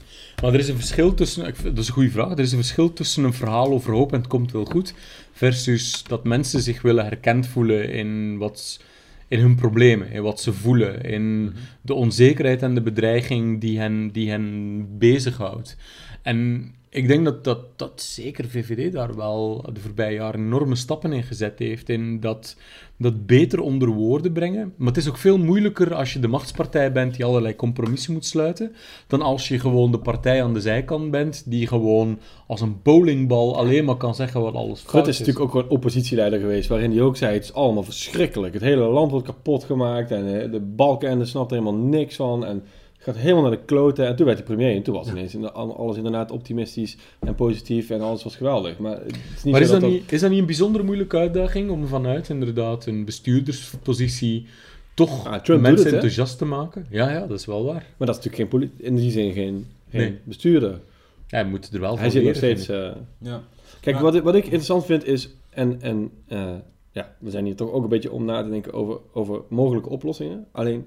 Maar 0.42 0.52
er 0.52 0.58
is 0.58 0.68
een 0.68 0.76
verschil 0.76 1.14
tussen, 1.14 1.46
ik 1.46 1.62
dat 1.62 1.78
is 1.78 1.86
een 1.86 1.94
goede 1.94 2.10
vraag, 2.10 2.30
er 2.30 2.38
is 2.38 2.52
een 2.52 2.58
verschil 2.58 2.92
tussen 2.92 3.24
een 3.24 3.32
verhaal 3.32 3.72
over 3.72 3.92
hoop 3.92 4.12
en 4.12 4.18
het 4.18 4.28
komt 4.28 4.52
wel 4.52 4.64
goed, 4.64 4.94
versus 5.32 6.02
dat 6.02 6.24
mensen 6.24 6.60
zich 6.60 6.82
willen 6.82 7.04
herkend 7.04 7.46
voelen 7.46 7.92
in, 7.92 8.38
wat, 8.38 8.80
in 9.28 9.38
hun 9.38 9.54
problemen, 9.54 10.10
in 10.10 10.22
wat 10.22 10.40
ze 10.40 10.52
voelen, 10.52 11.02
in 11.02 11.54
de 11.80 11.94
onzekerheid 11.94 12.62
en 12.62 12.74
de 12.74 12.82
bedreiging 12.82 13.60
die 13.60 13.78
hen, 13.78 14.10
die 14.10 14.30
hen 14.30 14.86
bezighoudt. 14.98 15.76
En 16.22 16.70
ik 16.94 17.08
denk 17.08 17.24
dat, 17.24 17.44
dat, 17.44 17.58
dat 17.76 18.02
zeker 18.02 18.48
VVD 18.48 18.92
daar 18.92 19.16
wel 19.16 19.64
de 19.72 19.80
voorbije 19.80 20.14
jaren 20.14 20.40
enorme 20.40 20.74
stappen 20.74 21.12
in 21.12 21.22
gezet 21.22 21.58
heeft, 21.58 21.88
in 21.88 22.20
dat, 22.20 22.56
dat 22.96 23.26
beter 23.26 23.60
onder 23.60 23.88
woorden 23.88 24.32
brengen. 24.32 24.72
Maar 24.76 24.88
het 24.88 24.96
is 24.96 25.08
ook 25.08 25.16
veel 25.16 25.38
moeilijker 25.38 25.94
als 25.94 26.12
je 26.12 26.18
de 26.18 26.28
machtspartij 26.28 26.92
bent 26.92 27.14
die 27.14 27.24
allerlei 27.24 27.56
compromissen 27.56 28.12
moet 28.12 28.24
sluiten, 28.24 28.74
dan 29.06 29.22
als 29.22 29.48
je 29.48 29.58
gewoon 29.58 29.90
de 29.90 29.98
partij 29.98 30.42
aan 30.42 30.54
de 30.54 30.60
zijkant 30.60 31.10
bent, 31.10 31.42
die 31.46 31.66
gewoon 31.66 32.18
als 32.46 32.60
een 32.60 32.80
bowlingbal 32.82 33.56
alleen 33.56 33.84
maar 33.84 33.96
kan 33.96 34.14
zeggen 34.14 34.40
wat 34.40 34.54
alles 34.54 34.80
fout 34.80 34.94
Rutte 34.94 35.10
is 35.10 35.18
natuurlijk 35.18 35.44
ook 35.44 35.50
gewoon 35.50 35.68
oppositieleider 35.68 36.40
geweest, 36.40 36.68
waarin 36.68 36.90
hij 36.90 37.00
ook 37.00 37.16
zei, 37.16 37.34
het 37.34 37.44
is 37.44 37.54
allemaal 37.54 37.82
verschrikkelijk. 37.82 38.54
Het 38.54 38.62
hele 38.62 38.84
land 38.84 39.10
wordt 39.10 39.26
kapot 39.26 39.64
gemaakt 39.64 40.10
en 40.10 40.42
eh, 40.42 40.50
de 40.50 40.60
Balkenende 40.60 41.24
snapt 41.24 41.50
er 41.50 41.58
helemaal 41.58 41.80
niks 41.80 42.16
van. 42.16 42.44
En 42.44 42.62
gaat 43.02 43.16
helemaal 43.16 43.42
naar 43.42 43.50
de 43.50 43.64
kloten. 43.64 44.06
En 44.06 44.16
toen 44.16 44.26
werd 44.26 44.38
hij 44.38 44.46
premier 44.46 44.76
en 44.76 44.82
toen 44.82 44.94
was 44.94 45.08
ineens 45.08 45.36
alles 45.52 45.96
inderdaad 45.96 46.30
optimistisch 46.30 46.96
en 47.20 47.34
positief 47.34 47.90
en 47.90 48.00
alles 48.00 48.22
was 48.24 48.36
geweldig. 48.36 48.78
Maar 48.78 48.96
het 48.98 49.16
is 49.36 49.42
niet 49.42 49.52
Maar 49.52 49.62
is 49.62 49.70
dat, 49.70 49.80
dat 49.80 49.90
niet, 49.90 50.12
is 50.12 50.20
dat 50.20 50.30
niet 50.30 50.38
een 50.38 50.46
bijzonder 50.46 50.84
moeilijke 50.84 51.16
uitdaging 51.16 51.70
om 51.70 51.86
vanuit 51.86 52.28
inderdaad 52.28 52.86
een 52.86 53.04
bestuurderspositie 53.04 54.46
toch 54.94 55.26
Ah, 55.26 55.32
mensen 55.60 55.84
het, 55.84 55.92
enthousiast 55.94 56.38
te 56.38 56.44
maken? 56.44 56.86
Ja, 56.90 57.10
ja, 57.10 57.26
dat 57.26 57.38
is 57.38 57.46
wel 57.46 57.64
waar. 57.64 57.86
Maar 57.96 58.06
dat 58.06 58.18
is 58.18 58.24
natuurlijk 58.24 58.36
geen 58.36 58.48
poli- 58.48 58.72
in 58.76 58.96
die 58.96 59.10
zin 59.10 59.32
geen, 59.32 59.66
geen 59.90 60.00
Nee. 60.00 60.18
bestuurder. 60.24 60.80
Hij 61.26 61.44
moet 61.44 61.70
er 61.72 61.80
wel 61.80 61.92
Hij 61.94 62.02
van 62.02 62.10
zit 62.10 62.24
nog 62.24 62.34
steeds... 62.36 62.68
eh, 62.68 62.90
Ja. 63.18 63.42
Kijk, 63.80 63.98
wat, 63.98 64.14
ik- 64.14 64.22
wat 64.22 64.34
ik 64.34 64.44
interessant 64.44 64.84
vind 64.84 65.06
is, 65.06 65.28
en, 65.50 65.80
en 65.80 66.10
eh, 66.28 66.50
ja, 66.92 67.14
we 67.18 67.30
zijn 67.30 67.44
hier 67.44 67.54
toch 67.56 67.70
ook 67.70 67.82
een 67.82 67.88
beetje 67.88 68.12
om 68.12 68.24
na 68.24 68.42
te 68.42 68.48
denken 68.50 68.72
over, 68.72 68.98
over 69.12 69.40
mogelijke 69.48 69.88
oplossingen. 69.88 70.46
Alleen, 70.52 70.84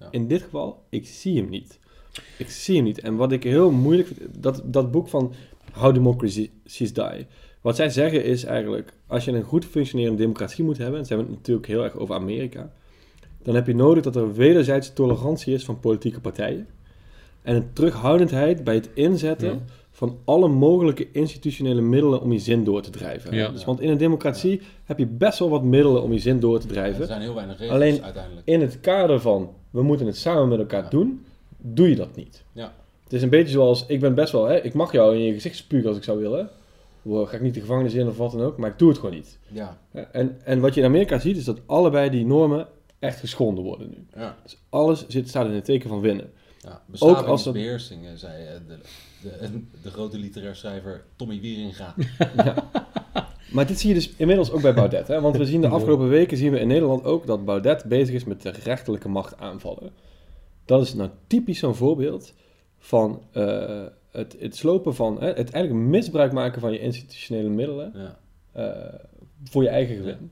Ja. 0.00 0.08
in 0.10 0.26
dit 0.28 0.42
geval, 0.42 0.82
ik 0.88 1.06
zie 1.06 1.36
hem 1.40 1.48
niet. 1.48 1.78
Ik 2.38 2.50
zie 2.50 2.74
hem 2.76 2.84
niet. 2.84 3.00
En 3.00 3.16
wat 3.16 3.32
ik 3.32 3.42
heel 3.42 3.70
moeilijk 3.70 4.08
vind, 4.08 4.42
dat, 4.42 4.62
dat 4.64 4.90
boek 4.90 5.08
van 5.08 5.32
How 5.72 5.94
Democracies 5.94 6.48
Die. 6.92 7.26
Wat 7.60 7.76
zij 7.76 7.88
zeggen 7.90 8.24
is 8.24 8.44
eigenlijk, 8.44 8.92
als 9.06 9.24
je 9.24 9.32
een 9.32 9.42
goed 9.42 9.64
functionerende 9.64 10.18
democratie 10.18 10.64
moet 10.64 10.78
hebben, 10.78 10.98
en 10.98 11.06
ze 11.06 11.12
hebben 11.14 11.28
het 11.32 11.36
natuurlijk 11.38 11.66
heel 11.66 11.84
erg 11.84 11.96
over 11.96 12.14
Amerika, 12.14 12.72
dan 13.42 13.54
heb 13.54 13.66
je 13.66 13.74
nodig 13.74 14.02
dat 14.02 14.16
er 14.16 14.32
wederzijdse 14.34 14.92
tolerantie 14.92 15.54
is 15.54 15.64
van 15.64 15.80
politieke 15.80 16.20
partijen. 16.20 16.68
En 17.42 17.54
een 17.56 17.72
terughoudendheid 17.72 18.64
bij 18.64 18.74
het 18.74 18.90
inzetten 18.94 19.48
Ja. 19.48 19.58
van 19.90 20.18
alle 20.24 20.48
mogelijke 20.48 21.08
institutionele 21.12 21.80
middelen 21.80 22.20
om 22.20 22.32
je 22.32 22.38
zin 22.38 22.64
door 22.64 22.82
te 22.82 22.90
drijven. 22.90 23.34
Ja. 23.36 23.48
Dus, 23.48 23.64
want 23.64 23.80
in 23.80 23.88
een 23.90 23.98
democratie 23.98 24.60
heb 24.84 24.98
je 24.98 25.06
best 25.06 25.38
wel 25.38 25.48
wat 25.50 25.62
middelen 25.62 26.02
om 26.02 26.12
je 26.12 26.18
zin 26.18 26.40
door 26.40 26.58
te 26.60 26.66
Er 26.66 26.72
drijven. 26.72 27.06
zijn 27.06 27.20
heel 27.20 27.34
weinig 27.34 27.58
regels 27.58 27.74
Alleen- 27.76 28.02
uiteindelijk. 28.02 28.46
In 28.46 28.60
het 28.60 28.80
kader 28.80 29.20
van, 29.20 29.50
we 29.70 29.82
moeten 29.82 30.06
het 30.06 30.16
samen 30.16 30.48
met 30.48 30.58
elkaar 30.58 30.82
Ja. 30.82 30.88
doen, 30.88 31.24
doe 31.58 31.88
je 31.88 31.96
dat 31.96 32.16
niet. 32.16 32.42
Ja. 32.52 32.72
Het 33.04 33.12
is 33.12 33.22
een 33.22 33.28
beetje 33.28 33.52
zoals, 33.52 33.84
ik 33.86 34.00
ben 34.00 34.14
best 34.14 34.32
wel, 34.32 34.44
hè, 34.44 34.56
ik 34.60 34.74
mag 34.74 34.92
jou 34.92 35.14
in 35.16 35.22
je 35.22 35.32
gezicht 35.32 35.56
spugen 35.56 35.88
als 35.88 35.96
ik 35.96 36.02
zou 36.04 36.18
willen. 36.18 36.48
Wow, 37.02 37.28
Ga 37.28 37.34
ik 37.36 37.42
niet 37.42 37.54
de 37.54 37.60
gevangenis 37.60 37.94
in 37.94 38.08
of 38.08 38.16
wat 38.16 38.32
dan 38.32 38.40
ook, 38.42 38.56
maar 38.56 38.70
ik 38.70 38.78
doe 38.78 38.88
het 38.88 38.98
gewoon 38.98 39.14
niet. 39.14 39.38
Ja, 39.48 39.78
En, 40.12 40.38
en 40.44 40.60
wat 40.60 40.74
je 40.74 40.80
in 40.80 40.86
Amerika 40.86 41.18
ziet, 41.18 41.36
is 41.36 41.44
dat 41.44 41.58
allebei 41.66 42.10
die 42.10 42.26
normen 42.26 42.66
echt 42.98 43.18
geschonden 43.20 43.64
worden 43.64 43.88
nu. 43.88 44.20
ja. 44.22 44.36
Dus 44.42 44.56
alles 44.68 45.06
zit, 45.08 45.28
staat 45.28 45.46
in 45.46 45.52
het 45.52 45.64
teken 45.64 45.88
van 45.88 46.00
winnen. 46.00 46.30
ja. 46.58 46.82
Ook 46.98 47.16
als 47.22 47.50
beheersing, 47.52 48.06
eh, 48.06 48.10
zei 48.14 48.44
eh, 48.46 48.52
de, 48.68 48.78
de, 49.22 49.60
de 49.82 49.90
grote 49.90 50.18
literair 50.18 50.56
schrijver 50.56 51.04
Tommy 51.16 51.40
Wieringa. 51.40 51.94
Maar 53.52 53.66
dit 53.66 53.78
zie 53.80 53.88
je 53.88 53.94
dus 53.94 54.10
inmiddels 54.16 54.50
ook 54.50 54.62
bij 54.62 54.74
Baudet. 54.74 55.08
Hè? 55.08 55.20
Want 55.20 55.36
we 55.36 55.44
zien 55.44 55.60
de 55.60 55.68
afgelopen 55.68 56.08
weken 56.08 56.36
zien 56.36 56.52
we 56.52 56.58
in 56.58 56.68
Nederland 56.68 57.04
ook 57.04 57.26
dat 57.26 57.44
Baudet 57.44 57.84
bezig 57.84 58.14
is 58.14 58.24
met 58.24 58.42
de 58.42 58.50
rechterlijke 58.50 59.08
macht 59.08 59.38
aanvallen. 59.38 59.90
Dat 60.64 60.82
is 60.82 60.94
nou 60.94 61.10
typisch 61.26 61.58
zo'n 61.58 61.74
voorbeeld 61.74 62.32
van 62.78 63.22
eh, 63.32 63.82
het, 64.10 64.36
het 64.38 64.56
slopen 64.56 64.94
van, 64.94 65.20
hè, 65.20 65.26
het 65.26 65.50
eigenlijk 65.50 65.86
misbruik 65.86 66.32
maken 66.32 66.60
van 66.60 66.72
je 66.72 66.80
institutionele 66.80 67.48
middelen 67.48 67.92
Ja. 67.94 68.18
eh, 68.52 68.94
voor 69.44 69.62
je 69.62 69.68
eigen 69.68 69.96
gewin. 69.96 70.30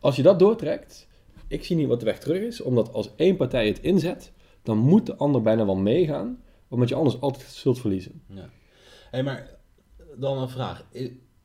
Als 0.00 0.16
je 0.16 0.22
dat 0.22 0.38
doortrekt, 0.38 1.08
ik 1.48 1.64
zie 1.64 1.76
niet 1.76 1.88
wat 1.88 1.98
de 2.00 2.06
weg 2.06 2.18
terug 2.18 2.40
is, 2.42 2.60
omdat 2.60 2.92
als 2.92 3.10
één 3.16 3.36
partij 3.36 3.66
het 3.66 3.80
inzet, 3.80 4.32
dan 4.62 4.78
moet 4.78 5.06
de 5.06 5.16
ander 5.16 5.42
bijna 5.42 5.64
wel 5.66 5.76
meegaan, 5.76 6.38
omdat 6.70 6.88
je 6.88 6.94
anders 6.94 7.20
altijd 7.20 7.50
zult 7.50 7.80
verliezen. 7.80 8.22
Ja. 8.26 8.48
Hey, 9.10 9.22
maar 9.22 9.50
dan 10.16 10.38
een 10.38 10.48
vraag. 10.48 10.84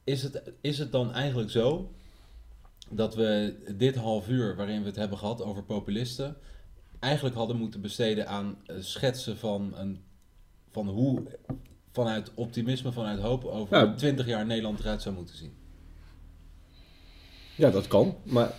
Is 0.03 0.23
het, 0.23 0.53
is 0.61 0.77
het 0.77 0.91
dan 0.91 1.11
eigenlijk 1.11 1.49
zo 1.51 1.91
dat 2.89 3.15
we 3.15 3.55
dit 3.77 3.95
half 3.95 4.29
uur 4.29 4.55
waarin 4.55 4.79
we 4.81 4.87
het 4.87 4.95
hebben 4.95 5.17
gehad 5.17 5.41
over 5.41 5.63
populisten, 5.63 6.37
eigenlijk 6.99 7.35
hadden 7.35 7.57
moeten 7.57 7.81
besteden 7.81 8.27
aan 8.27 8.57
eh, 8.65 8.75
schetsen 8.79 9.37
van, 9.37 9.77
een, 9.77 10.03
van 10.71 10.87
hoe 10.87 11.23
vanuit 11.91 12.31
optimisme, 12.33 12.91
vanuit 12.91 13.19
hoop 13.19 13.45
over 13.45 13.77
Ja. 13.77 13.93
20 13.93 14.25
jaar 14.25 14.45
Nederland 14.45 14.79
eruit 14.79 15.01
zou 15.01 15.15
moeten 15.15 15.37
zien? 15.37 15.53
Ja, 17.55 17.69
dat 17.69 17.87
kan, 17.87 18.15
maar 18.23 18.53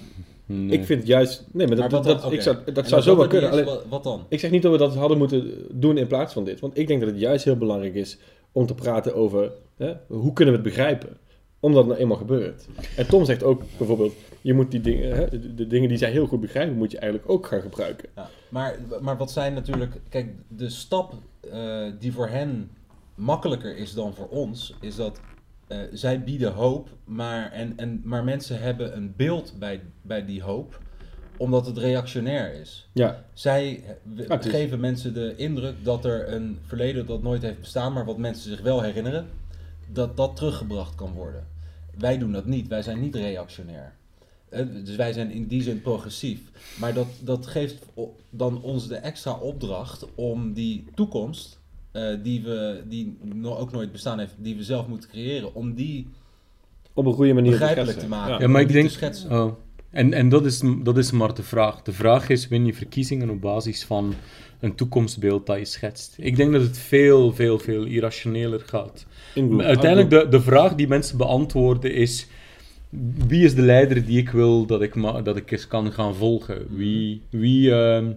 Nee. 0.47 0.79
ik 0.79 0.85
vind 0.85 1.07
juist, 1.07 1.45
nee, 1.53 1.67
maar 1.67 1.77
dat, 1.77 1.91
Maar 1.91 2.03
dat, 2.03 2.23
dan? 2.23 2.33
ik 2.33 2.41
zou, 2.43 2.57
dat 2.73 2.89
zou 2.89 3.03
zo 3.03 3.17
wel 3.17 3.27
kunnen. 3.27 3.49
is, 3.49 3.55
Alleen, 3.55 3.65
wa- 3.65 3.81
wat 3.89 4.05
dan? 4.05 4.25
Ik 4.29 4.41
zeg 4.41 4.51
niet 4.51 4.63
dat 4.63 4.73
we 4.73 4.79
dat 4.79 4.95
hadden 4.95 5.19
moeten 5.19 5.53
doen 5.71 5.99
in 5.99 6.07
plaats 6.07 6.33
van 6.33 6.45
dit. 6.45 6.61
Want 6.61 6.79
ik 6.79 6.87
denk 6.87 7.01
dat 7.01 7.11
het 7.11 7.19
juist 7.19 7.45
heel 7.45 7.57
belangrijk 7.57 7.95
is 7.95 8.19
om 8.53 8.67
te 8.67 8.75
praten 8.75 9.15
over 9.15 9.53
hè, 9.77 9.93
hoe 10.07 10.33
kunnen 10.33 10.55
we 10.55 10.61
het 10.61 10.69
begrijpen. 10.69 11.17
Omdat 11.61 11.79
het 11.81 11.89
nou 11.89 12.01
eenmaal 12.01 12.17
gebeurt. 12.17 12.67
En 12.97 13.07
Tom 13.09 13.25
zegt 13.25 13.43
ook 13.43 13.63
bijvoorbeeld, 13.79 14.13
je 14.41 14.55
moet 14.55 14.71
die 14.71 14.81
dingen, 14.81 15.17
hè, 15.17 15.29
de, 15.29 15.55
de 15.55 15.67
dingen 15.67 15.89
die 15.89 15.99
zij 15.99 16.11
heel 16.11 16.27
goed 16.27 16.41
begrijpen, 16.41 16.77
moet 16.77 16.91
je 16.91 16.99
eigenlijk 16.99 17.31
ook 17.31 17.47
gaan 17.47 17.61
gebruiken. 17.61 18.09
Ja, 18.17 18.31
maar, 18.49 18.79
maar 19.01 19.17
wat 19.17 19.31
zijn 19.31 19.55
natuurlijk, 19.55 20.01
kijk, 20.09 20.29
de 20.49 20.69
stap 20.69 21.15
eh, 21.51 21.85
die 21.99 22.13
voor 22.13 22.29
hen 22.29 22.71
makkelijker 23.15 23.77
is 23.77 23.95
dan 23.95 24.15
voor 24.15 24.29
ons, 24.29 24.75
is 24.81 24.97
dat 24.97 25.21
eh, 25.67 25.79
zij 25.93 26.25
bieden 26.25 26.53
hoop, 26.53 26.89
maar, 27.05 27.53
en, 27.53 27.73
en, 27.77 28.01
maar 28.05 28.25
mensen 28.25 28.61
hebben 28.61 28.97
een 28.97 29.13
beeld 29.17 29.55
bij, 29.59 29.81
bij 30.03 30.25
die 30.25 30.43
hoop, 30.43 30.81
omdat 31.37 31.67
het 31.67 31.79
reactionair 31.79 32.55
is. 32.61 32.89
Ja, 32.93 33.25
Zij 33.33 33.83
eh, 34.17 34.31
is- 34.39 34.47
geven 34.47 34.81
mensen 34.81 35.15
de 35.15 35.37
indruk 35.37 35.75
dat 35.85 36.05
er 36.05 36.33
een 36.33 36.59
verleden 36.67 37.07
dat 37.07 37.23
nooit 37.23 37.43
heeft 37.43 37.61
bestaan, 37.61 37.93
maar 37.93 38.05
wat 38.05 38.19
mensen 38.19 38.51
zich 38.51 38.61
wel 38.61 38.83
herinneren, 38.83 39.27
dat 39.93 40.17
dat 40.17 40.37
teruggebracht 40.37 40.95
kan 40.95 41.13
worden. 41.13 41.47
Wij 41.99 42.19
doen 42.19 42.33
dat 42.33 42.47
niet, 42.47 42.69
wij 42.69 42.83
zijn 42.83 43.01
niet 43.01 43.15
reactionair. 43.15 43.95
Eh, 44.49 44.67
Dus 44.85 44.97
wij 44.97 45.13
zijn 45.13 45.31
in 45.31 45.47
die 45.47 45.63
zin 45.63 45.81
progressief. 45.83 46.41
Maar 46.79 46.95
dat, 46.95 47.07
dat 47.21 47.47
geeft 47.47 47.85
dan 48.31 48.63
ons 48.63 48.89
de 48.89 48.97
extra 48.97 49.33
opdracht 49.33 50.07
om 50.15 50.53
die 50.53 50.85
toekomst, 50.95 51.59
eh, 51.97 52.17
die, 52.23 52.43
we, 52.43 52.83
die 52.89 53.17
no- 53.23 53.57
ook 53.57 53.73
nooit 53.73 53.93
bestaan 53.93 54.19
heeft, 54.19 54.35
die 54.39 54.57
we 54.57 54.63
zelf 54.63 54.87
moeten 54.87 55.09
creëren, 55.11 55.55
om 55.55 55.75
die 55.75 56.07
op 56.95 57.07
een 57.07 57.13
goede 57.13 57.33
manier 57.35 57.51
begrijpelijk 57.51 57.87
te 57.89 57.93
schetsen. 57.93 58.11
maken. 58.19 58.33
Ja. 58.35 58.41
Ja, 58.41 58.47
maar 58.47 58.63
om 58.63 58.67
ik 58.67 58.73
die 58.73 58.77
denk... 58.77 58.89
te 58.89 58.95
schetsen. 58.95 59.33
Oh. 59.33 59.53
En, 59.91 60.13
en 60.13 60.29
dat, 60.29 60.45
is, 60.45 60.63
dat 60.83 60.99
is 60.99 61.11
maar 61.11 61.35
de 61.35 61.43
vraag. 61.43 61.83
De 61.83 61.93
vraag 61.93 62.29
is, 62.29 62.49
win 62.49 62.67
je 62.67 62.75
verkiezingen 62.75 63.31
op 63.31 63.41
basis 63.41 63.85
van 63.85 64.15
een 64.61 64.75
toekomstbeeld 64.75 65.47
dat 65.47 65.59
je 65.59 65.65
schetst? 65.65 66.15
Ik 66.19 66.37
denk 66.37 66.53
dat 66.53 66.63
het 66.63 66.79
veel, 66.79 67.33
veel, 67.33 67.59
veel 67.59 67.85
irrationeler 67.85 68.61
gaat. 68.61 69.07
Uiteindelijk, 69.59 70.11
de, 70.11 70.27
de 70.31 70.41
vraag 70.41 70.75
die 70.75 70.89
mensen 70.89 71.17
beantwoorden 71.19 71.95
is... 71.95 72.27
Wie 73.27 73.45
is 73.45 73.55
de 73.55 73.63
leider 73.63 74.07
die 74.07 74.19
ik 74.19 74.31
wil 74.31 74.67
dat 74.67 74.83
ik, 74.83 74.95
ma- 74.95 75.23
dat 75.23 75.37
ik 75.37 75.51
eens 75.51 75.67
kan 75.67 75.93
gaan 75.93 76.15
volgen? 76.15 76.67
Wie, 76.77 77.23
wie, 77.31 77.75
ehm, 77.75 78.13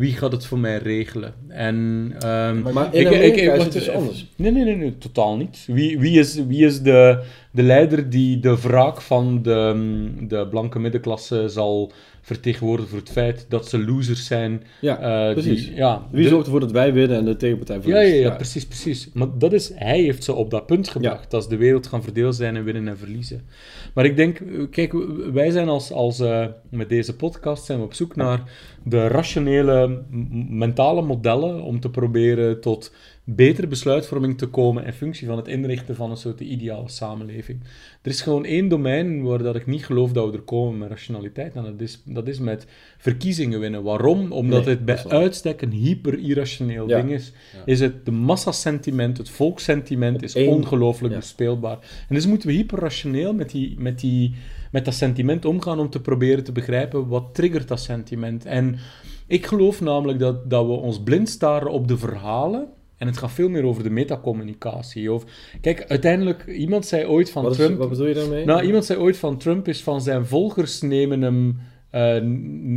wie 0.00 0.12
gaat 0.12 0.32
het 0.32 0.46
voor 0.46 0.58
mij 0.58 0.78
regelen? 0.78 1.34
En... 1.48 2.12
ehm, 2.18 2.60
Maar 2.62 2.72
Maar 2.72 2.94
in 2.94 3.00
ik- 3.00 3.06
Amerika 3.06 3.26
ik- 3.36 3.36
ik- 3.36 3.52
is 3.52 3.58
wacht, 3.58 3.72
dus 3.72 3.90
anders. 3.90 4.26
Nee, 4.36 4.50
nee, 4.52 4.64
nee, 4.64 4.76
nee, 4.76 4.98
totaal 4.98 5.36
niet. 5.36 5.64
Wie, 5.66 5.98
wie 5.98 6.18
is, 6.18 6.34
wie 6.48 6.64
is 6.64 6.80
de, 6.82 7.22
de 7.52 7.62
leider 7.62 8.10
die 8.10 8.40
de 8.40 8.60
wraak 8.60 9.00
van 9.00 9.42
de, 9.42 10.08
de 10.28 10.46
blanke 10.50 10.78
middenklasse 10.78 11.48
zal 11.48 11.92
vertegenwoordigen 12.20 12.90
voor 12.90 12.98
het 12.98 13.10
feit 13.10 13.46
dat 13.48 13.68
ze 13.68 13.84
losers 13.84 14.26
zijn? 14.26 14.62
Ja, 14.80 14.98
eh, 14.98 15.32
precies. 15.32 15.66
Die, 15.66 15.74
ja, 15.74 16.08
Wie 16.10 16.28
zorgt 16.28 16.44
ervoor 16.44 16.60
dat 16.60 16.72
wij 16.72 16.92
winnen 16.92 17.16
en 17.16 17.24
de 17.24 17.36
tegenpartij 17.36 17.76
ja, 17.76 17.82
verliest? 17.82 18.14
ja, 18.14 18.20
ja, 18.20 18.34
precies, 18.34 18.66
precies. 18.66 19.10
Maar 19.12 19.28
dat 19.38 19.52
is, 19.52 19.72
hij 19.74 20.00
heeft 20.00 20.24
ze 20.24 20.32
op 20.32 20.50
dat 20.50 20.66
punt 20.66 20.88
gebracht. 20.88 21.22
Ja. 21.22 21.28
Dat 21.28 21.42
is 21.42 21.48
de 21.48 21.56
wereld 21.56 21.86
gaan 21.86 22.02
verdeeld 22.02 22.34
zijn 22.34 22.56
en 22.56 22.64
winnen 22.64 22.88
en 22.88 22.98
verliezen. 22.98 23.42
Maar 23.94 24.04
ik 24.04 24.16
denk, 24.16 24.38
eh, 24.40 24.62
kijk, 24.70 24.94
wij 25.32 25.50
zijn 25.50 25.68
als, 25.68 25.92
als 25.92 26.20
eh, 26.20 26.46
met 26.70 26.88
deze 26.88 27.16
podcast 27.16 27.64
zijn 27.64 27.78
we 27.78 27.84
op 27.84 27.94
zoek 27.94 28.16
naar 28.16 28.42
de 28.84 29.06
rationele 29.06 30.02
mentale 30.48 31.02
modellen 31.02 31.62
om 31.62 31.80
te 31.80 31.90
proberen 31.90 32.60
tot 32.60 32.92
betere 33.24 33.66
besluitvorming 33.66 34.38
te 34.38 34.46
komen 34.46 34.84
in 34.84 34.92
functie 34.92 35.26
van 35.26 35.36
het 35.36 35.48
inrichten 35.48 35.96
van 35.96 36.10
een 36.10 36.16
soort 36.16 36.40
ideale 36.40 36.88
samenleving. 36.88 37.60
Er 38.02 38.10
is 38.10 38.20
gewoon 38.20 38.44
één 38.44 38.68
domein 38.68 39.22
waar 39.22 39.42
dat 39.42 39.56
ik 39.56 39.66
niet 39.66 39.84
geloof 39.84 40.12
dat 40.12 40.30
we 40.30 40.36
er 40.36 40.42
komen 40.42 40.78
met 40.78 40.88
rationaliteit 40.88 41.54
en 41.54 41.62
dat 41.62 41.80
is, 41.80 42.02
dat 42.04 42.28
is 42.28 42.38
met 42.38 42.66
verkiezingen 42.98 43.60
winnen. 43.60 43.82
Waarom? 43.82 44.32
Omdat 44.32 44.64
Nee, 44.64 44.74
het 44.74 44.84
bij 44.84 45.04
uitstek 45.08 45.62
een 45.62 45.72
hyper-irrationeel 45.72 46.88
Ja. 46.88 46.96
ding 47.00 47.10
is. 47.12 47.32
Ja. 47.56 47.62
Is 47.64 47.80
het 47.80 48.04
de 48.04 48.10
massasentiment, 48.10 49.18
het 49.18 49.30
volkssentiment 49.30 50.22
is 50.22 50.34
één- 50.34 50.48
ongelooflijk 50.48 51.12
ja. 51.14 51.20
bespeelbaar. 51.20 51.78
En 52.08 52.14
dus 52.14 52.26
moeten 52.26 52.48
we 52.48 52.54
hyperrationeel 52.54 53.34
met, 53.34 53.50
die, 53.50 53.74
met, 53.78 54.00
die, 54.00 54.34
met 54.72 54.84
dat 54.84 54.94
sentiment 54.94 55.44
omgaan 55.44 55.78
om 55.78 55.90
te 55.90 56.00
proberen 56.00 56.44
te 56.44 56.52
begrijpen 56.52 57.08
wat 57.08 57.34
triggert 57.34 57.68
dat 57.68 57.80
sentiment. 57.80 58.44
En 58.44 58.76
ik 59.26 59.46
geloof 59.46 59.80
namelijk 59.80 60.18
dat, 60.18 60.50
dat 60.50 60.66
we 60.66 60.72
ons 60.72 61.02
blind 61.02 61.28
staren 61.28 61.70
op 61.70 61.88
de 61.88 61.98
verhalen. 61.98 62.68
En 63.00 63.06
het 63.06 63.18
gaat 63.18 63.32
veel 63.32 63.48
meer 63.48 63.64
over 63.64 63.82
de 63.82 63.90
metacommunicatie. 63.90 65.12
Of, 65.12 65.24
kijk, 65.60 65.84
uiteindelijk, 65.88 66.46
iemand 66.46 66.86
zei 66.86 67.06
ooit 67.06 67.30
van 67.30 67.42
Wat, 67.42 67.52
is, 67.52 67.58
Trump... 67.58 67.78
wat 67.78 67.88
bedoel 67.88 68.06
je 68.06 68.14
daarmee? 68.14 68.44
Nou, 68.44 68.62
iemand 68.62 68.84
zei 68.84 68.98
ooit 68.98 69.16
van 69.16 69.38
Trump 69.38 69.68
is 69.68 69.82
van 69.82 70.00
zijn 70.00 70.26
volgers 70.26 70.80
nemen 70.80 71.22
hem 71.22 71.58
eh, 71.90 72.20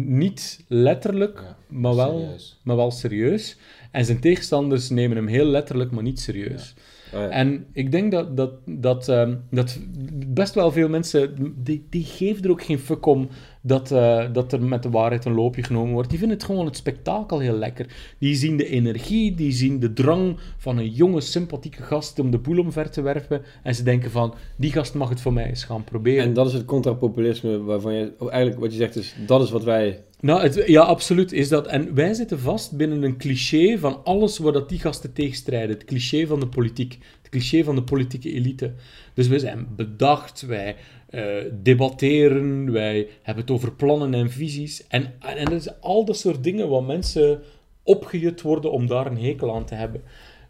niet 0.05 0.63
letterlijk, 0.67 1.39
Ja, 1.39 1.55
maar, 1.67 1.95
wel, 1.95 2.19
serieus. 2.19 2.59
maar 2.63 2.76
wel 2.76 2.91
serieus. 2.91 3.57
En 3.91 4.05
zijn 4.05 4.19
tegenstanders 4.19 4.89
nemen 4.89 5.17
hem 5.17 5.28
heel 5.28 5.45
letterlijk, 5.45 5.91
maar 5.91 6.03
niet 6.03 6.19
serieus. 6.19 6.74
Ja. 7.11 7.30
En 7.30 7.65
ik 7.74 7.91
denk 7.91 8.11
dat, 8.11 8.38
dat, 8.38 8.51
dat, 8.65 9.09
ehm, 9.09 9.36
dat 9.49 9.80
best 10.28 10.53
wel 10.53 10.71
veel 10.71 10.89
mensen, 10.89 11.53
die, 11.57 11.88
die 11.89 12.03
geven 12.03 12.43
er 12.43 12.51
ook 12.51 12.63
geen 12.63 12.80
fuck 12.80 13.05
om 13.05 13.30
dat, 13.66 13.91
eh, 13.91 14.34
dat 14.34 14.53
er 14.53 14.64
met 14.64 14.84
de 14.84 14.89
waarheid 14.89 15.26
een 15.26 15.34
loopje 15.34 15.64
genomen 15.64 15.93
wordt. 15.93 16.09
Die 16.09 16.20
vinden 16.20 16.38
het 16.38 16.45
gewoon 16.45 16.66
het 16.66 16.78
spektakel 16.78 17.39
heel 17.39 17.57
lekker. 17.57 17.86
Die 18.20 18.36
zien 18.36 18.57
de 18.57 18.68
energie, 18.68 19.36
die 19.36 19.51
zien 19.51 19.80
de 19.80 19.93
drang 19.93 20.38
van 20.57 20.78
een 20.78 20.89
jonge, 20.89 21.22
sympathieke 21.22 21.84
gast 21.84 22.20
om 22.20 22.32
de 22.32 22.38
boel 22.38 22.59
omver 22.59 22.89
te 22.89 23.01
werpen. 23.01 23.41
En 23.64 23.76
ze 23.76 23.84
denken 23.84 24.11
van, 24.11 24.34
die 24.57 24.72
gast 24.72 24.93
mag 24.93 25.09
het 25.09 25.22
voor 25.22 25.34
mij 25.34 25.45
eens 25.45 25.64
gaan 25.64 25.84
proberen. 25.84 26.24
En 26.24 26.34
dat 26.34 26.47
is 26.47 26.53
het 26.53 26.66
contrapopulisme 26.66 27.64
waarvan 27.64 27.93
je... 27.93 28.14
eigenlijk 28.20 28.61
wat 28.61 28.72
je 28.72 28.78
zegt 28.78 28.95
is, 28.95 29.16
dat 29.26 29.41
is 29.41 29.51
wat 29.51 29.64
wij... 29.64 30.03
Nou, 30.20 30.41
het, 30.41 30.64
ja, 30.66 30.82
absoluut 30.82 31.32
is 31.32 31.49
dat. 31.49 31.68
En 31.68 31.93
wij 31.93 32.14
zitten 32.14 32.39
vast 32.39 32.78
binnen 32.78 33.03
een 33.03 33.18
cliché 33.18 33.78
van 33.78 34.03
alles 34.03 34.38
waar 34.38 34.51
dat 34.51 34.70
die 34.70 34.80
gasten 34.80 35.14
tegenstrijden. 35.14 35.70
Het 35.76 35.86
cliché 35.86 36.28
van 36.28 36.39
de 36.39 36.47
politiek. 36.47 36.97
Het 37.22 37.30
cliché 37.30 37.64
van 37.64 37.76
de 37.76 37.84
politieke 37.84 38.34
elite. 38.34 38.74
Dus 39.14 39.28
we 39.28 39.39
zijn 39.39 39.68
bedacht, 39.76 40.41
wij 40.41 40.76
eh, 41.14 41.43
debatteren, 41.51 42.72
wij 42.72 43.07
hebben 43.22 43.43
het 43.43 43.53
over 43.53 43.72
plannen 43.72 44.14
en 44.14 44.32
visies. 44.32 44.88
En, 44.88 45.14
en 45.20 45.45
dat 45.45 45.53
is 45.53 45.82
al 45.82 46.05
dat 46.05 46.18
soort 46.18 46.43
dingen 46.43 46.70
waar 46.70 46.84
mensen 46.84 47.41
opgejut 47.84 48.41
worden 48.41 48.72
om 48.72 48.88
daar 48.88 49.05
een 49.05 49.18
hekel 49.18 49.55
aan 49.55 49.66
te 49.66 49.76
hebben. 49.76 50.01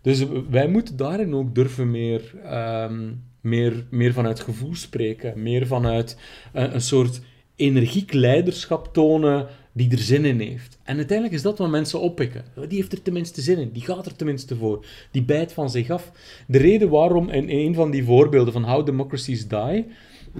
Dus 0.01 0.25
wij 0.49 0.67
moeten 0.67 0.97
daarin 0.97 1.33
ook 1.33 1.55
durven 1.55 1.91
meer, 1.91 2.33
ehm, 2.43 3.11
meer, 3.41 3.85
meer 3.89 4.13
vanuit 4.13 4.39
gevoel 4.39 4.75
spreken. 4.75 5.41
Meer 5.41 5.67
vanuit 5.67 6.17
eh, 6.53 6.73
een 6.73 6.81
soort 6.81 7.21
energiek 7.55 8.13
leiderschap 8.13 8.93
tonen 8.93 9.47
die 9.71 9.91
er 9.91 9.97
zin 9.97 10.25
in 10.25 10.39
heeft. 10.39 10.77
En 10.83 10.95
uiteindelijk 10.97 11.37
is 11.37 11.43
dat 11.43 11.57
wat 11.57 11.69
mensen 11.69 11.99
oppikken. 11.99 12.45
Die 12.67 12.77
heeft 12.77 12.91
er 12.91 13.01
tenminste 13.01 13.41
zin 13.41 13.57
in, 13.57 13.71
die 13.71 13.81
gaat 13.81 14.05
er 14.05 14.15
tenminste 14.15 14.55
voor. 14.55 14.85
Die 15.11 15.23
bijt 15.23 15.53
van 15.53 15.69
zich 15.69 15.89
af. 15.89 16.11
De 16.47 16.57
reden 16.57 16.89
waarom 16.89 17.29
in 17.29 17.49
een 17.49 17.73
van 17.73 17.91
die 17.91 18.03
voorbeelden 18.03 18.53
van 18.53 18.63
How 18.63 18.85
Democracies 18.85 19.47
Die 19.47 19.85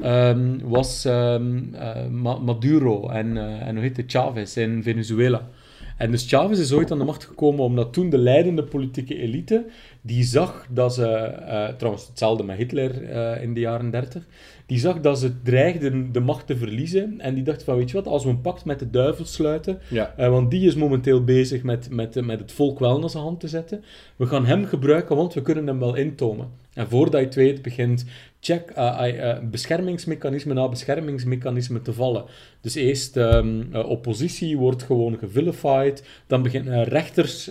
ehm, 0.01 0.57
was 0.63 1.05
ehm, 1.05 1.57
eh, 1.73 2.05
Ma- 2.07 2.37
Maduro 2.37 3.09
en, 3.09 3.37
eh, 3.37 3.67
en 3.67 3.73
hoe 3.75 3.83
heet 3.83 3.97
het, 3.97 4.11
Chavez 4.11 4.57
in 4.57 4.83
Venezuela. 4.83 5.47
En 5.97 6.11
dus 6.11 6.27
Chavez 6.29 6.59
is 6.59 6.73
ooit 6.73 6.91
aan 6.91 6.97
de 6.97 7.03
macht 7.03 7.25
gekomen 7.25 7.63
omdat 7.63 7.93
toen 7.93 8.09
de 8.09 8.17
leidende 8.17 8.63
politieke 8.63 9.17
elite, 9.19 9.65
die 10.01 10.23
zag 10.23 10.65
dat 10.69 10.93
ze, 10.93 11.07
eh, 11.07 11.67
trouwens 11.67 12.07
hetzelfde 12.07 12.43
met 12.43 12.57
Hitler 12.57 13.09
in 13.41 13.53
de 13.53 13.59
jaren 13.59 13.89
30, 13.89 14.23
die 14.65 14.79
zag 14.79 14.99
dat 15.01 15.19
ze 15.19 15.41
dreigden 15.41 16.11
de 16.11 16.19
macht 16.19 16.47
te 16.47 16.57
verliezen 16.57 17.19
en 17.19 17.33
die 17.33 17.43
dacht 17.43 17.63
van, 17.63 17.75
weet 17.75 17.89
je 17.89 17.95
wat, 17.97 18.07
als 18.07 18.23
we 18.23 18.29
een 18.29 18.41
pact 18.41 18.65
met 18.65 18.79
de 18.79 18.89
duivel 18.89 19.25
sluiten, 19.25 19.79
Ja. 19.89 20.13
want 20.17 20.51
die 20.51 20.67
is 20.67 20.75
momenteel 20.75 21.23
bezig 21.23 21.63
met, 21.63 21.89
met, 21.91 22.25
met 22.25 22.39
het 22.39 22.51
volk 22.51 22.79
wel 22.79 22.99
naar 22.99 23.09
zijn 23.09 23.23
hand 23.23 23.39
te 23.39 23.47
zetten, 23.47 23.83
we 24.15 24.25
gaan 24.25 24.45
hem 24.45 24.65
gebruiken, 24.65 25.15
want 25.15 25.33
we 25.33 25.41
kunnen 25.41 25.67
hem 25.67 25.79
wel 25.79 25.95
intomen. 25.95 26.47
En 26.73 26.87
voordat 26.87 27.19
je 27.19 27.25
het 27.25 27.35
weet, 27.35 27.61
begint 27.61 28.05
check, 28.45 28.69
eh, 28.69 29.07
eh, 29.07 29.29
eh, 29.29 29.43
beschermingsmechanisme 29.43 30.53
na 30.53 30.69
beschermingsmechanisme 30.69 31.81
te 31.81 31.93
vallen. 31.93 32.25
Dus 32.61 32.75
eerst 32.75 33.17
eh, 33.17 33.45
oppositie 33.71 34.57
wordt 34.57 34.83
gewoon 34.83 35.17
gevilified, 35.17 36.03
dan 36.27 36.41
beginnen 36.41 36.83
rechters 36.83 37.47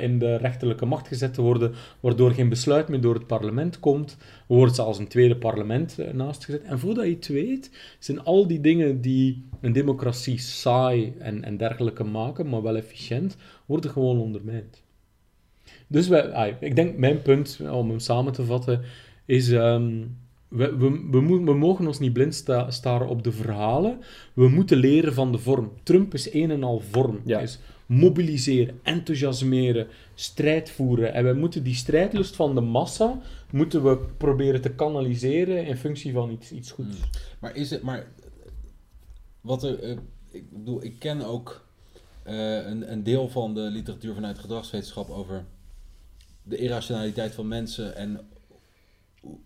in 0.00 0.18
de 0.18 0.36
rechterlijke 0.36 0.86
macht 0.86 1.08
gezet 1.08 1.34
te 1.34 1.42
worden, 1.42 1.72
waardoor 2.00 2.30
geen 2.30 2.48
besluit 2.48 2.88
meer 2.88 3.00
door 3.00 3.14
het 3.14 3.26
parlement 3.26 3.80
komt, 3.80 4.16
wordt 4.46 4.74
zelfs 4.74 4.98
een 4.98 5.08
tweede 5.08 5.36
parlement 5.36 5.98
naast 6.12 6.44
gezet. 6.44 6.62
En 6.62 6.78
voordat 6.78 7.04
je 7.04 7.14
het 7.14 7.26
weet, 7.26 7.70
zijn 7.98 8.24
al 8.24 8.46
die 8.46 8.60
dingen 8.60 9.00
die 9.00 9.48
een 9.60 9.72
democratie 9.72 10.38
saai 10.38 11.14
en, 11.18 11.44
en 11.44 11.56
dergelijke 11.56 12.04
maken, 12.04 12.48
maar 12.48 12.62
wel 12.62 12.76
efficiënt, 12.76 13.36
worden 13.66 13.90
gewoon 13.90 14.18
ondermijnd. 14.18 14.82
Dus 15.86 16.08
wij, 16.08 16.56
ik 16.60 16.76
denk, 16.76 16.96
mijn 16.96 17.22
punt, 17.22 17.60
om 17.70 17.88
hem 17.88 17.98
samen 17.98 18.32
te 18.32 18.44
vatten, 18.44 18.80
is... 19.24 19.50
ehm, 19.50 20.02
we, 20.54 20.76
we, 20.76 21.08
we, 21.10 21.20
mo- 21.20 21.44
we 21.44 21.54
mogen 21.54 21.86
ons 21.86 21.98
niet 21.98 22.12
blind 22.12 22.34
sta- 22.34 22.70
staren 22.70 23.08
op 23.08 23.22
de 23.22 23.32
verhalen. 23.32 24.00
We 24.32 24.48
moeten 24.48 24.76
leren 24.76 25.14
van 25.14 25.32
de 25.32 25.38
vorm. 25.38 25.72
Trump 25.82 26.14
is 26.14 26.32
een 26.32 26.50
en 26.50 26.62
al 26.62 26.80
vorm. 26.90 27.20
Ja. 27.24 27.40
Is 27.40 27.58
mobiliseren, 27.86 28.80
enthousiasmeren, 28.82 29.86
strijd 30.14 30.70
voeren. 30.70 31.14
En 31.14 31.24
wij 31.24 31.34
moeten 31.34 31.62
die 31.62 31.74
strijdlust 31.74 32.36
van 32.36 32.54
de 32.54 32.60
massa 32.60 33.20
moeten 33.50 33.84
we 33.84 33.98
proberen 34.16 34.60
te 34.60 34.70
kanaliseren 34.70 35.66
in 35.66 35.76
functie 35.76 36.12
van 36.12 36.30
iets, 36.30 36.52
iets 36.52 36.70
goeds. 36.70 36.96
Hmm. 36.96 37.08
Maar 37.38 37.56
is 37.56 37.70
het, 37.70 37.82
maar 37.82 38.06
wat 39.40 39.62
er, 39.62 39.80
eh, 39.82 39.96
ik 40.30 40.50
bedoel, 40.50 40.84
ik 40.84 40.98
ken 40.98 41.22
ook 41.22 41.66
eh, 42.22 42.66
een, 42.66 42.92
een 42.92 43.02
deel 43.02 43.28
van 43.28 43.54
de 43.54 43.60
literatuur 43.60 44.14
vanuit 44.14 44.38
gedragswetenschap 44.38 45.10
over 45.10 45.44
de 46.42 46.56
irrationaliteit 46.56 47.34
van 47.34 47.48
mensen 47.48 47.96
en 47.96 48.20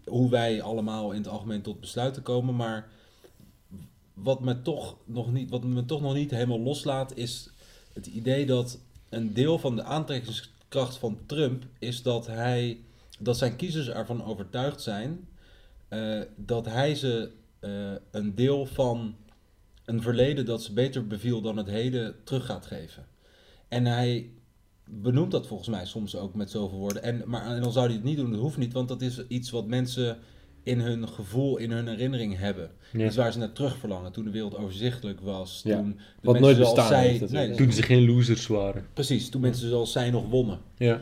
hoe 0.05 0.31
wij 0.31 0.62
allemaal 0.62 1.11
in 1.11 1.18
het 1.18 1.29
algemeen 1.29 1.62
tot 1.62 1.81
besluiten 1.81 2.22
komen. 2.22 2.57
Maar 2.57 2.89
wat 4.14 4.41
me 4.41 4.62
toch 4.62 4.97
nog 5.05 5.33
niet, 5.33 5.51
wat 5.51 5.64
me 5.64 5.85
toch 5.85 6.01
nog 6.01 6.14
niet 6.14 6.31
helemaal 6.31 6.61
loslaat, 6.61 7.16
is 7.16 7.51
het 7.93 8.07
idee 8.07 8.47
dat 8.47 8.79
een 9.09 9.33
deel 9.33 9.59
van 9.59 9.76
de 9.76 9.83
aantrekkingskracht 9.83 10.97
van 10.97 11.18
Trump 11.26 11.64
is 11.79 12.03
dat 12.03 12.26
hij 12.26 12.79
dat 13.18 13.39
zijn 13.39 13.57
kiezers 13.57 13.89
ervan 13.89 14.24
overtuigd 14.24 14.83
zijn 14.83 15.29
eh, 15.89 16.20
dat 16.37 16.64
hij 16.66 16.95
ze 16.95 17.31
eh, 17.59 17.93
een 18.11 18.35
deel 18.35 18.66
van 18.66 19.14
een 19.85 20.03
verleden 20.03 20.45
dat 20.45 20.62
ze 20.62 20.72
beter 20.72 21.07
beviel 21.07 21.41
dan 21.41 21.57
het 21.57 21.66
heden 21.66 22.14
terug 22.24 22.47
gaat 22.47 22.66
geven. 22.66 23.07
En 23.68 23.85
hij 23.85 24.31
benoemt 24.91 25.30
dat 25.30 25.47
volgens 25.47 25.68
mij 25.68 25.86
soms 25.86 26.16
ook 26.16 26.34
met 26.34 26.51
zoveel 26.51 26.78
woorden. 26.78 27.03
En, 27.03 27.22
maar 27.26 27.47
en 27.47 27.62
dan 27.62 27.72
zou 27.72 27.86
hij 27.86 27.95
het 27.95 28.05
niet 28.05 28.16
doen, 28.16 28.30
dat 28.30 28.41
hoeft 28.41 28.57
niet, 28.57 28.72
want 28.72 28.89
dat 28.89 29.01
is 29.03 29.26
iets 29.28 29.51
wat 29.51 29.66
mensen 29.66 30.18
in 30.62 30.80
hun 30.80 31.09
gevoel, 31.09 31.57
in 31.57 31.70
hun 31.70 31.89
herinnering 31.89 32.39
hebben. 32.39 32.70
Ja. 32.93 33.07
Iets 33.07 33.16
waar 33.16 33.32
ze 33.32 33.39
naar 33.39 33.53
terug 33.53 33.76
verlangen. 33.78 34.12
Toen 34.12 34.24
de 34.24 34.30
wereld 34.30 34.57
overzichtelijk 34.57 35.20
was. 35.20 35.61
Ja. 35.64 35.76
Toen 35.76 35.89
de 35.91 35.95
Wat 36.22 36.32
mensen 36.41 36.41
nooit 36.43 36.59
bestaan 36.59 36.89
zij, 36.89 37.07
heeft 37.09 37.20
natuurlijk. 37.20 37.49
nee, 37.49 37.59
Toen 37.59 37.72
ze 37.72 37.82
geen 37.82 38.05
losers 38.07 38.47
waren. 38.47 38.86
Precies, 38.93 39.28
toen 39.28 39.41
mensen 39.41 39.68
zoals 39.68 39.93
zij 39.93 40.11
nog 40.11 40.28
wonnen. 40.28 40.59
Ja. 40.76 41.01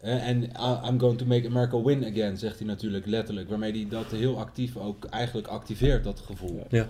Eh, 0.00 0.28
En 0.28 0.42
I- 0.42 0.88
I'm 0.88 0.98
going 1.00 1.18
to 1.18 1.24
make 1.26 1.46
America 1.46 1.82
win 1.82 2.04
again, 2.04 2.36
zegt 2.36 2.58
hij 2.58 2.66
natuurlijk 2.66 3.06
letterlijk. 3.06 3.48
Waarmee 3.48 3.72
hij 3.72 3.86
dat 3.88 4.10
heel 4.10 4.38
actief 4.38 4.76
ook 4.76 5.04
eigenlijk 5.04 5.46
activeert, 5.48 6.04
dat 6.04 6.20
gevoel. 6.20 6.66
Ja. 6.70 6.88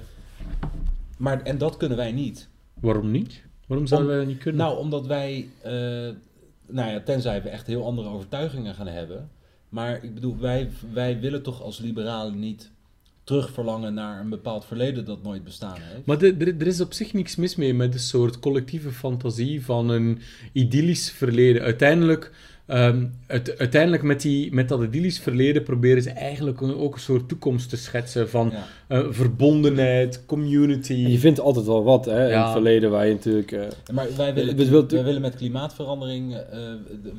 Maar, 1.18 1.42
en 1.42 1.58
dat 1.58 1.76
kunnen 1.76 1.96
wij 1.98 2.12
niet. 2.12 2.48
Waarom 2.80 3.10
niet? 3.10 3.42
Waarom 3.66 3.86
zouden 3.86 4.10
Om- 4.10 4.16
wij 4.16 4.24
dat 4.26 4.34
niet 4.34 4.42
kunnen? 4.42 4.60
Nou, 4.66 4.78
omdat 4.78 5.06
wij, 5.06 5.48
eh, 5.62 6.08
nou 6.72 6.90
ja, 6.90 7.00
tenzij 7.00 7.42
we 7.42 7.48
echt 7.48 7.66
heel 7.66 7.86
andere 7.86 8.08
overtuigingen 8.08 8.74
gaan 8.74 8.86
hebben. 8.86 9.30
Maar 9.68 10.04
ik 10.04 10.14
bedoel, 10.14 10.38
wij, 10.38 10.70
wij 10.92 11.20
willen 11.20 11.42
toch 11.42 11.62
als 11.62 11.78
liberalen 11.78 12.38
niet 12.38 12.70
terugverlangen 13.24 13.94
naar 13.94 14.20
een 14.20 14.28
bepaald 14.28 14.64
verleden 14.64 15.04
dat 15.04 15.22
nooit 15.22 15.44
bestaan 15.44 15.80
heeft. 15.80 16.06
Maar 16.06 16.22
er 16.22 16.60
er 16.60 16.66
is 16.66 16.80
op 16.80 16.92
zich 16.92 17.12
niks 17.12 17.36
mis 17.36 17.56
mee 17.56 17.74
met 17.74 17.94
een 17.94 18.00
soort 18.00 18.38
collectieve 18.38 18.90
fantasie 18.90 19.64
van 19.64 19.88
een 19.88 20.20
idyllisch 20.52 21.10
verleden. 21.10 21.62
Uiteindelijk, 21.62 22.32
ehm, 22.66 23.06
uit- 23.26 23.58
uiteindelijk 23.58 24.02
met, 24.02 24.20
die, 24.22 24.52
met 24.54 24.68
dat 24.68 24.82
idyllisch 24.82 25.18
verleden 25.20 25.62
proberen 25.62 26.02
ze 26.02 26.10
eigenlijk 26.10 26.62
ook 26.62 26.94
een 26.94 27.00
soort 27.00 27.28
toekomst 27.28 27.68
te 27.68 27.76
schetsen 27.76 28.28
van 28.30 28.50
Ja. 28.52 28.64
eh, 28.88 29.06
verbondenheid, 29.10 30.22
community. 30.26 30.92
En 30.92 31.10
je 31.10 31.18
vindt 31.18 31.40
altijd 31.40 31.66
wel 31.66 31.82
wat 31.82 32.04
hè, 32.04 32.32
in 32.32 32.38
het 32.38 32.50
verleden 32.50 32.90
waar 32.90 33.06
je 33.06 33.12
natuurlijk... 33.12 33.52
eh, 33.52 33.60
Maar 33.92 34.06
wij 34.16 34.34
willen, 34.34 34.56
We 34.56 34.64
willen- 34.68 34.88
wij 34.88 35.04
willen 35.04 35.20
met 35.20 35.36
klimaatverandering 35.36 36.34
eh, 36.34 36.58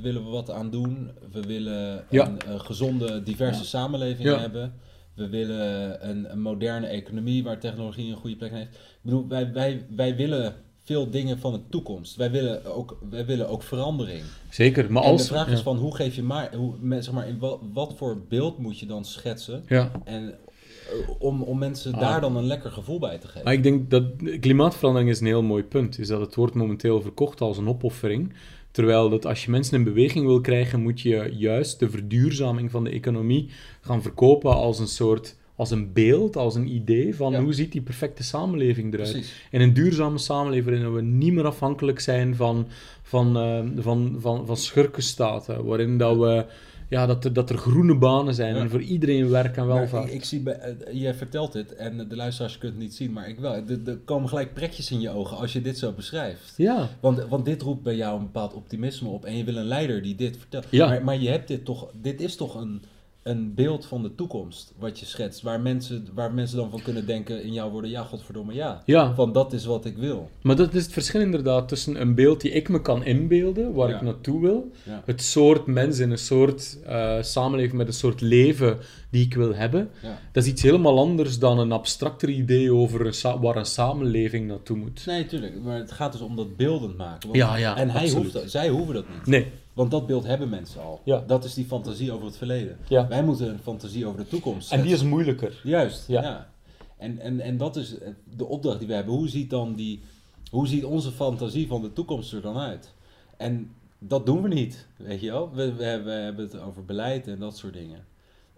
willen 0.02 0.24
we 0.24 0.30
wat 0.30 0.50
aan 0.52 0.70
doen. 0.72 1.12
We 1.32 1.42
willen 1.42 2.04
Ja. 2.10 2.32
een 2.48 2.60
gezonde, 2.60 3.24
diverse 3.24 3.66
samenleving 3.66 4.28
Ja. 4.28 4.40
hebben. 4.40 4.74
We 5.16 5.30
willen 5.30 5.98
een, 6.10 6.32
een 6.32 6.42
moderne 6.42 6.88
economie 6.88 7.44
waar 7.44 7.60
technologie 7.60 8.12
een 8.12 8.18
goede 8.18 8.36
plek 8.36 8.52
in 8.52 8.58
heeft. 8.58 8.74
Ik 8.76 9.00
bedoel, 9.02 9.28
wij, 9.28 9.52
wij, 9.54 9.86
wij 9.96 10.16
willen 10.16 10.54
veel 10.84 11.10
dingen 11.10 11.40
van 11.40 11.54
de 11.54 11.60
toekomst. 11.70 12.16
Wij 12.16 12.32
willen 12.32 12.66
ook, 12.66 12.98
wij 13.10 13.26
willen 13.26 13.50
ook 13.50 13.64
verandering. 13.64 14.24
Zeker, 14.50 14.92
maar 14.92 15.04
en 15.04 15.10
als... 15.10 15.22
de 15.22 15.28
vraag 15.28 15.48
ja. 15.48 15.54
is 15.54 15.62
van 15.62 15.78
hoe 15.78 15.96
geef 15.96 16.16
je 16.16 16.24
maar, 16.24 16.56
hoe, 16.56 16.74
zeg 16.90 17.12
maar 17.12 17.28
in 17.28 17.40
wat, 17.40 17.60
wat 17.74 17.94
voor 17.98 18.22
beeld 18.30 18.58
moet 18.58 18.80
je 18.80 18.86
dan 18.86 19.06
schetsen 19.06 19.64
Ja. 19.68 19.92
en, 20.04 20.30
eh, 20.30 21.10
om, 21.20 21.42
om 21.42 21.58
mensen 21.58 21.94
Ah. 21.94 22.00
daar 22.00 22.22
dan 22.22 22.36
een 22.36 22.46
lekker 22.46 22.72
gevoel 22.72 23.00
bij 23.00 23.18
te 23.18 23.28
geven. 23.28 23.44
Maar 23.44 23.54
ik 23.54 23.64
denk 23.64 23.90
dat 23.90 24.04
klimaatverandering 24.40 25.10
is 25.12 25.20
een 25.20 25.26
heel 25.26 25.44
mooi 25.44 25.64
punt. 25.64 26.00
Is 26.00 26.08
dat 26.08 26.20
het 26.20 26.36
wordt 26.36 26.54
momenteel 26.54 27.02
verkocht 27.02 27.42
als 27.42 27.58
een 27.58 27.68
opoffering. 27.68 28.34
Terwijl 28.72 29.10
dat 29.10 29.26
als 29.26 29.46
je 29.46 29.52
mensen 29.52 29.78
in 29.78 29.84
beweging 29.84 30.26
wil 30.26 30.42
krijgen, 30.42 30.82
moet 30.82 31.02
je 31.02 31.34
juist 31.38 31.80
de 31.80 31.90
verduurzaming 31.90 32.72
van 32.72 32.84
de 32.84 32.90
economie 32.90 33.50
gaan 33.82 34.02
verkopen 34.02 34.56
als 34.56 34.80
een 34.80 34.88
soort, 34.88 35.36
als 35.56 35.72
een 35.72 35.94
beeld, 35.94 36.36
als 36.38 36.56
een 36.56 36.68
idee 36.76 37.16
van 37.16 37.32
Ja. 37.32 37.42
hoe 37.42 37.54
ziet 37.54 37.72
die 37.72 37.82
perfecte 37.82 38.24
samenleving 38.24 38.94
eruit. 38.94 39.12
Precies. 39.12 39.34
In 39.52 39.62
een 39.62 39.74
duurzame 39.74 40.18
samenleving 40.18 40.66
waarin 40.76 40.94
we 40.94 41.02
niet 41.02 41.34
meer 41.34 41.46
afhankelijk 41.46 42.00
zijn 42.00 42.36
van, 42.36 42.68
van, 43.02 43.38
eh, 43.38 43.60
van, 43.84 44.16
van, 44.20 44.46
van 44.46 44.58
schurkenstaten. 44.58 45.66
Waarin 45.66 45.98
dat 45.98 46.18
we, 46.18 46.46
ja, 46.90 47.06
dat, 47.06 47.26
er, 47.26 47.34
dat 47.34 47.50
er 47.50 47.58
groene 47.58 47.96
banen 47.98 48.34
zijn 48.34 48.56
Ja. 48.56 48.62
en 48.62 48.70
voor 48.70 48.82
iedereen 48.82 49.30
werk 49.30 49.58
en 49.58 49.68
welvaart. 49.68 50.08
ik, 50.08 50.14
ik 50.14 50.24
zie 50.24 50.40
bij, 50.40 50.54
eh, 50.54 50.72
jij 51.02 51.14
vertelt 51.14 51.52
dit 51.54 51.76
en 51.76 52.08
de 52.10 52.16
luisteraars 52.16 52.58
kunnen 52.58 52.78
het 52.78 52.88
niet 52.88 52.96
zien, 52.96 53.14
maar 53.14 53.30
ik 53.30 53.40
wel. 53.40 53.54
Er, 53.54 53.98
komen 54.06 54.30
gelijk 54.30 54.56
trekjes 54.56 54.92
in 54.92 55.02
je 55.02 55.10
ogen 55.10 55.38
als 55.38 55.54
je 55.54 55.62
dit 55.62 55.78
zo 55.78 55.92
beschrijft. 55.92 56.54
Ja, 56.58 56.90
Want, 57.00 57.26
want 57.30 57.46
dit 57.46 57.62
roept 57.62 57.84
bij 57.84 57.96
jou 57.96 58.18
een 58.18 58.26
bepaald 58.26 58.54
optimisme 58.54 59.10
op 59.10 59.26
en 59.26 59.38
je 59.38 59.44
wil 59.44 59.56
een 59.56 59.66
leider 59.66 60.02
die 60.02 60.16
dit 60.16 60.38
vertelt. 60.38 60.66
Ja. 60.70 60.88
Maar, 60.88 61.04
maar 61.04 61.20
je 61.20 61.30
hebt 61.30 61.48
dit 61.48 61.66
toch, 61.66 61.92
dit 62.02 62.22
is 62.22 62.36
toch 62.36 62.56
een, 62.56 62.82
een 63.24 63.54
beeld 63.54 63.86
van 63.86 64.02
de 64.04 64.16
toekomst 64.16 64.74
wat 64.80 65.00
je 65.00 65.06
schetst, 65.06 65.42
waar 65.42 65.62
mensen, 65.62 66.08
waar 66.14 66.34
mensen 66.34 66.58
dan 66.58 66.70
van 66.70 66.82
kunnen 66.82 67.06
denken 67.06 67.44
in 67.44 67.54
jouw 67.54 67.70
woorden, 67.70 67.90
ja 67.90 68.04
godverdomme 68.04 68.54
ja. 68.54 68.82
ja. 68.86 69.16
Van 69.16 69.32
dat 69.34 69.54
is 69.54 69.66
wat 69.66 69.86
ik 69.86 69.98
wil. 69.98 70.30
Maar 70.42 70.56
dat 70.56 70.74
is 70.74 70.84
het 70.84 70.94
verschil 70.94 71.22
inderdaad 71.22 71.68
tussen 71.68 72.02
een 72.02 72.16
beeld 72.16 72.42
die 72.42 72.52
ik 72.52 72.70
me 72.70 72.82
kan 72.82 73.04
inbeelden, 73.06 73.74
waar 73.74 73.90
Ja. 73.90 73.96
ik 73.96 74.02
naartoe 74.02 74.42
wil, 74.42 74.72
Ja. 74.84 75.02
het 75.06 75.22
soort 75.24 75.66
mens 75.66 76.00
in 76.00 76.12
een 76.12 76.18
soort 76.18 76.78
eh, 76.86 77.18
samenleving 77.22 77.78
met 77.78 77.88
een 77.88 77.94
soort 77.94 78.22
leven 78.22 78.78
die 79.10 79.26
ik 79.26 79.34
wil 79.34 79.56
hebben. 79.56 79.90
Dat 80.32 80.44
is 80.44 80.50
iets 80.50 80.62
helemaal 80.62 81.00
anders 81.00 81.40
dan 81.40 81.60
een 81.60 81.72
abstracter 81.72 82.30
idee 82.30 82.74
over 82.74 83.06
een 83.06 83.40
waar 83.42 83.56
een 83.56 83.66
samenleving 83.66 84.48
naartoe 84.48 84.78
moet. 84.78 85.04
Nee, 85.06 85.26
tuurlijk. 85.26 85.62
Maar 85.64 85.78
het 85.78 85.92
gaat 85.92 86.12
dus 86.12 86.22
om 86.22 86.36
dat 86.36 86.58
beeldend 86.58 86.98
maken. 86.98 87.28
Want- 87.28 87.36
Ja, 87.40 87.56
ja, 87.56 87.78
en 87.78 87.90
hij 87.90 88.02
absoluut. 88.02 88.22
hoeft 88.24 88.34
dat, 88.34 88.52
zij 88.52 88.70
hoeven 88.70 88.94
dat 88.94 89.06
niet. 89.10 89.26
Nee, 89.26 89.48
Want 89.74 89.92
dat 89.92 90.08
beeld 90.08 90.24
hebben 90.24 90.50
mensen 90.50 90.82
al. 90.82 91.02
Ja. 91.04 91.24
Dat 91.28 91.44
is 91.44 91.54
die 91.54 91.66
fantasie 91.66 92.12
over 92.12 92.26
het 92.26 92.38
verleden. 92.38 92.78
Ja. 92.88 93.08
Wij 93.08 93.24
moeten 93.24 93.50
een 93.50 93.60
fantasie 93.60 94.06
over 94.06 94.20
de 94.20 94.28
toekomst 94.28 94.72
en 94.72 94.82
die 94.82 94.94
is 94.94 95.04
moeilijker. 95.04 95.62
Juist, 95.64 96.08
ja. 96.08 96.22
Ja. 96.22 96.52
En, 96.98 97.20
en, 97.20 97.40
en 97.40 97.58
dat 97.58 97.76
is 97.76 97.96
de 98.36 98.46
opdracht 98.46 98.80
die 98.80 98.88
we 98.88 98.94
hebben. 98.94 99.14
Hoe 99.14 99.30
ziet 99.30 99.50
dan 99.50 99.74
die, 99.74 100.02
hoe 100.50 100.68
ziet 100.68 100.84
onze 100.84 101.12
fantasie 101.12 101.68
van 101.68 101.82
de 101.82 101.94
toekomst 101.94 102.34
er 102.34 102.42
dan 102.42 102.58
uit? 102.58 102.94
En 103.38 103.72
dat 104.00 104.26
doen 104.26 104.42
we 104.42 104.48
niet, 104.48 104.88
weet 104.98 105.22
je 105.22 105.32
wel. 105.32 105.52
We, 105.54 105.74
we 105.74 105.84
hebben 105.84 106.46
het 106.46 106.60
over 106.60 106.86
beleid 106.86 107.28
en 107.28 107.40
dat 107.40 107.58
soort 107.58 107.74
dingen. 107.74 108.06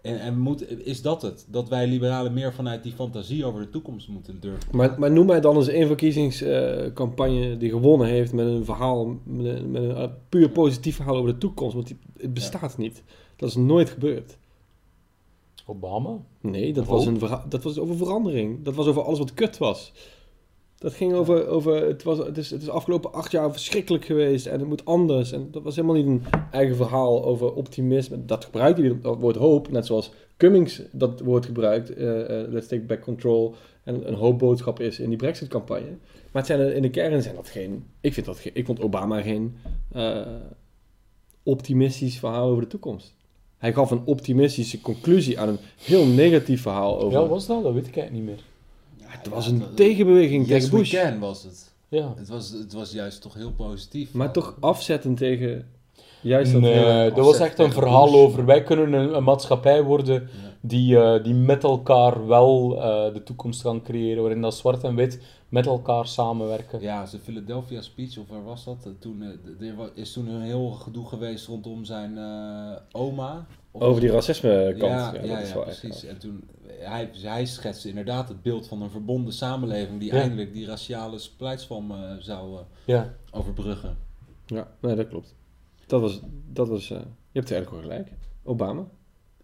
En, 0.06 0.20
en 0.20 0.38
moet, 0.38 0.86
is 0.86 1.02
dat 1.02 1.22
het? 1.22 1.46
Dat 1.50 1.68
wij 1.68 1.86
liberalen 1.86 2.32
meer 2.32 2.52
vanuit 2.54 2.82
die 2.82 2.92
fantasie 2.92 3.44
over 3.44 3.60
de 3.60 3.70
toekomst 3.70 4.08
moeten 4.08 4.40
durven 4.40 4.76
Maar, 4.76 4.94
maar 4.98 5.10
noem 5.10 5.26
mij 5.26 5.40
dan 5.40 5.56
eens 5.56 5.68
één 5.68 5.86
verkiezingscampagne 5.86 7.56
die 7.56 7.70
gewonnen 7.70 8.06
heeft 8.06 8.32
met 8.32 8.46
een 8.46 8.64
verhaal, 8.64 9.06
met 9.24 9.46
een, 9.46 9.70
met 9.70 9.82
een 9.82 9.96
eh, 9.96 10.08
puur 10.28 10.48
positief 10.50 10.96
verhaal 10.96 11.16
over 11.16 11.32
de 11.32 11.38
toekomst. 11.38 11.74
Want 11.74 11.86
die, 11.86 11.96
het 12.18 12.34
bestaat 12.34 12.78
niet. 12.78 13.02
Dat 13.36 13.48
is 13.48 13.54
nooit 13.56 13.90
gebeurd. 13.90 14.36
Obama? 15.66 16.18
Nee, 16.40 16.72
dat 16.72 16.86
was, 16.86 17.06
een 17.06 17.18
verha- 17.18 17.44
dat 17.48 17.62
was 17.62 17.78
over 17.78 17.96
verandering. 17.96 18.64
Dat 18.64 18.74
was 18.74 18.86
over 18.86 19.02
alles 19.02 19.18
wat 19.18 19.34
kut 19.34 19.58
was. 19.58 19.92
Dat 20.78 20.94
ging 20.94 21.12
over, 21.12 21.46
over 21.46 21.86
het, 21.86 22.02
was, 22.02 22.18
het, 22.18 22.38
is, 22.38 22.50
het 22.50 22.62
is 22.62 22.68
afgelopen 22.68 23.12
acht 23.12 23.30
jaar 23.30 23.52
verschrikkelijk 23.52 24.04
geweest 24.04 24.46
en 24.46 24.58
het 24.58 24.68
moet 24.68 24.84
anders. 24.84 25.32
En 25.32 25.48
dat 25.50 25.62
was 25.62 25.76
helemaal 25.76 25.96
niet 25.96 26.06
een 26.06 26.22
eigen 26.50 26.76
verhaal 26.76 27.24
over 27.24 27.52
optimisme. 27.52 28.24
Dat 28.24 28.44
gebruikte 28.44 28.82
hij, 28.82 28.98
dat 29.00 29.18
woord 29.18 29.36
hoop, 29.36 29.70
net 29.70 29.86
zoals 29.86 30.12
Cummings 30.36 30.82
dat 30.92 31.20
woord 31.20 31.46
gebruikt. 31.46 31.94
eh, 31.94 32.40
eh, 32.40 32.48
let's 32.48 32.66
take 32.66 32.82
back 32.82 33.00
control. 33.00 33.54
En 33.84 34.08
een 34.08 34.14
hoopboodschap 34.14 34.80
is 34.80 34.98
in 34.98 35.08
die 35.08 35.18
Brexit-campagne. 35.18 35.96
Maar 36.32 36.42
het 36.42 36.46
zijn 36.46 36.60
er, 36.60 36.74
in 36.74 36.82
de 36.82 36.90
kern 36.90 37.22
zijn 37.22 37.34
dat 37.34 37.48
geen... 37.48 37.84
Ik, 38.00 38.12
vind 38.12 38.26
dat 38.26 38.40
ik 38.52 38.66
vond 38.66 38.80
Obama 38.80 39.22
geen 39.22 39.56
eh, 39.92 40.20
optimistisch 41.42 42.18
verhaal 42.18 42.48
over 42.48 42.62
de 42.62 42.68
toekomst. 42.68 43.14
Hij 43.56 43.72
gaf 43.72 43.90
een 43.90 44.02
optimistische 44.04 44.80
conclusie 44.80 45.40
aan 45.40 45.48
een 45.48 45.58
heel 45.76 46.06
negatief 46.06 46.62
verhaal 46.62 47.00
over... 47.00 47.20
Ja, 47.20 47.26
was 47.26 47.46
dat? 47.46 47.62
Dat 47.62 47.72
weet 47.72 47.86
ik 47.86 47.96
eigenlijk 47.96 48.26
niet 48.26 48.34
meer. 48.34 48.44
Het 49.18 49.28
was 49.28 49.46
een 49.46 49.62
tegenbeweging 49.74 50.48
Yes, 50.48 50.62
tegen 50.64 50.78
Bush. 50.78 50.90
can 50.94 51.18
was 51.18 51.42
het. 51.42 51.74
Ja. 51.88 52.12
Het 52.16 52.28
was, 52.28 52.50
het 52.50 52.72
was 52.72 52.92
juist 52.92 53.22
toch 53.22 53.34
heel 53.34 53.52
positief. 53.52 54.12
Maar 54.12 54.32
toch 54.32 54.56
afzetten 54.60 55.14
tegen 55.14 55.68
juist 56.20 56.52
dat 56.52 56.60
Nee, 56.60 56.72
hele- 56.72 57.12
dat 57.14 57.24
was 57.24 57.38
echt 57.38 57.58
een 57.58 57.72
verhaal 57.72 58.04
Bush. 58.10 58.14
over 58.20 58.44
wij 58.44 58.62
kunnen 58.62 58.92
een, 58.92 59.16
een 59.16 59.24
maatschappij 59.24 59.82
worden 59.82 60.14
Ja. 60.14 60.28
die, 60.60 60.98
eh, 61.00 61.24
die 61.24 61.34
met 61.34 61.64
elkaar 61.64 62.26
wel 62.26 62.76
eh, 62.82 63.14
de 63.14 63.22
toekomst 63.22 63.62
kan 63.62 63.82
creëren, 63.82 64.22
waarin 64.22 64.40
dat 64.40 64.54
zwart 64.56 64.82
en 64.84 64.94
wit 64.94 65.20
met 65.48 65.66
elkaar 65.66 66.06
samenwerken. 66.06 66.80
Ja, 66.80 67.06
zijn 67.06 67.22
Philadelphia 67.22 67.80
speech, 67.80 68.18
of 68.18 68.28
waar 68.28 68.44
was 68.44 68.64
dat? 68.64 68.76
Eh, 68.84 68.90
Toen, 68.98 69.22
er 69.60 69.90
is 69.94 70.12
toen 70.12 70.28
een 70.28 70.40
heel 70.42 70.70
gedoe 70.70 71.06
geweest 71.06 71.46
rondom 71.46 71.84
zijn 71.84 72.18
eh, 72.18 72.70
oma. 72.92 73.46
Over 73.78 74.00
die 74.00 74.10
racisme 74.10 74.66
kant. 74.78 74.92
Ja, 74.92 75.14
ja, 75.14 75.20
dat 75.20 75.28
ja, 75.28 75.38
echt, 75.40 75.80
precies. 75.80 76.04
En 76.04 76.18
toen, 76.18 76.44
hij, 76.78 77.10
hij 77.22 77.46
schetste 77.46 77.88
inderdaad 77.88 78.28
het 78.28 78.42
beeld 78.42 78.68
van 78.68 78.82
een 78.82 78.90
verbonden 78.90 79.32
samenleving 79.32 80.00
die 80.00 80.12
Ja. 80.14 80.20
eindelijk 80.20 80.52
die 80.52 80.66
raciale 80.66 81.18
splijtswam 81.18 81.90
eh, 81.90 81.98
zou 82.18 82.54
eh, 82.56 82.60
Ja. 82.84 83.14
overbruggen. 83.30 83.96
Ja, 84.46 84.68
nee, 84.80 84.94
dat 84.96 85.08
klopt. 85.08 85.34
Dat 85.86 86.00
was, 86.00 86.20
dat 86.52 86.68
was 86.68 86.90
eh, 86.90 86.98
je 87.32 87.38
hebt 87.40 87.50
eigenlijk 87.50 87.70
wel 87.70 87.80
gelijk. 87.80 88.08
Obama. 88.44 88.84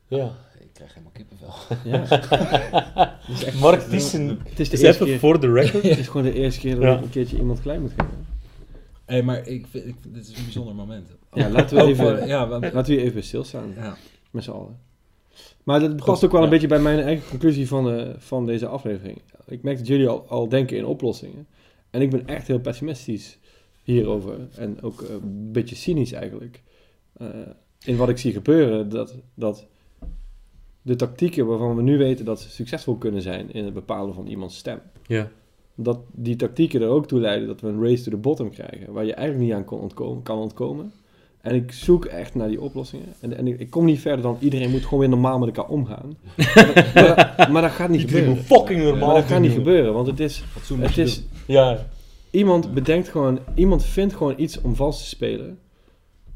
ja. 0.08 0.30
Ik 0.60 0.68
krijg 0.78 0.94
helemaal 0.94 1.12
kippenvel. 1.12 1.52
Ja. 1.84 1.98
Het 3.26 3.36
is 3.38 3.44
echt- 3.44 3.60
Mark 3.60 3.82
Het 3.82 3.92
is 3.92 4.10
de 4.10 4.36
is 4.76 4.82
eerste 4.82 5.04
keer, 5.04 5.18
voor 5.18 5.40
de 5.40 5.52
record. 5.52 5.82
het 5.88 5.98
is 5.98 6.08
gewoon 6.08 6.22
de 6.26 6.32
eerste 6.34 6.60
keer 6.60 6.80
dat 6.80 6.96
ik 6.98 7.02
een 7.04 7.10
keertje 7.10 7.36
iemand 7.36 7.60
gelijk 7.60 7.80
moet 7.80 7.90
geven. 7.90 8.26
Hey, 9.04 9.22
maar 9.22 9.46
ik 9.46 9.66
vind, 9.66 9.86
ik, 9.86 9.94
vind- 10.00 10.14
dit 10.14 10.28
is 10.28 10.36
een 10.36 10.42
bijzonder 10.44 10.74
moment. 10.74 11.08
Ja, 11.32 11.48
laten 11.50 11.76
we 11.76 11.82
even, 11.82 12.26
ja, 12.26 12.48
want- 12.48 12.72
laten 12.72 12.94
we 12.94 13.00
hier 13.00 13.10
even 13.10 13.22
stilstaan. 13.24 13.72
ja. 13.76 13.96
Met 14.32 14.44
z'n 14.44 14.50
allen. 14.50 14.78
Maar 15.62 15.80
dat 15.80 15.96
past 15.96 16.24
ook 16.24 16.32
wel 16.32 16.42
een 16.42 16.50
beetje 16.50 16.66
bij 16.66 16.80
mijn 16.80 16.98
eigen 16.98 17.28
conclusie 17.28 17.68
van, 17.68 17.90
eh, 17.90 18.10
van 18.16 18.46
deze 18.46 18.66
aflevering. 18.66 19.18
Ik 19.46 19.62
merk 19.62 19.78
dat 19.78 19.86
jullie 19.86 20.08
al, 20.08 20.24
al 20.28 20.48
denken 20.48 20.76
in 20.76 20.84
oplossingen. 20.84 21.46
En 21.90 22.00
ik 22.00 22.10
ben 22.10 22.26
echt 22.26 22.46
heel 22.46 22.60
pessimistisch 22.60 23.38
hierover. 23.82 24.48
En 24.56 24.82
ook 24.82 25.02
eh, 25.02 25.10
een 25.10 25.52
beetje 25.52 25.74
cynisch 25.74 26.12
eigenlijk. 26.12 26.62
Eh, 27.12 27.28
in 27.84 27.96
wat 27.96 28.08
ik 28.08 28.18
zie 28.18 28.32
gebeuren, 28.32 28.88
dat, 28.88 29.16
dat 29.34 29.66
de 30.82 30.96
tactieken 30.96 31.46
waarvan 31.46 31.76
we 31.76 31.82
nu 31.82 31.98
weten 31.98 32.24
dat 32.24 32.40
ze 32.40 32.50
succesvol 32.50 32.96
kunnen 32.96 33.22
zijn 33.22 33.52
in 33.52 33.64
het 33.64 33.74
bepalen 33.74 34.14
van 34.14 34.26
iemands 34.26 34.56
stem. 34.56 34.80
Ja. 35.06 35.30
Dat 35.74 35.98
die 36.12 36.36
tactieken 36.36 36.82
er 36.82 36.88
ook 36.88 37.06
toe 37.06 37.20
leiden 37.20 37.48
dat 37.48 37.60
we 37.60 37.68
een 37.68 37.82
race 37.82 38.02
to 38.02 38.10
the 38.10 38.16
bottom 38.16 38.50
krijgen. 38.50 38.92
Waar 38.92 39.04
je 39.04 39.14
eigenlijk 39.14 39.46
niet 39.48 39.56
aan 39.56 39.64
kon 39.64 39.80
ontkomen, 39.80 40.22
kan 40.22 40.38
ontkomen. 40.38 40.92
En 41.42 41.54
ik 41.54 41.72
zoek 41.72 42.04
echt 42.04 42.34
naar 42.34 42.48
die 42.48 42.60
oplossingen. 42.60 43.06
En, 43.20 43.36
en 43.36 43.46
ik, 43.46 43.60
ik 43.60 43.70
kom 43.70 43.84
niet 43.84 44.00
verder 44.00 44.22
dan 44.22 44.36
iedereen 44.40 44.70
moet 44.70 44.82
gewoon 44.84 44.98
weer 45.00 45.08
normaal 45.08 45.38
met 45.38 45.48
elkaar 45.56 45.70
omgaan. 45.70 46.16
maar, 46.36 46.72
dat, 46.74 46.94
maar 46.94 47.16
dat- 47.36 47.48
maar 47.48 47.62
dat 47.62 47.70
gaat 47.70 47.88
niet 47.88 48.00
Iedereen 48.00 48.22
gebeuren. 48.24 48.44
fucking 48.44 48.82
normaal 48.82 49.06
Maar 49.06 49.16
dat 49.20 49.24
gaat 49.30 49.40
niet 49.40 49.52
gebeuren, 49.52 49.92
want 49.92 50.06
het 50.06 50.20
is, 50.20 50.44
het 50.80 50.98
is. 50.98 51.22
Ja, 51.46 51.86
iemand 52.30 52.74
bedenkt 52.74 53.08
gewoon, 53.08 53.38
iemand 53.54 53.84
vindt 53.84 54.14
gewoon 54.14 54.34
iets 54.36 54.60
om 54.60 54.74
vals 54.76 54.98
te 54.98 55.06
spelen. 55.08 55.58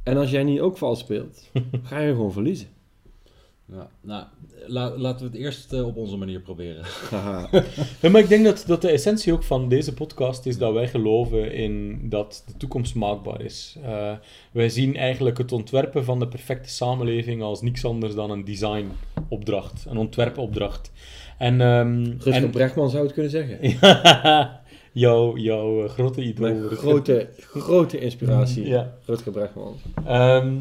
En 0.02 0.16
als 0.16 0.30
jij 0.30 0.42
niet 0.44 0.60
ook 0.60 0.76
vals 0.78 0.98
speelt, 0.98 1.50
ga 1.82 1.98
je 1.98 2.12
gewoon 2.12 2.32
verliezen. 2.32 2.66
Ja, 3.72 3.88
nou, 4.00 4.24
la- 4.66 4.96
laten 4.96 5.26
we 5.26 5.32
het 5.32 5.40
eerst 5.42 5.72
eh, 5.72 5.86
op 5.86 5.96
onze 5.96 6.16
manier 6.16 6.40
proberen. 6.40 6.84
Ja, 8.00 8.10
maar 8.10 8.20
ik 8.20 8.28
denk 8.28 8.44
dat, 8.44 8.64
dat 8.66 8.82
de 8.82 8.90
essentie 8.90 9.32
ook 9.32 9.42
van 9.42 9.68
deze 9.68 9.94
podcast 9.94 10.46
is 10.46 10.58
dat 10.58 10.72
wij 10.72 10.88
geloven 10.88 11.52
in 11.52 12.00
dat 12.08 12.42
de 12.46 12.56
toekomst 12.56 12.94
maakbaar 12.94 13.40
is. 13.40 13.76
Eh, 13.84 14.12
wij 14.52 14.68
zien 14.68 14.96
eigenlijk 14.96 15.38
het 15.38 15.52
ontwerpen 15.52 16.04
van 16.04 16.18
de 16.18 16.28
perfecte 16.28 16.68
samenleving 16.68 17.42
als 17.42 17.62
niks 17.62 17.84
anders 17.84 18.14
dan 18.14 18.30
een 18.30 18.44
designopdracht, 18.44 19.84
een 19.88 19.96
ontwerpopdracht. 19.96 20.92
En, 21.38 21.60
ehm, 21.60 22.04
Rutger 22.04 22.32
en 22.32 22.50
Brechtman 22.50 22.90
zou 22.90 23.02
het 23.04 23.12
kunnen 23.12 23.30
zeggen. 23.30 23.58
jouw, 24.92 25.36
jouw 25.36 25.84
eh, 25.84 25.90
grote 25.90 26.22
idool. 26.22 26.46
Mijn 26.48 26.68
grote, 26.70 27.28
grote 27.40 27.98
inspiratie, 27.98 28.66
Ja. 28.66 28.92
Rutger 29.04 29.32
Brechtman. 29.32 29.74
Ehm, 30.06 30.54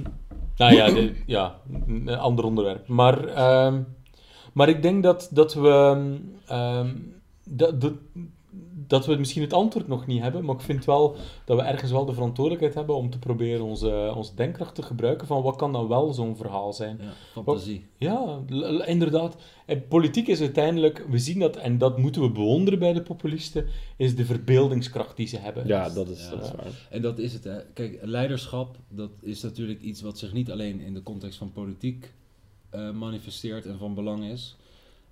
nou 0.57 0.73
ja, 0.75 1.09
ja, 1.25 1.61
een 1.87 2.09
ander 2.09 2.45
onderwerp. 2.45 2.87
Maar, 2.87 3.27
ehm, 3.27 3.81
maar 4.53 4.69
ik 4.69 4.81
denk 4.81 5.03
dat, 5.03 5.29
dat 5.31 5.53
we. 5.53 6.17
ehm, 6.47 6.89
dat, 7.43 7.81
dat, 7.81 7.93
dat 8.87 9.05
we 9.05 9.15
misschien 9.15 9.41
het 9.41 9.53
antwoord 9.53 9.87
nog 9.87 10.07
niet 10.07 10.21
hebben, 10.21 10.45
maar 10.45 10.55
ik 10.55 10.61
vind 10.61 10.85
wel 10.85 11.15
dat 11.45 11.57
we 11.57 11.63
ergens 11.63 11.91
wel 11.91 12.05
de 12.05 12.13
verantwoordelijkheid 12.13 12.73
hebben 12.75 12.95
om 12.95 13.09
te 13.09 13.19
proberen 13.19 13.65
onze, 13.65 14.13
onze 14.15 14.35
denkkracht 14.35 14.75
te 14.75 14.81
gebruiken 14.81 15.27
van 15.27 15.41
wat 15.41 15.55
kan 15.55 15.71
dan 15.71 15.87
wel 15.87 16.13
zo'n 16.13 16.35
verhaal 16.35 16.73
zijn. 16.73 16.97
Ja, 17.01 17.11
fantasie. 17.31 17.85
Ja, 17.97 18.39
inderdaad. 18.85 19.35
En 19.65 19.87
politiek 19.87 20.27
is 20.27 20.39
uiteindelijk, 20.41 21.05
we 21.09 21.19
zien 21.19 21.39
dat, 21.39 21.55
en 21.55 21.77
dat 21.77 21.97
moeten 21.97 22.21
we 22.21 22.29
bewonderen 22.31 22.79
bij 22.79 22.93
de 22.93 23.01
populisten, 23.01 23.65
is 23.97 24.15
de 24.15 24.25
verbeeldingskracht 24.25 25.15
die 25.15 25.27
ze 25.27 25.37
hebben. 25.37 25.67
Ja, 25.67 25.89
dat 25.89 26.09
is, 26.09 26.23
Ja. 26.23 26.29
dat 26.29 26.43
is 26.43 26.51
waar. 26.51 26.87
En 26.89 27.01
dat 27.01 27.19
is 27.19 27.33
het, 27.33 27.43
hè. 27.43 27.57
Kijk, 27.73 27.99
leiderschap, 28.01 28.77
dat 28.89 29.11
is 29.21 29.41
natuurlijk 29.41 29.81
iets 29.81 30.01
wat 30.01 30.17
zich 30.19 30.33
niet 30.33 30.51
alleen 30.51 30.79
in 30.79 30.93
de 30.93 31.03
context 31.03 31.37
van 31.37 31.51
politiek 31.51 32.13
eh, 32.69 32.91
manifesteert 32.91 33.65
en 33.65 33.77
van 33.77 33.93
belang 33.93 34.23
is. 34.23 34.55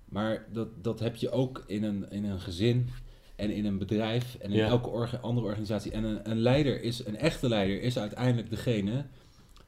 Maar 0.04 0.46
dat, 0.52 0.68
dat 0.82 1.00
heb 1.00 1.16
je 1.16 1.30
ook 1.30 1.64
in 1.66 1.84
een, 1.84 2.10
in 2.10 2.24
een 2.24 2.40
gezin 2.40 2.88
en 3.36 3.50
in 3.50 3.64
een 3.64 3.78
bedrijf 3.78 4.34
en 4.40 4.50
in 4.50 4.56
Ja. 4.56 4.66
elke 4.66 4.88
orga- 4.88 5.16
andere 5.22 5.46
organisatie. 5.46 5.92
En 5.92 6.04
een, 6.04 6.30
een 6.30 6.38
leider 6.38 6.82
is, 6.82 7.06
een 7.06 7.16
echte 7.16 7.48
leider 7.48 7.82
is 7.82 7.98
uiteindelijk 7.98 8.50
degene, 8.50 9.04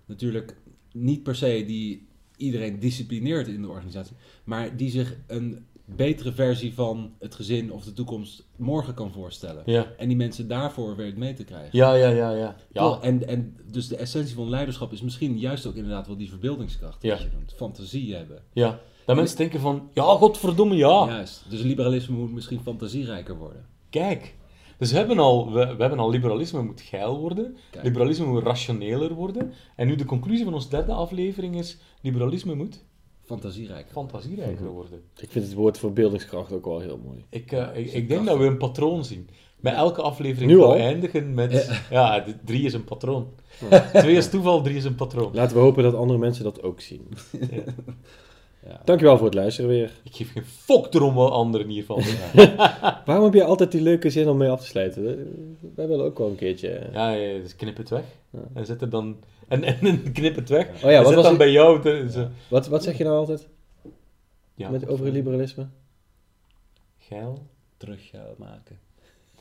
natuurlijk 0.07 0.57
niet 0.93 1.23
per 1.23 1.35
se 1.37 1.64
die 1.67 2.09
iedereen 2.37 2.79
disciplineert 2.79 3.49
in 3.49 3.62
de 3.62 3.69
organisatie, 3.69 4.17
maar 4.45 4.77
die 4.77 4.91
zich 4.91 5.17
een 5.27 5.67
betere 5.85 6.33
versie 6.33 6.75
van 6.75 7.12
het 7.19 7.35
gezin 7.35 7.73
of 7.73 7.85
de 7.85 7.93
toekomst 7.93 8.47
morgen 8.57 8.95
kan 8.95 9.12
voorstellen. 9.12 9.62
Ja, 9.67 9.93
En 9.97 10.09
die 10.09 10.17
mensen 10.17 10.49
daarvoor 10.49 10.97
weet 10.97 11.17
mee 11.17 11.33
te 11.35 11.45
krijgen. 11.45 11.79
ja, 11.79 11.95
ja, 11.95 12.09
ja. 12.09 12.31
ja. 12.31 12.57
ja. 12.73 12.99
En, 13.03 13.27
en 13.29 13.57
dus 13.71 13.89
de 13.89 13.97
essentie 13.97 14.35
van 14.35 14.49
leiderschap 14.49 14.93
is 14.93 15.03
misschien 15.03 15.39
juist 15.39 15.67
ook 15.67 15.75
inderdaad 15.75 16.07
wel 16.07 16.17
die 16.17 16.29
verbeeldingskracht. 16.29 17.03
Ja. 17.03 17.11
Dat 17.14 17.23
je 17.23 17.29
noemt. 17.33 17.53
Fantasie 17.57 18.14
hebben. 18.14 18.43
ja. 18.53 18.81
Dat 19.07 19.16
mensen 19.16 19.36
denken 19.36 19.61
van, 19.61 19.88
ja, 19.92 20.02
godverdomme, 20.02 20.76
ja. 20.76 21.07
Juist. 21.07 21.44
Dus 21.48 21.62
liberalisme 21.62 22.16
moet 22.16 22.32
misschien 22.32 22.61
fantasierijker 22.61 23.36
worden. 23.36 23.66
Kijk, 23.90 24.34
dus 24.78 24.90
we 24.90 24.96
hebben 24.96 25.18
al, 25.18 25.52
we, 25.52 25.66
we 25.76 25.80
hebben 25.80 25.98
al 25.98 26.11
liberalisme 26.11 26.62
moet 26.62 26.80
geil 26.80 27.18
worden, 27.18 27.57
Kijk. 27.70 27.84
liberalisme 27.84 28.26
moet 28.26 28.42
rationeler 28.42 29.14
worden. 29.14 29.52
En 29.76 29.86
nu 29.86 29.94
de 29.96 30.04
conclusie 30.04 30.44
van 30.44 30.54
onze 30.54 30.68
derde 30.68 30.92
aflevering 30.92 31.57
is, 31.59 31.78
liberalisme 32.00 32.54
moet 32.54 32.84
Fantasierijker. 33.24 33.92
fantasierijker 33.92 34.66
worden. 34.66 35.02
Ik 35.18 35.30
vind 35.30 35.44
het 35.44 35.54
woord 35.54 35.78
verbeeldingskracht 35.78 36.52
ook 36.52 36.64
wel 36.64 36.80
heel 36.80 37.00
mooi. 37.04 37.24
Ik, 37.30 37.52
eh, 37.52 37.76
ik, 37.76 37.92
ik 37.92 38.09
denk 38.09 38.26
dat 38.26 38.38
we 38.38 38.44
een 38.44 38.57
patroon 38.59 39.04
zien. 39.04 39.28
Bij 39.61 39.72
elke 39.74 40.02
aflevering 40.02 40.50
Nu 40.50 40.59
gaan 40.59 40.66
we 40.68 40.74
al? 40.74 40.80
eindigen 40.80 41.34
met, 41.34 41.80
ja, 41.90 42.24
drie 42.44 42.64
is 42.64 42.72
een 42.72 42.84
patroon. 42.84 43.28
Ja. 43.70 43.90
Twee 43.92 44.16
is 44.16 44.30
toeval, 44.30 44.62
drie 44.62 44.76
is 44.76 44.84
een 44.84 44.94
patroon. 44.94 45.34
Laten 45.34 45.57
we 45.57 45.62
hopen 45.62 45.82
dat 45.82 45.94
andere 45.94 46.18
mensen 46.18 46.44
dat 46.44 46.62
ook 46.62 46.80
zien. 46.80 47.09
Ja. 47.50 47.62
Ja. 48.69 48.81
Dankjewel 48.85 49.17
voor 49.17 49.27
het 49.27 49.35
luisteren 49.35 49.71
weer. 49.71 49.93
Ik 50.05 50.14
geef 50.14 50.33
geen 50.33 50.45
fok 50.45 50.95
erom 50.95 51.14
wat 51.14 51.31
anderen 51.33 51.69
hiervan 51.69 52.03
Waarom 53.07 53.25
heb 53.25 53.35
je 53.35 53.45
altijd 53.45 53.73
die 53.73 53.81
leuke 53.81 54.11
zin 54.11 54.29
om 54.29 54.37
mee 54.37 54.49
af 54.49 54.61
te 54.61 54.67
sluiten? 54.67 55.05
Wij 55.75 55.89
willen 55.89 56.05
ook 56.05 56.19
wel 56.19 56.29
een 56.29 56.37
keertje... 56.37 56.69
eh, 56.69 56.93
Ja, 56.93 57.11
ja, 57.11 57.39
dus 57.43 57.57
knip 57.57 57.77
het 57.77 57.89
weg. 57.89 58.05
Ja. 58.31 58.39
En 58.55 58.67
zet 58.67 58.81
er 58.83 58.91
dan... 58.91 59.17
En, 59.49 59.62
en, 59.64 59.79
en 59.81 60.12
knip 60.12 60.37
het 60.37 60.49
weg. 60.49 60.67
Oh 60.75 60.81
ja, 60.81 60.89
en 60.91 60.97
wat 60.97 61.07
zet 61.07 61.14
was 61.14 61.25
dan 61.25 61.33
het? 61.33 61.39
bij 61.39 61.51
jou... 61.51 62.09
Zo- 62.11 62.29
Wat, 62.49 62.67
wat 62.67 62.83
zeg 62.83 62.99
je 62.99 63.05
nou 63.05 63.17
altijd 63.17 63.49
ja, 64.55 64.71
met, 64.71 64.89
over 64.89 65.11
liberalisme? 65.11 65.67
Geil. 66.99 67.47
Terug 67.77 68.12
eh, 68.12 68.21
maken. 68.37 68.79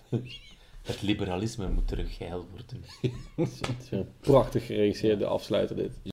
Het 0.86 1.02
liberalisme 1.02 1.68
moet 1.70 1.88
terug 1.88 2.16
geil 2.18 2.46
worden. 2.52 2.84
Het 3.36 3.62
is 3.82 3.90
weer 3.90 4.00
een 4.00 4.08
prachtig 4.20 4.66
geregisseerde 4.66 5.26
afsluiter 5.26 5.76
dit. 5.76 5.92